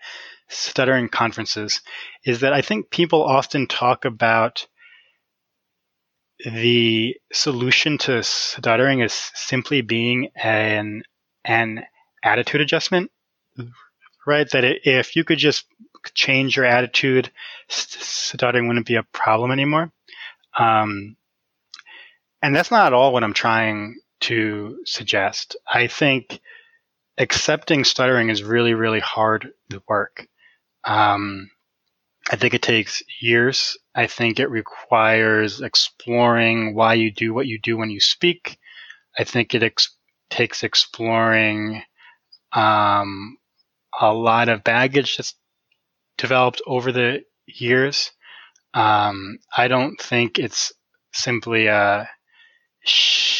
stuttering 0.48 1.08
conferences 1.08 1.80
is 2.24 2.40
that 2.40 2.52
I 2.52 2.62
think 2.62 2.90
people 2.90 3.22
often 3.24 3.66
talk 3.66 4.04
about 4.04 4.66
the 6.44 7.16
solution 7.32 7.98
to 7.98 8.22
stuttering 8.22 9.00
is 9.00 9.12
simply 9.34 9.80
being 9.80 10.30
an 10.36 11.02
an 11.44 11.84
attitude 12.22 12.60
adjustment, 12.60 13.10
right? 14.26 14.48
That 14.50 14.64
if 14.84 15.16
you 15.16 15.24
could 15.24 15.38
just 15.38 15.64
change 16.14 16.56
your 16.56 16.64
attitude, 16.64 17.30
stuttering 17.68 18.68
wouldn't 18.68 18.86
be 18.86 18.96
a 18.96 19.02
problem 19.02 19.50
anymore. 19.50 19.92
Um, 20.58 21.16
and 22.42 22.54
that's 22.54 22.70
not 22.70 22.86
at 22.86 22.92
all 22.92 23.12
what 23.12 23.24
I'm 23.24 23.34
trying 23.34 23.96
to 24.20 24.80
suggest. 24.84 25.56
I 25.72 25.86
think 25.86 26.40
accepting 27.18 27.84
stuttering 27.84 28.30
is 28.30 28.42
really, 28.42 28.74
really 28.74 29.00
hard 29.00 29.50
work. 29.88 30.26
Um, 30.84 31.50
I 32.30 32.36
think 32.36 32.54
it 32.54 32.62
takes 32.62 33.02
years. 33.20 33.78
I 33.94 34.06
think 34.06 34.40
it 34.40 34.50
requires 34.50 35.60
exploring 35.60 36.74
why 36.74 36.94
you 36.94 37.10
do 37.10 37.32
what 37.32 37.46
you 37.46 37.58
do 37.58 37.76
when 37.76 37.90
you 37.90 38.00
speak. 38.00 38.58
I 39.18 39.24
think 39.24 39.54
it 39.54 39.62
ex- 39.62 39.96
takes 40.28 40.62
exploring 40.64 41.82
um, 42.52 43.38
a 44.00 44.12
lot 44.12 44.48
of 44.48 44.64
baggage 44.64 45.16
that's 45.16 45.34
developed 46.18 46.62
over 46.66 46.92
the 46.92 47.24
years. 47.46 48.12
Um, 48.74 49.38
I 49.56 49.68
don't 49.68 50.00
think 50.00 50.38
it's 50.38 50.72
simply 51.12 51.66
a 51.66 52.08
sh- 52.84 53.36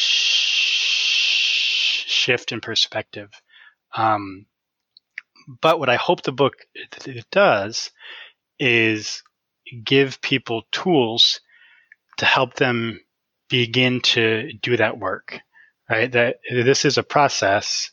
shift 2.07 2.51
in 2.51 2.61
perspective. 2.61 3.29
Um, 3.95 4.45
but 5.61 5.79
what 5.79 5.89
I 5.89 5.95
hope 5.95 6.23
the 6.23 6.31
book 6.31 6.53
it 6.73 7.25
does 7.31 7.91
is 8.59 9.23
give 9.83 10.21
people 10.21 10.63
tools 10.71 11.39
to 12.17 12.25
help 12.25 12.55
them 12.55 12.99
begin 13.49 14.01
to 14.01 14.51
do 14.61 14.77
that 14.77 14.97
work. 14.97 15.39
Right? 15.89 16.11
That 16.11 16.37
this 16.51 16.83
is 16.83 16.97
a 16.97 17.03
process. 17.03 17.91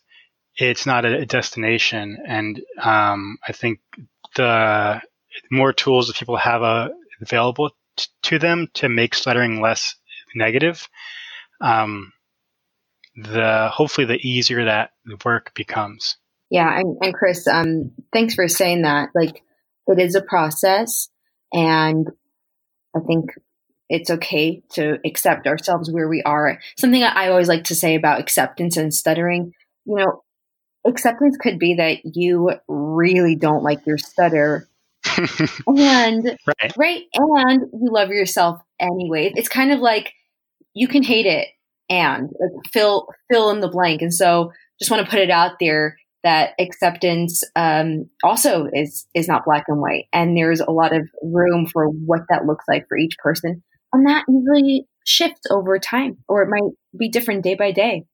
It's 0.57 0.87
not 0.87 1.05
a 1.05 1.27
destination, 1.27 2.19
and 2.27 2.61
um, 2.81 3.39
I 3.47 3.53
think 3.53 3.81
the 4.37 5.01
more 5.51 5.73
tools 5.73 6.09
that 6.09 6.17
people 6.17 6.37
have 6.37 6.63
uh, 6.63 6.89
available 7.21 7.71
t- 7.97 8.07
to 8.23 8.39
them 8.39 8.69
to 8.75 8.89
make 8.89 9.15
stuttering 9.15 9.61
less 9.61 9.95
negative, 10.35 10.89
um, 11.61 12.13
the 13.17 13.71
hopefully 13.73 14.07
the 14.07 14.29
easier 14.29 14.65
that 14.65 14.91
work 15.25 15.55
becomes. 15.55 16.17
Yeah, 16.51 16.79
and, 16.79 16.97
and 17.01 17.15
Chris, 17.15 17.47
um, 17.47 17.93
thanks 18.13 18.35
for 18.35 18.49
saying 18.49 18.83
that. 18.83 19.11
Like, 19.15 19.43
it 19.87 19.99
is 19.99 20.15
a 20.15 20.23
process, 20.23 21.09
and 21.53 22.09
I 22.97 23.01
think 23.01 23.31
it's 23.89 24.11
okay 24.11 24.63
to 24.73 24.99
accept 25.05 25.47
ourselves 25.47 25.91
where 25.91 26.09
we 26.09 26.23
are. 26.23 26.59
Something 26.77 27.03
I 27.03 27.29
always 27.29 27.49
like 27.49 27.65
to 27.65 27.75
say 27.75 27.95
about 27.95 28.21
acceptance 28.21 28.77
and 28.77 28.95
stuttering, 28.95 29.53
you 29.85 29.97
know, 29.97 30.24
acceptance 30.87 31.37
could 31.37 31.59
be 31.59 31.75
that 31.75 31.99
you 32.05 32.53
really 32.69 33.37
don't 33.37 33.63
like 33.63 33.87
your 33.87 33.99
stutter. 33.99 34.69
And 35.67 36.37
right. 36.47 36.73
right 36.77 37.03
and 37.15 37.61
you 37.73 37.93
love 37.93 38.09
yourself 38.09 38.61
anyway 38.81 39.33
it's 39.37 39.51
kind 39.51 39.71
of 39.71 39.79
like 39.79 40.15
you 40.73 40.89
can 40.89 41.03
hate 41.03 41.27
it 41.27 41.49
and 41.89 42.31
like, 42.41 42.73
fill 42.73 43.09
fill 43.31 43.51
in 43.51 43.61
the 43.61 43.69
blank. 43.69 44.03
And 44.03 44.13
so 44.13 44.53
just 44.79 44.91
want 44.91 45.05
to 45.05 45.11
put 45.11 45.21
it 45.21 45.31
out 45.31 45.53
there 45.61 45.97
that 46.23 46.53
acceptance 46.59 47.43
um, 47.55 48.09
also 48.23 48.69
is 48.73 49.07
is 49.15 49.29
not 49.29 49.45
black 49.45 49.65
and 49.69 49.81
white. 49.81 50.07
And 50.13 50.37
there's 50.37 50.61
a 50.61 50.71
lot 50.71 50.95
of 50.95 51.09
room 51.23 51.67
for 51.67 51.87
what 51.87 52.23
that 52.29 52.47
looks 52.47 52.65
like 52.69 52.89
for 52.89 52.97
each 52.97 53.17
person. 53.19 53.63
And 53.93 54.07
that 54.09 54.25
usually 54.29 54.87
shifts 55.05 55.43
over 55.51 55.79
time 55.79 56.19
or 56.29 56.43
it 56.43 56.49
might 56.49 56.73
be 56.99 57.09
different 57.09 57.45
day 57.45 57.55
by 57.55 57.73
day. 57.73 58.05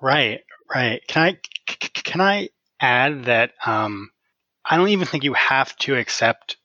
Right 0.00 0.40
right. 0.74 1.00
Can 1.06 1.22
i 1.22 1.38
can 1.66 2.20
I 2.20 2.48
add 2.80 3.24
that 3.24 3.52
um, 3.64 4.10
I 4.64 4.76
don't 4.76 4.88
even 4.88 5.06
think 5.06 5.24
you 5.24 5.34
have 5.34 5.76
to 5.78 5.96
accept 5.96 6.56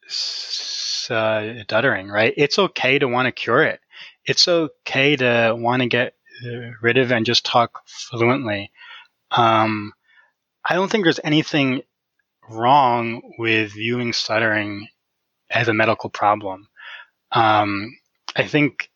uh, 1.10 1.64
stuttering, 1.64 2.10
right? 2.10 2.34
It's 2.38 2.60
okay 2.60 3.00
to 3.00 3.08
want 3.08 3.28
to 3.28 3.32
cure 3.32 3.64
it. 3.64 3.80
It's 4.26 4.48
okay 4.48 5.16
to 5.18 5.56
want 5.58 5.82
to 5.82 5.88
get 5.88 6.14
uh, 6.46 6.72
rid 6.82 6.98
of 6.98 7.12
and 7.12 7.26
just 7.26 7.46
talk 7.46 7.82
fluently. 7.86 8.72
Um, 9.32 9.94
I 10.68 10.76
don't 10.76 10.92
think 10.92 11.04
there's 11.04 11.20
anything 11.24 11.82
wrong 12.50 13.22
with 13.38 13.74
viewing 13.74 14.14
stuttering 14.14 14.88
as 15.50 15.68
a 15.68 15.74
medical 15.74 16.10
problem. 16.10 16.68
Um, 17.32 17.98
I 18.36 18.48
think 18.48 18.90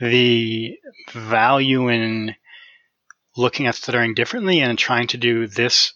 the 0.00 0.78
value 1.12 1.88
in 1.88 2.34
looking 3.36 3.66
at 3.66 3.74
stuttering 3.74 4.14
differently 4.14 4.60
and 4.60 4.78
trying 4.78 5.06
to 5.08 5.16
do 5.16 5.46
this 5.46 5.94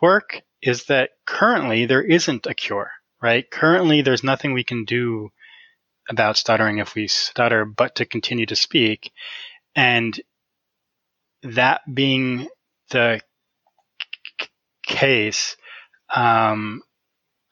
work 0.00 0.42
is 0.62 0.86
that 0.86 1.10
currently 1.26 1.86
there 1.86 2.02
isn't 2.02 2.46
a 2.46 2.54
cure, 2.54 2.90
right? 3.22 3.50
Currently, 3.50 4.02
there's 4.02 4.24
nothing 4.24 4.52
we 4.52 4.64
can 4.64 4.84
do 4.84 5.30
about 6.08 6.36
stuttering 6.36 6.78
if 6.78 6.94
we 6.94 7.06
stutter, 7.08 7.64
but 7.64 7.96
to 7.96 8.04
continue 8.04 8.46
to 8.46 8.56
speak. 8.56 9.12
And 9.74 10.18
that 11.42 11.82
being 11.92 12.48
the 12.90 13.20
c- 14.40 14.48
case, 14.86 15.56
um, 16.14 16.82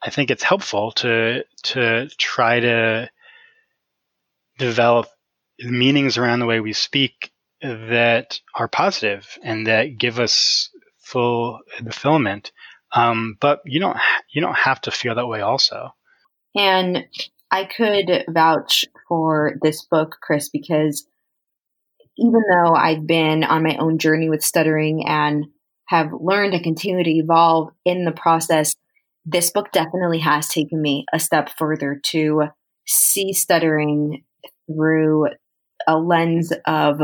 I 0.01 0.09
think 0.09 0.31
it's 0.31 0.43
helpful 0.43 0.91
to 0.93 1.43
to 1.63 2.09
try 2.17 2.59
to 2.59 3.09
develop 4.57 5.07
meanings 5.59 6.17
around 6.17 6.39
the 6.39 6.45
way 6.45 6.59
we 6.59 6.73
speak 6.73 7.31
that 7.61 8.39
are 8.55 8.67
positive 8.67 9.37
and 9.43 9.67
that 9.67 9.97
give 9.97 10.19
us 10.19 10.69
full 10.99 11.59
fulfillment. 11.77 12.51
Um, 12.91 13.37
but 13.39 13.61
you 13.65 13.79
don't 13.79 13.97
you 14.31 14.41
don't 14.41 14.57
have 14.57 14.81
to 14.81 14.91
feel 14.91 15.15
that 15.15 15.27
way 15.27 15.41
also. 15.41 15.93
And 16.55 17.05
I 17.51 17.65
could 17.65 18.25
vouch 18.29 18.85
for 19.07 19.53
this 19.61 19.85
book, 19.85 20.17
Chris, 20.21 20.49
because 20.49 21.07
even 22.17 22.41
though 22.49 22.73
I've 22.73 23.07
been 23.07 23.43
on 23.43 23.63
my 23.63 23.77
own 23.77 23.97
journey 23.97 24.29
with 24.29 24.43
stuttering 24.43 25.07
and 25.07 25.45
have 25.87 26.09
learned 26.19 26.53
and 26.53 26.63
continue 26.63 27.03
to 27.03 27.09
evolve 27.09 27.69
in 27.85 28.05
the 28.05 28.11
process, 28.11 28.75
this 29.25 29.51
book 29.51 29.71
definitely 29.71 30.19
has 30.19 30.47
taken 30.47 30.81
me 30.81 31.05
a 31.13 31.19
step 31.19 31.49
further 31.57 31.99
to 32.07 32.43
see 32.85 33.33
stuttering 33.33 34.23
through 34.67 35.27
a 35.87 35.97
lens 35.97 36.51
of 36.67 36.99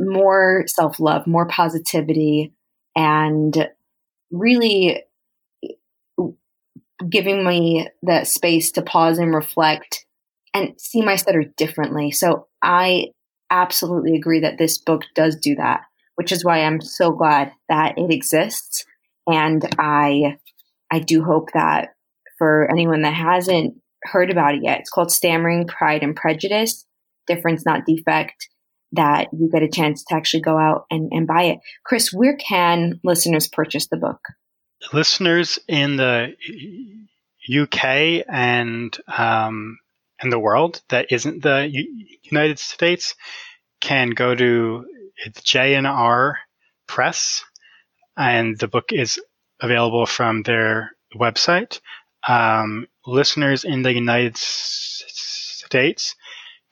more 0.00 0.64
self 0.66 0.98
love, 1.00 1.26
more 1.26 1.46
positivity, 1.46 2.52
and 2.96 3.68
really 4.30 5.02
giving 7.08 7.44
me 7.44 7.88
that 8.02 8.26
space 8.26 8.72
to 8.72 8.82
pause 8.82 9.18
and 9.18 9.34
reflect 9.34 10.04
and 10.54 10.80
see 10.80 11.02
my 11.02 11.16
stutter 11.16 11.44
differently. 11.56 12.10
So 12.10 12.46
I 12.62 13.08
absolutely 13.50 14.16
agree 14.16 14.40
that 14.40 14.58
this 14.58 14.78
book 14.78 15.02
does 15.14 15.36
do 15.36 15.56
that, 15.56 15.82
which 16.14 16.32
is 16.32 16.44
why 16.44 16.60
I'm 16.60 16.80
so 16.80 17.10
glad 17.10 17.52
that 17.68 17.98
it 17.98 18.10
exists. 18.12 18.84
And 19.26 19.64
I 19.78 20.36
I 20.90 21.00
do 21.00 21.24
hope 21.24 21.50
that 21.54 21.90
for 22.38 22.70
anyone 22.70 23.02
that 23.02 23.14
hasn't 23.14 23.74
heard 24.04 24.30
about 24.30 24.54
it 24.54 24.62
yet, 24.62 24.80
it's 24.80 24.90
called 24.90 25.10
Stammering, 25.10 25.66
Pride 25.66 26.02
and 26.02 26.14
Prejudice, 26.14 26.86
Difference 27.26 27.64
Not 27.64 27.86
Defect, 27.86 28.48
that 28.94 29.28
you 29.32 29.50
get 29.50 29.62
a 29.62 29.68
chance 29.68 30.04
to 30.04 30.14
actually 30.14 30.42
go 30.42 30.58
out 30.58 30.86
and, 30.90 31.10
and 31.12 31.26
buy 31.26 31.44
it. 31.44 31.58
Chris, 31.84 32.12
where 32.12 32.36
can 32.36 33.00
listeners 33.04 33.48
purchase 33.48 33.88
the 33.88 33.96
book? 33.96 34.20
Listeners 34.92 35.58
in 35.68 35.96
the 35.96 36.34
UK 37.48 38.24
and 38.28 38.96
um, 39.08 39.78
in 40.22 40.30
the 40.30 40.38
world 40.38 40.82
that 40.88 41.06
isn't 41.10 41.42
the 41.42 41.68
U- 41.70 42.06
United 42.22 42.58
States 42.58 43.14
can 43.80 44.10
go 44.10 44.34
to 44.34 44.86
it's 45.24 45.42
J&R 45.42 46.38
Press, 46.86 47.44
and 48.16 48.58
the 48.58 48.68
book 48.68 48.92
is 48.92 49.20
available 49.60 50.06
from 50.06 50.42
their 50.42 50.90
website. 51.14 51.80
Um, 52.26 52.88
listeners 53.06 53.64
in 53.64 53.82
the 53.82 53.92
United 53.92 54.36
States 54.36 56.14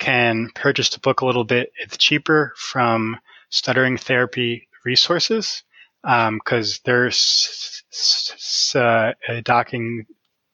can 0.02 0.50
purchase 0.56 0.88
the 0.88 0.98
book 0.98 1.20
a 1.20 1.26
little 1.26 1.44
bit. 1.44 1.72
It's 1.80 1.96
cheaper 1.96 2.52
from 2.56 3.16
Stuttering 3.50 3.96
Therapy 3.96 4.66
Resources 4.84 5.62
because 6.02 6.74
um, 6.74 6.80
they're 6.84 7.06
s- 7.06 7.84
s- 7.92 8.74
uh, 8.74 9.12
docking 9.44 10.06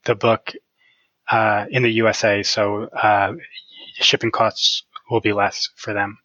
the 0.05 0.14
book 0.14 0.53
uh, 1.30 1.64
in 1.70 1.82
the 1.82 1.92
USA, 1.92 2.42
so 2.42 2.88
uh, 2.88 3.32
shipping 3.94 4.30
costs 4.30 4.82
will 5.11 5.22
be 5.22 5.32
less 5.32 5.70
for 5.76 5.94
them. 5.94 6.18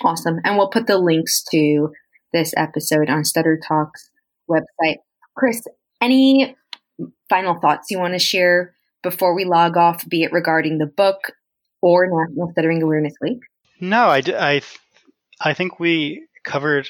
Awesome. 0.00 0.38
And 0.44 0.56
we'll 0.56 0.70
put 0.70 0.86
the 0.86 0.98
links 0.98 1.42
to 1.50 1.90
this 2.32 2.54
episode 2.56 3.10
on 3.10 3.24
StutterTalk's 3.24 4.08
website. 4.48 4.98
Chris, 5.36 5.66
any 6.00 6.54
final 7.28 7.58
thoughts 7.60 7.90
you 7.90 7.98
want 7.98 8.14
to 8.14 8.20
share 8.20 8.76
before 9.02 9.34
we 9.34 9.44
log 9.44 9.76
off, 9.76 10.08
be 10.08 10.22
it 10.22 10.30
regarding 10.30 10.78
the 10.78 10.86
book 10.86 11.32
or 11.82 12.06
National 12.06 12.50
Stuttering 12.52 12.82
Awareness 12.82 13.14
Week? 13.20 13.40
No, 13.80 14.04
I, 14.04 14.22
I, 14.26 14.62
I 15.40 15.54
think 15.54 15.78
we 15.78 16.26
covered 16.44 16.88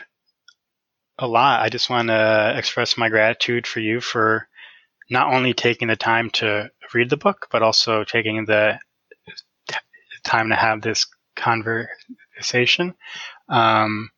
a 1.19 1.27
lot. 1.27 1.61
I 1.61 1.69
just 1.69 1.91
want 1.91 2.09
to 2.09 2.55
express 2.57 2.97
my 2.97 3.09
gratitude 3.09 3.67
for 3.67 3.81
you 3.81 4.01
for 4.01 4.49
not 5.11 5.33
only 5.33 5.55
taking 5.55 5.89
the 5.89 5.97
time 5.97 6.31
to 6.31 6.71
read 6.95 7.11
the 7.11 7.17
book, 7.17 7.49
but 7.51 7.63
also 7.63 8.05
taking 8.05 8.45
the 8.45 8.79
time 10.25 10.51
to 10.51 10.57
have 10.57 10.83
this 10.83 11.07
conversation. 11.37 12.95
Um, 13.49 14.11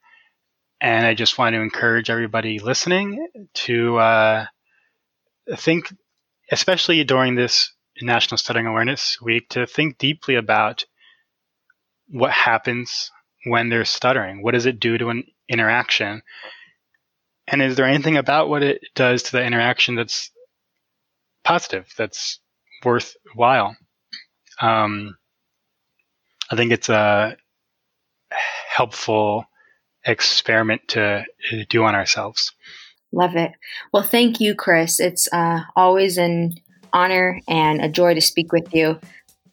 and 0.81 1.07
I 1.07 1.15
just 1.15 1.39
want 1.39 1.55
to 1.55 1.61
encourage 1.61 2.11
everybody 2.11 2.59
listening 2.59 3.27
to 3.55 3.97
uh, 3.97 4.47
think, 5.57 5.93
especially 6.51 7.03
during 7.05 7.35
this 7.35 7.73
National 8.05 8.39
Stuttering 8.39 8.67
Awareness 8.67 9.19
Week, 9.21 9.49
to 9.51 9.67
think 9.67 9.99
deeply 9.99 10.35
about 10.37 10.85
what 12.09 12.31
happens 12.31 13.11
when 13.47 13.69
they're 13.69 13.85
stuttering. 13.85 14.43
What 14.43 14.53
does 14.53 14.67
it 14.67 14.81
do 14.81 14.99
to 14.99 15.09
an 15.11 15.25
interaction? 15.49 16.23
And 17.47 17.63
is 17.63 17.77
there 17.77 17.87
anything 17.87 18.17
about 18.17 18.49
what 18.49 18.63
it 18.63 18.81
does 18.95 19.25
to 19.25 19.33
the 19.33 19.45
interaction 19.45 19.95
that's 19.95 20.31
positive, 21.45 21.93
that's 21.97 22.41
worthwhile? 22.85 23.77
Um, 24.61 25.17
I 26.51 26.57
think 26.57 26.73
it's 26.73 26.89
a 26.89 27.37
helpful 28.31 29.45
experiment 30.05 30.89
to 30.89 31.25
do 31.69 31.85
on 31.85 31.95
ourselves. 31.95 32.53
Love 33.13 33.37
it. 33.37 33.53
Well, 33.93 34.03
thank 34.03 34.41
you, 34.41 34.55
Chris. 34.55 35.01
It's 35.01 35.33
uh, 35.33 35.61
always 35.77 36.19
an 36.19 36.55
honor 36.95 37.41
and 37.49 37.83
a 37.83 37.89
joy 37.89 38.15
to 38.15 38.21
speak 38.21 38.53
with 38.53 38.73
you. 38.73 38.99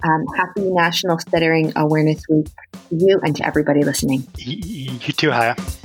Um, 0.03 0.25
happy 0.35 0.71
National 0.71 1.19
Stuttering 1.19 1.73
Awareness 1.75 2.23
Week 2.29 2.47
to 2.89 2.95
you 2.95 3.19
and 3.23 3.35
to 3.35 3.45
everybody 3.45 3.83
listening. 3.83 4.25
You 4.37 4.97
too, 4.97 5.29
Chaya. 5.29 5.80